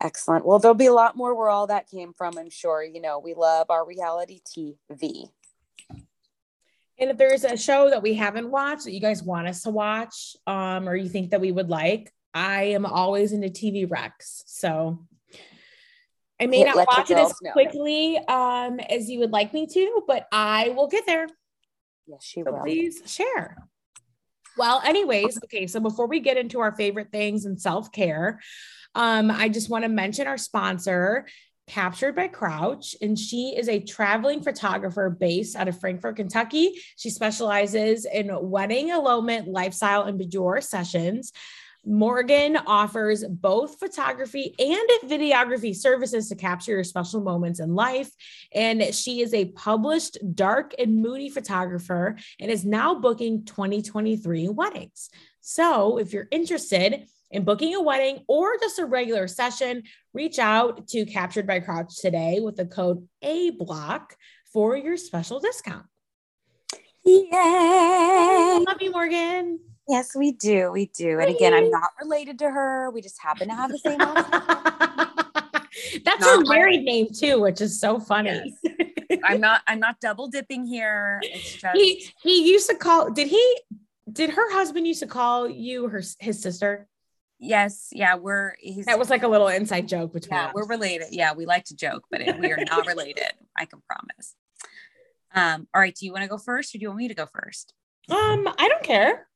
[0.00, 0.44] Excellent.
[0.44, 2.82] Well, there'll be a lot more where all that came from, I'm sure.
[2.82, 5.30] You know, we love our reality TV.
[7.02, 9.70] And if there's a show that we haven't watched that you guys want us to
[9.70, 14.44] watch, um, or you think that we would like, I am always into TV recs.
[14.46, 15.04] So
[16.40, 17.50] I may Let- not watch it as know.
[17.50, 21.26] quickly um, as you would like me to, but I will get there.
[22.06, 22.60] Yes, she So will.
[22.60, 23.56] please share.
[24.56, 25.66] Well, anyways, okay.
[25.66, 28.38] So before we get into our favorite things and self care,
[28.94, 31.26] um, I just want to mention our sponsor,
[31.72, 36.74] Captured by Crouch, and she is a traveling photographer based out of Frankfort, Kentucky.
[36.96, 41.32] She specializes in wedding, elopement, lifestyle, and boudoir sessions.
[41.82, 48.10] Morgan offers both photography and videography services to capture your special moments in life.
[48.54, 55.08] And she is a published dark and moody photographer and is now booking 2023 weddings.
[55.40, 59.82] So if you're interested in booking a wedding or just a regular session,
[60.12, 64.14] reach out to Captured by Crouch today with the code A block
[64.52, 65.86] for your special discount.
[67.04, 68.64] Yay!
[68.68, 69.58] Love you, Morgan.
[69.88, 70.70] Yes, we do.
[70.70, 71.18] We do.
[71.18, 72.90] And again, I'm not related to her.
[72.90, 76.02] We just happen to have the same last name.
[76.04, 78.54] That's Not her married name too, which is so funny.
[79.24, 81.18] I'm not I'm not double dipping here.
[81.22, 83.10] It's just he he used to call.
[83.10, 83.58] Did he?
[84.10, 86.88] Did her husband used to call you her his sister?
[87.42, 90.52] Yes, yeah, we're he's That was like a little inside joke between yeah, us.
[90.54, 91.08] we're related.
[91.10, 93.32] Yeah, we like to joke, but it, we are not related.
[93.56, 94.34] I can promise.
[95.34, 97.14] Um, all right, do you want to go first or do you want me to
[97.14, 97.74] go first?
[98.10, 99.26] Um, I don't care.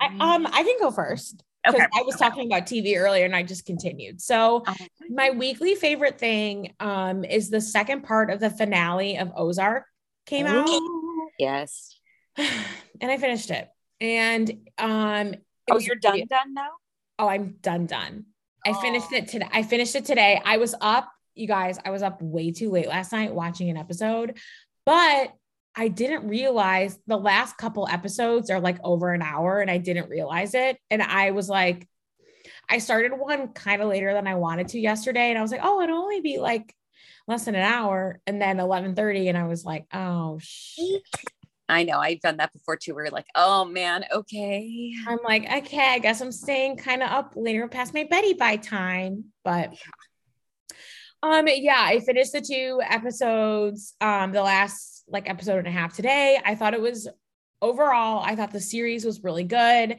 [0.00, 1.88] I, um, I can go first because Okay.
[1.94, 4.20] I was talking about TV earlier and I just continued.
[4.20, 4.86] So Okay.
[5.10, 9.84] my weekly favorite thing um is the second part of the finale of Ozark
[10.24, 10.68] came out
[11.38, 11.98] Yes.
[12.36, 13.68] and I finished it.
[14.00, 15.34] And um
[15.70, 16.70] Oh, you're done done now?
[17.18, 18.26] Oh, I'm done done.
[18.64, 19.16] I finished Oh.
[19.16, 19.48] it today.
[19.52, 20.40] I finished it today.
[20.44, 23.76] I was up, you guys, I was up way too late last night watching an
[23.76, 24.38] episode,
[24.84, 25.32] but
[25.78, 30.08] I didn't realize the last couple episodes are like over an hour and I didn't
[30.08, 30.78] realize it.
[30.90, 31.86] And I was like,
[32.68, 35.28] I started one kind of later than I wanted to yesterday.
[35.30, 36.74] And I was like, oh, it'll only be like
[37.28, 38.20] less than an hour.
[38.26, 39.28] And then 1130.
[39.28, 41.02] And I was like, oh, shit.
[41.68, 41.98] I know.
[41.98, 42.94] I've done that before too.
[42.94, 44.94] Where you're like, oh man, okay.
[45.06, 48.56] I'm like, okay, I guess I'm staying kind of up later past my Betty by
[48.56, 49.74] time, but
[51.22, 55.94] um, yeah, I finished the two episodes, um, the last like episode and a half
[55.94, 56.38] today.
[56.44, 57.08] I thought it was
[57.60, 59.96] overall, I thought the series was really good.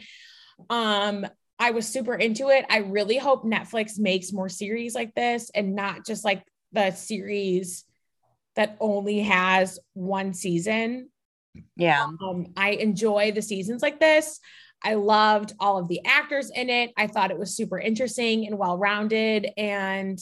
[0.70, 1.26] Um,
[1.60, 2.66] I was super into it.
[2.70, 7.84] I really hope Netflix makes more series like this and not just like the series
[8.56, 11.10] that only has one season
[11.76, 12.04] Yeah.
[12.04, 14.40] um, I enjoy the seasons like this.
[14.84, 16.92] I loved all of the actors in it.
[16.98, 19.48] I thought it was super interesting and well rounded.
[19.58, 20.20] And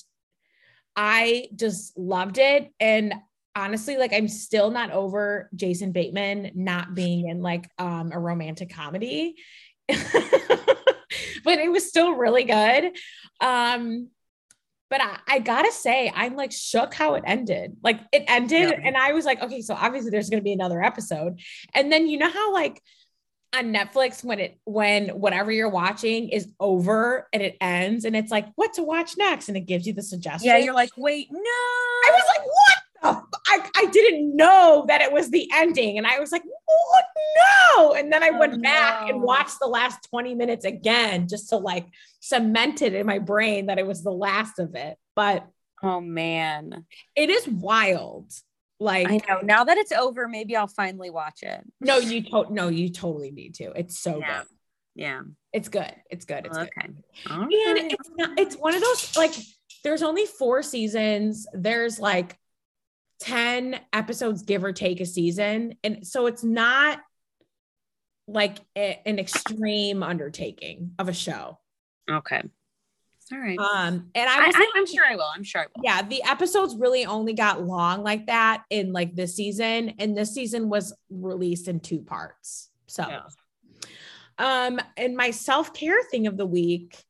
[0.96, 2.72] I just loved it.
[2.80, 3.14] And
[3.56, 8.74] honestly, like I'm still not over Jason Bateman not being in like um, a romantic
[8.74, 9.36] comedy.
[9.88, 12.98] but it was still really good.
[13.42, 14.10] Um,
[14.98, 17.76] but I, I gotta say, I'm like shook how it ended.
[17.84, 18.80] Like it ended, Yeah.
[18.82, 21.42] and I was like, okay, so obviously there's gonna be another episode.
[21.74, 22.82] And then you know how like
[23.54, 28.32] on Netflix when it when whatever you're watching is over and it ends, and it's
[28.32, 30.48] like what to watch next, and it gives you the suggestion.
[30.50, 30.60] Yeah.
[30.60, 31.40] You're like, wait, no.
[31.42, 32.75] I was like, what?
[33.48, 35.98] I, I didn't know that it was the ending.
[35.98, 37.06] And I was like, what?
[37.78, 37.94] No.
[37.94, 41.58] And then I Oh, went back and watched the last 20 minutes again just to
[41.58, 41.86] like
[42.20, 44.98] cement it in my brain that it was the last of it.
[45.16, 45.46] But
[45.84, 46.86] oh man.
[47.16, 48.32] it is wild.
[48.80, 49.40] Like, I know.
[49.42, 51.62] Now that it's over, maybe I'll finally watch it.
[51.80, 53.72] no, you to- no, you totally need to.
[53.72, 54.40] It's so Yeah.
[54.40, 54.48] good.
[54.96, 55.22] Yeah.
[55.54, 55.94] It's good.
[56.10, 56.46] It's good.
[56.46, 56.68] It's good.
[56.68, 56.88] okay.
[56.88, 59.34] And it's not, it's one of those like
[59.84, 61.46] there's only four seasons.
[61.54, 62.38] There's like
[63.22, 65.76] 10 episodes, give or take a season.
[65.84, 67.00] And so it's not
[68.28, 71.60] like a- an extreme undertaking of a show.
[72.10, 72.42] Okay.
[73.32, 73.58] All right.
[73.58, 75.28] Um, and I was I, I'm sure I will.
[75.36, 75.84] I'm sure I will.
[75.84, 80.32] yeah, the episodes really only got long like that in like this season, and this
[80.34, 82.70] season was released in two parts.
[82.88, 83.22] So Yeah.
[84.38, 87.04] Um, and my self care thing of the week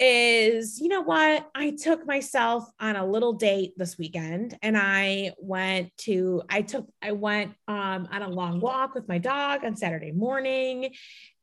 [0.00, 1.48] is you know what?
[1.54, 6.86] I took myself on a little date this weekend and I went to, I took,
[7.02, 10.94] I went um, on a long walk with my dog on Saturday morning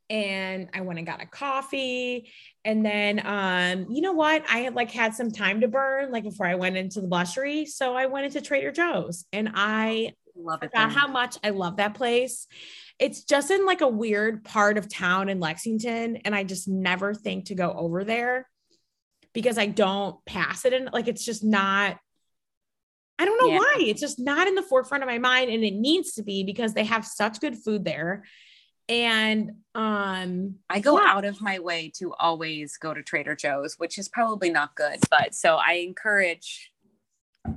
[0.10, 2.32] and I went and got a coffee.
[2.64, 4.44] And then, um, you know what?
[4.50, 7.68] I had like had some time to burn, like before I went into the blushery.
[7.68, 10.72] So I went into Trader Joe's and I Love it.
[10.74, 12.48] how much I love that place.
[13.00, 16.18] It's just in like a weird part of town in Lexington.
[16.18, 18.48] And I just never think to go over there
[19.34, 20.74] because I don't pass it.
[20.74, 21.98] And like, it's just not,
[23.20, 23.60] I don't know Yeah.
[23.60, 23.76] why.
[23.80, 25.52] It's just not in the forefront of my mind.
[25.52, 28.24] And it needs to be because they have such good food there.
[28.88, 31.08] And um, I go Yeah.
[31.10, 35.00] out of my way to always go to Trader Joe's, which is probably not good,
[35.10, 36.72] but so I encourage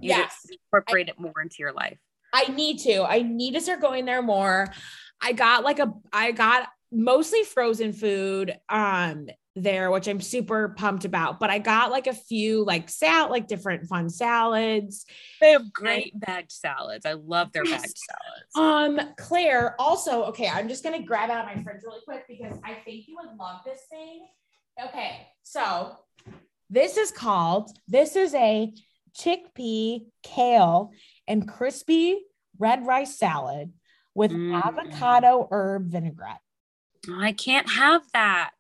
[0.01, 0.43] you Yes.
[0.47, 1.98] to incorporate it more into your life.
[2.32, 3.02] I need to.
[3.05, 4.73] I need to start going there more.
[5.20, 11.04] I got like a I got mostly frozen food um there, which I'm super pumped
[11.04, 11.40] about.
[11.40, 15.04] But I got like a few like sal like different fun salads.
[15.40, 17.04] They have great bagged salads.
[17.04, 17.82] I love their Yes.
[17.82, 19.00] bagged salads.
[19.00, 22.74] Um, Claire, also, okay, I'm just gonna grab out my fridge really quick because I
[22.84, 24.26] think you would love this thing.
[24.82, 25.96] Okay, so
[26.70, 28.72] this is called this is a
[29.18, 30.92] chickpea, kale,
[31.26, 32.20] and crispy
[32.58, 33.72] red rice salad
[34.14, 34.62] with Mm.
[34.62, 36.40] avocado herb vinaigrette.
[37.20, 38.51] I can't have that.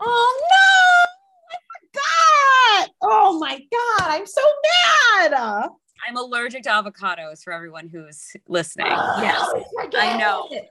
[0.00, 1.50] Oh no!
[1.50, 2.90] I forgot.
[3.02, 4.42] Oh my god, I'm so
[5.20, 5.70] mad.
[6.06, 8.86] I'm allergic to avocados for everyone who's listening.
[8.90, 9.64] Oh, yes.
[9.80, 10.48] forget I know.
[10.50, 10.66] it.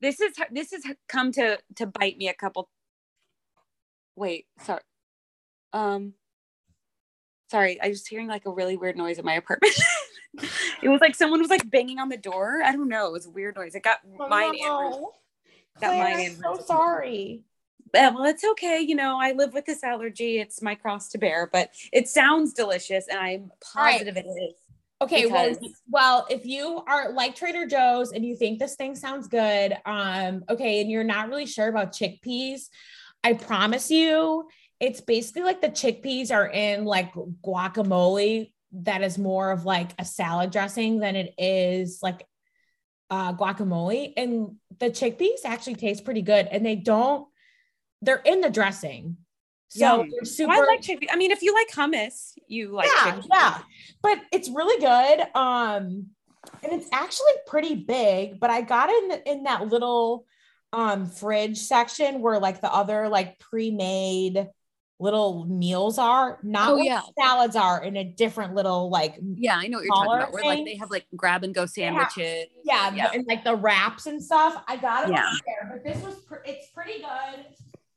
[0.00, 2.68] This is this has come to to bite me a couple
[4.16, 4.80] Wait, sorry.
[5.72, 6.14] Um
[7.50, 9.74] sorry, I was hearing like a really weird noise in my apartment.
[10.82, 12.62] it was like someone was like banging on the door.
[12.64, 13.06] I don't know.
[13.06, 13.74] It was a weird noise.
[13.74, 15.04] It got Oh, mine and Ruth.
[15.80, 17.42] Got Claire, mine I'm and so sorry.
[17.94, 18.80] Yeah, well, it's okay.
[18.80, 20.38] You know, I live with this allergy.
[20.38, 23.92] It's my cross to bear, but it sounds delicious, and I'm All right.
[23.98, 24.54] positive it is.
[25.00, 28.94] Okay, well, because- well, if you are like Trader Joe's and you think this thing
[28.96, 32.68] sounds good, um, okay, and you're not really sure about chickpeas,
[33.22, 34.48] I promise you,
[34.80, 37.12] it's basically like the chickpeas are in like
[37.44, 42.26] guacamole that is more of like a salad dressing than it is like
[43.10, 44.12] uh guacamole.
[44.16, 47.26] And the chickpeas actually taste pretty good and they don't,
[48.02, 49.16] they're in the dressing.
[49.68, 50.24] So Yum.
[50.24, 51.08] super I like chickpea.
[51.10, 53.26] I mean, if you like hummus, you like yeah, chickpeas.
[53.32, 53.58] yeah.
[54.02, 55.26] But it's really good.
[55.34, 56.06] Um,
[56.62, 58.38] and it's actually pretty big.
[58.38, 60.24] But I got it in the, in that little
[60.72, 64.48] um fridge section where like the other like pre-made
[64.98, 67.02] little meals are, not Oh, yeah.
[67.18, 70.32] salads are in a different little like Yeah, I know what you're talking about.
[70.32, 72.46] Where like they have like grab and go sandwiches.
[72.64, 73.10] yeah, yeah.
[73.12, 74.62] and like the wraps and stuff.
[74.66, 75.30] I got it Yeah.
[75.46, 77.44] there, but this was pr- it's pretty good.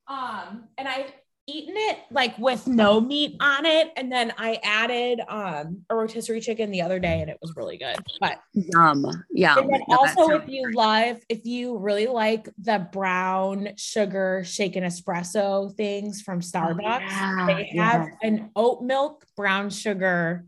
[0.08, 1.12] Um, and I've
[1.50, 6.42] eaten it like with no meat on it, and then I added um a rotisserie
[6.42, 7.98] chicken the other day, and it was really good.
[8.20, 9.58] But Yum, yum.
[9.58, 14.84] and then No, also, if you love, if you really like the brown sugar shaken
[14.84, 18.28] espresso things from Starbucks, yeah, they have yeah.
[18.28, 20.46] an oat milk brown sugar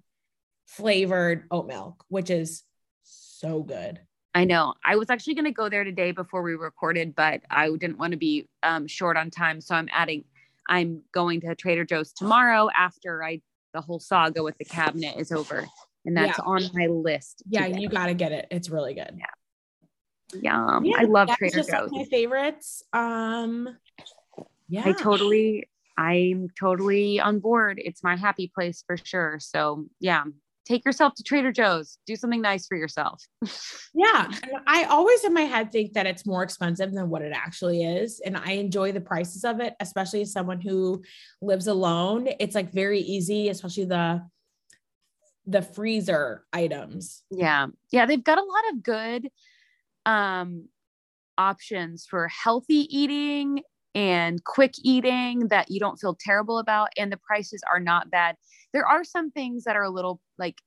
[0.68, 2.64] flavored oat milk, which is
[3.04, 4.00] so good.
[4.34, 4.76] I know.
[4.86, 8.12] I was actually going to go there today before we recorded, but I didn't want
[8.12, 10.24] to be um, short on time, so I'm adding.
[10.72, 13.42] I'm going to Trader Joe's tomorrow after I
[13.74, 15.66] the whole saga with the cabinet is over,
[16.06, 16.46] and that's Yeah.
[16.46, 17.44] on my list.
[17.50, 18.48] Yeah, you got to get it.
[18.50, 19.18] It's really good.
[19.18, 20.40] Yeah.
[20.42, 20.86] Yum.
[20.86, 21.70] Yeah, I love Trader Joe's.
[21.70, 22.84] of my favorites.
[22.94, 23.78] Um,
[24.70, 27.82] yeah, I totally, I'm totally on board.
[27.84, 29.40] It's my happy place for sure.
[29.42, 30.24] So yeah,
[30.72, 31.98] take yourself to Trader Joe's.
[32.06, 33.24] Do something nice for yourself.
[33.94, 34.26] yeah.
[34.44, 37.84] And I always in my head think that it's more expensive than what it actually
[37.84, 41.04] is, and I enjoy the prices of it, especially as someone who
[41.42, 42.30] lives alone.
[42.40, 44.22] It's like very easy, especially the
[45.46, 47.24] the freezer items.
[47.32, 47.68] Yeah.
[47.92, 48.06] Yeah.
[48.06, 49.30] They've got a lot of good
[50.06, 50.68] um
[51.38, 53.62] options for healthy eating
[53.94, 56.90] and quick eating that you don't feel terrible about.
[56.98, 58.36] And the prices are not bad.
[58.74, 60.58] There are some things that are a little like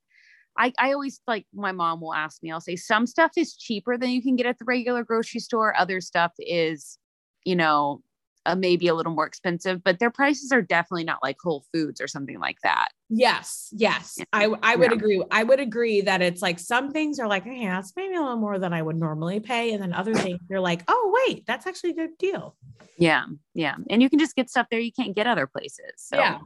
[0.56, 3.98] I, I always like my mom will ask me, I'll say some stuff is cheaper
[3.98, 5.76] than you can get at the regular grocery store.
[5.76, 6.98] Other stuff is,
[7.44, 8.02] you know,
[8.46, 12.00] uh, maybe a little more expensive, but their prices are definitely not like Whole Foods
[12.00, 12.88] or something like that.
[13.08, 14.16] Yes, yes.
[14.18, 14.24] Yeah.
[14.32, 14.96] I I would Yeah.
[14.96, 15.22] agree.
[15.30, 18.36] I would agree that it's like some things are like, hey, that's maybe a little
[18.36, 19.72] more than I would normally pay.
[19.72, 22.56] And then other things you're like, oh wait, that's actually a good deal.
[22.98, 25.92] Yeah, yeah, and you can just get stuff there you can't get other places.
[25.96, 26.36] So, Yeah.
[26.36, 26.44] um,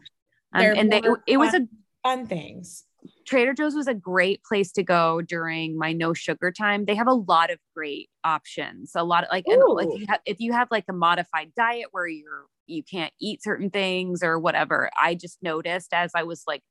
[0.52, 1.66] and they, it was a
[2.04, 2.84] Fun things.
[3.26, 6.84] Trader Joe's was a great place to go during my no sugar time.
[6.84, 8.92] They have a lot of great options.
[8.94, 9.98] A lot of like, and, like Ooh.
[9.98, 13.70] you have, if you have like a modified diet where you're you can't eat certain
[13.70, 16.62] things or whatever, I just noticed as I was like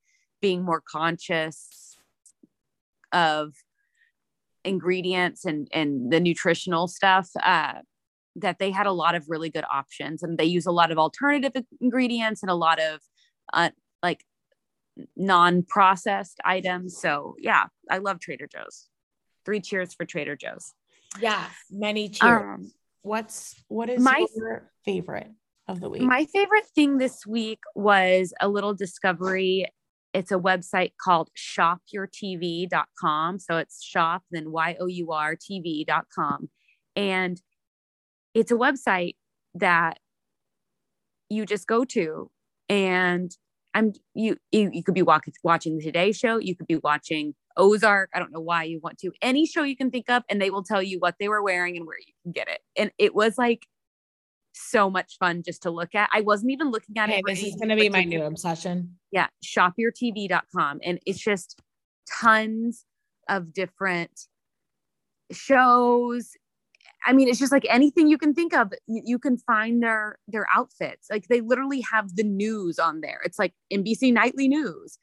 [0.41, 1.97] being more conscious
[3.11, 3.53] of
[4.63, 7.75] ingredients and and the nutritional stuff uh
[8.35, 10.97] that they had a lot of really good options and they use a lot of
[10.97, 11.51] alternative
[11.81, 12.99] ingredients and a lot of
[13.53, 13.69] uh,
[14.03, 14.23] like
[15.15, 16.99] non-processed items.
[16.99, 18.87] So yeah i love trader joe's.
[19.45, 20.73] Three cheers for trader joe's.
[21.19, 22.41] Yeah, many cheers.
[22.41, 22.71] um,
[23.01, 25.31] What's what is my- your favorite
[25.67, 26.01] of the week?
[26.01, 29.65] my favorite thing this week was a little discovery.
[30.13, 36.49] It's a website called shopyourtv.com so it's shop then y-o-u-r tv.com
[36.95, 37.41] and
[38.33, 39.15] it's a website
[39.55, 39.99] that
[41.29, 42.31] you just go to
[42.69, 43.31] and
[43.73, 47.35] I'm you you, you could be walking, watching the Today Show, you could be watching
[47.57, 48.10] Ozark.
[48.14, 49.11] I don't know why you want to.
[49.22, 51.77] Any show you can think of, and they will tell you what they were wearing
[51.77, 52.60] and where you can get it.
[52.76, 53.68] And it was like
[54.53, 56.10] so much fun just to look at.
[56.11, 57.26] I wasn't even looking at okay, it.
[57.27, 58.98] this is going to be my new obsession.
[59.11, 61.61] yeah shopyourtv.com and it's just
[62.10, 62.85] tons
[63.30, 64.27] of different
[65.31, 66.31] shows
[67.05, 70.45] i mean it's just like anything you can think of you, can find their their
[70.55, 71.07] outfits.
[71.09, 73.21] Like they literally have the news on there.
[73.23, 74.97] It's like nbc nightly news.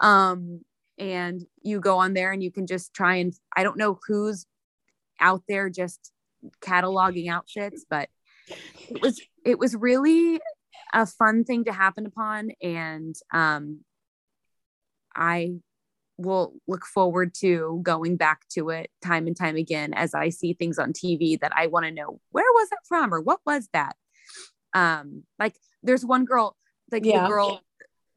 [0.00, 0.60] Um
[0.98, 4.44] and you go on there and you can just try and i don't know who's
[5.18, 6.12] out there just
[6.60, 8.08] cataloging outfits but
[8.88, 10.40] it was it was really
[10.92, 12.50] a fun thing to happen upon.
[12.62, 13.80] And um
[15.14, 15.54] i
[16.20, 20.52] will look forward to going back to it time and time again as i see
[20.52, 23.68] things on tv that i want to know where was that from or what was
[23.72, 23.96] that
[24.74, 26.56] um like there's one girl
[26.92, 27.22] like Yeah.
[27.22, 27.60] the girl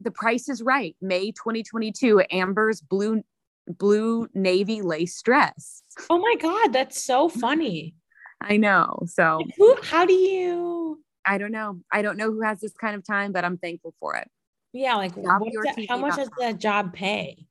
[0.01, 3.23] the price is right may 2022 amber's blue
[3.67, 7.95] blue navy lace dress Oh my god, that's so funny.
[8.41, 9.77] i know so Who?
[9.83, 10.99] How do you?
[11.25, 13.93] i don't know i don't know who has this kind of time but i'm thankful
[13.99, 14.27] for it
[14.73, 17.47] Yeah, like that- how much does that job pay?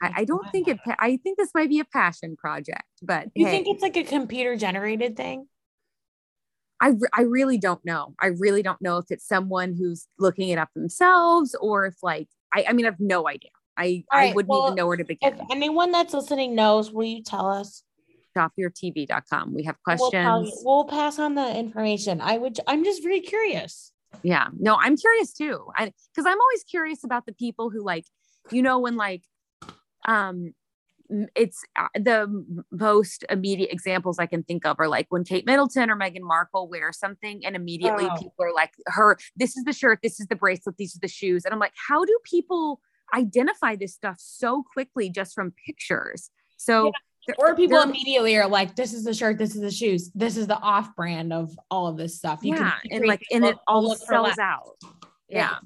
[0.00, 0.78] I, I don't think it.
[0.98, 4.04] I think this might be a passion project, but You hey, think it's like a
[4.04, 5.46] computer generated thing?
[6.80, 8.14] I I really don't know.
[8.20, 12.28] I really don't know if it's someone who's looking it up themselves or if like
[12.52, 12.66] I.
[12.68, 13.50] I mean, I have no idea.
[13.76, 15.34] I All I wouldn't well, even know where to begin.
[15.34, 17.84] If anyone that's listening knows, will you tell us?
[18.36, 19.54] Shopyourtv.com.
[19.54, 20.48] We have We'll, questions.
[20.48, 22.20] you- we'll pass on the information.
[22.20, 22.58] I would.
[22.66, 23.92] I'm just very curious.
[24.22, 24.48] Yeah.
[24.58, 25.64] No, I'm curious too.
[25.76, 28.04] I because I'm always curious about the people who like,
[28.50, 29.22] you know, when like,
[30.06, 30.54] um,
[31.36, 35.90] it's uh, the most immediate examples I can think of are like when Kate Middleton
[35.90, 38.16] or Meghan Markle wear something and immediately Oh.
[38.16, 41.08] people are like, her, this is the shirt, this is the bracelet, these are the
[41.08, 41.44] shoes.
[41.44, 42.80] And I'm like, how do people
[43.14, 46.30] identify this stuff so quickly just from pictures?
[46.56, 46.92] So,
[47.26, 49.38] there- Or people immediately are like, "This is the shirt.
[49.38, 50.10] This is the shoes.
[50.12, 53.22] This is the off brand of all of this stuff." You yeah, can and like,
[53.30, 54.76] and it all sells out.
[55.28, 55.38] Yeah.
[55.38, 55.58] yeah.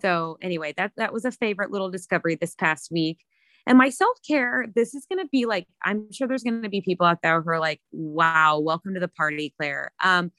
[0.00, 3.18] So anyway, that that was a favorite little discovery this past week.
[3.66, 6.68] And my self care, this is going to be like, I'm sure there's going to
[6.68, 9.92] be people out there who are like, wow, welcome to the party, Claire.
[10.02, 10.32] Um,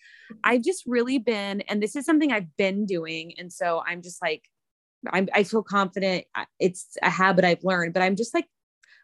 [0.44, 3.34] I've just really been, and this is something I've been doing.
[3.38, 4.44] And so I'm just like,
[5.12, 6.26] I'm, I feel confident.
[6.60, 8.48] It's a habit I've learned, but I'm just like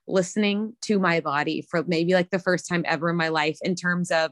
[0.08, 3.76] listening to my body for maybe like the first time ever in my life in
[3.76, 4.32] terms of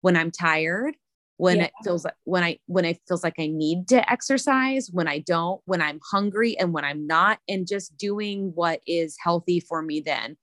[0.00, 0.94] when I'm tired,
[1.40, 1.64] when Yeah.
[1.64, 5.20] it feels like when I when it feels like I need to exercise, when I
[5.20, 9.80] don't, when I'm hungry and when I'm not, and just doing what is healthy for
[9.80, 10.36] me then.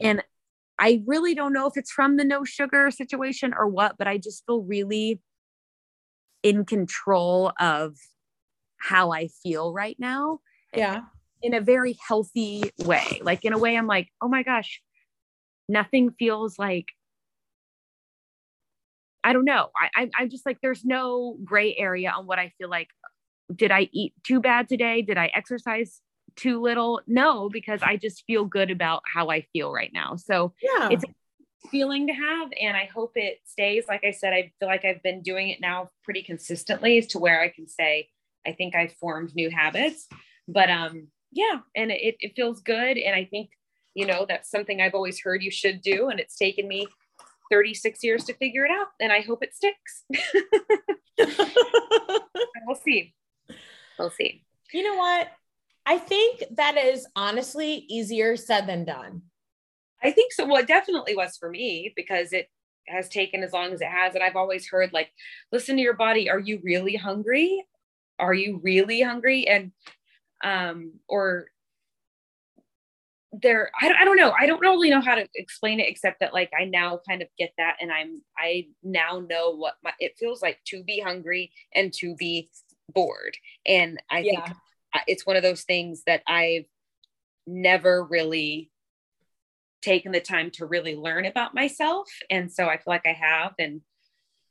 [0.00, 0.20] And
[0.80, 4.18] I really don't know if it's from the no sugar situation or what, but I
[4.18, 5.20] just feel really
[6.42, 7.96] in control of
[8.78, 10.40] how I feel right now
[10.74, 11.02] eh, Yeah.
[11.40, 13.20] in a very healthy way.
[13.22, 14.82] Like in a way, I'm like, oh my gosh,
[15.68, 16.86] nothing feels like
[19.24, 19.68] I don't know.
[19.76, 22.88] I, I I'm just like there's no gray area on what I feel like.
[23.54, 25.02] Did I eat too bad today?
[25.02, 26.00] Did I exercise
[26.36, 27.00] too little?
[27.06, 30.16] No, because I just feel good about how I feel right now.
[30.16, 30.88] So Yeah.
[30.90, 31.04] It's
[31.70, 33.84] feeling to have and I hope it stays.
[33.88, 37.18] Like I said, I feel like I've been doing it now pretty consistently as to
[37.18, 38.08] where I can say
[38.44, 40.08] I think I've formed new habits.
[40.48, 42.98] But um yeah, and it, it feels good.
[42.98, 43.50] And I think,
[43.94, 46.08] you know, that's something I've always heard you should do.
[46.08, 46.86] And it's taken me
[47.52, 48.86] 36 years to figure it out.
[48.98, 50.04] And I hope it sticks.
[52.66, 53.14] we'll see.
[53.98, 54.42] We'll see.
[54.72, 55.28] you know what?
[55.84, 59.22] I think that is honestly easier said than done.
[60.02, 60.46] I think so.
[60.46, 62.48] Well, it definitely was for me because it
[62.88, 64.14] has taken as long as it has.
[64.14, 65.10] And I've always heard, like,
[65.52, 66.30] listen to your body.
[66.30, 67.64] Are you really hungry?
[68.18, 69.46] Are you really hungry?
[69.46, 69.72] And,
[70.42, 71.48] um, or
[73.32, 74.32] they're I, I don't know.
[74.38, 77.28] I don't really know how to explain it except that like i now kind of
[77.38, 81.50] get that and i'm i now know what my it feels like to be hungry
[81.74, 82.50] and to be
[82.92, 83.36] bored.
[83.66, 84.44] And i Yeah.
[84.44, 84.56] think
[85.06, 86.66] it's one of those things that i've
[87.46, 88.70] never really
[89.80, 92.08] taken the time to really learn about myself.
[92.30, 93.54] And so i feel like i have.
[93.58, 93.80] And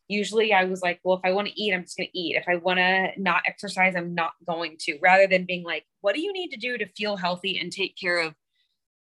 [0.08, 2.36] usually i was like well if i want to eat i'm just going to eat.
[2.36, 4.98] If i want to not exercise i'm not going to.
[5.02, 7.96] Rather than being like what do you need to do to feel healthy and take
[7.96, 8.34] care of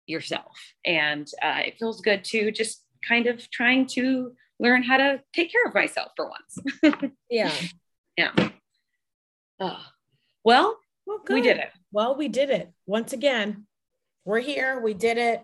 [0.06, 5.20] yourself and uh, it feels good to just kind of trying to learn how to
[5.32, 7.52] take care of myself for once Yeah.
[8.16, 8.32] yeah
[9.60, 9.78] Uh,
[10.44, 11.34] well Well, good.
[11.34, 13.66] we did it Well, we did it once again.
[14.24, 14.80] We're here.
[14.80, 15.42] We did it.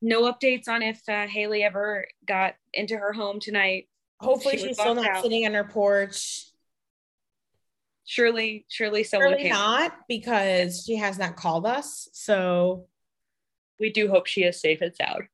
[0.00, 3.88] no updates on if uh, haley ever got into her home tonight
[4.20, 5.22] Hopefully, She she's still not out.
[5.22, 6.46] sitting on her porch.
[8.04, 12.08] surely surely someone Surely came not because she has not called us.
[12.12, 12.86] So,
[13.78, 15.24] we do hope she is safe and sound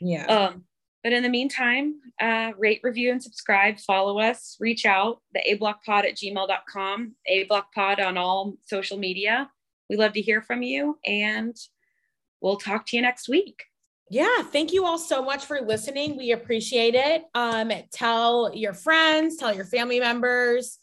[0.00, 0.26] yeah.
[0.26, 0.64] Um,
[1.02, 3.78] but in the meantime, uh, rate, review, and subscribe.
[3.78, 4.56] Follow us.
[4.58, 5.20] Reach out.
[5.34, 7.14] The ablockpod at gmail.com.
[7.30, 9.50] ablockpod on all social media.
[9.90, 11.56] We love to hear from you, and
[12.40, 13.64] we'll talk to you next week.
[14.10, 19.36] yeah thank you all so much for listening we appreciate it um tell your friends
[19.36, 20.78] tell your family members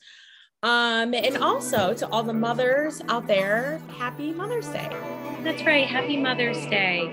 [0.63, 5.87] um and also to all the mothers out there happy mother's day That's right.
[5.87, 7.09] Happy Mother's Day.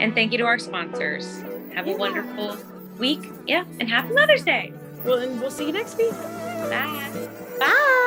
[0.00, 1.42] And thank you to our sponsors.
[1.74, 2.56] Have a wonderful
[2.98, 3.30] week.
[3.46, 3.64] Yeah.
[3.78, 4.72] And happy Mother's Day.
[5.04, 7.10] well and we'll see you next week Bye.
[7.58, 8.06] bye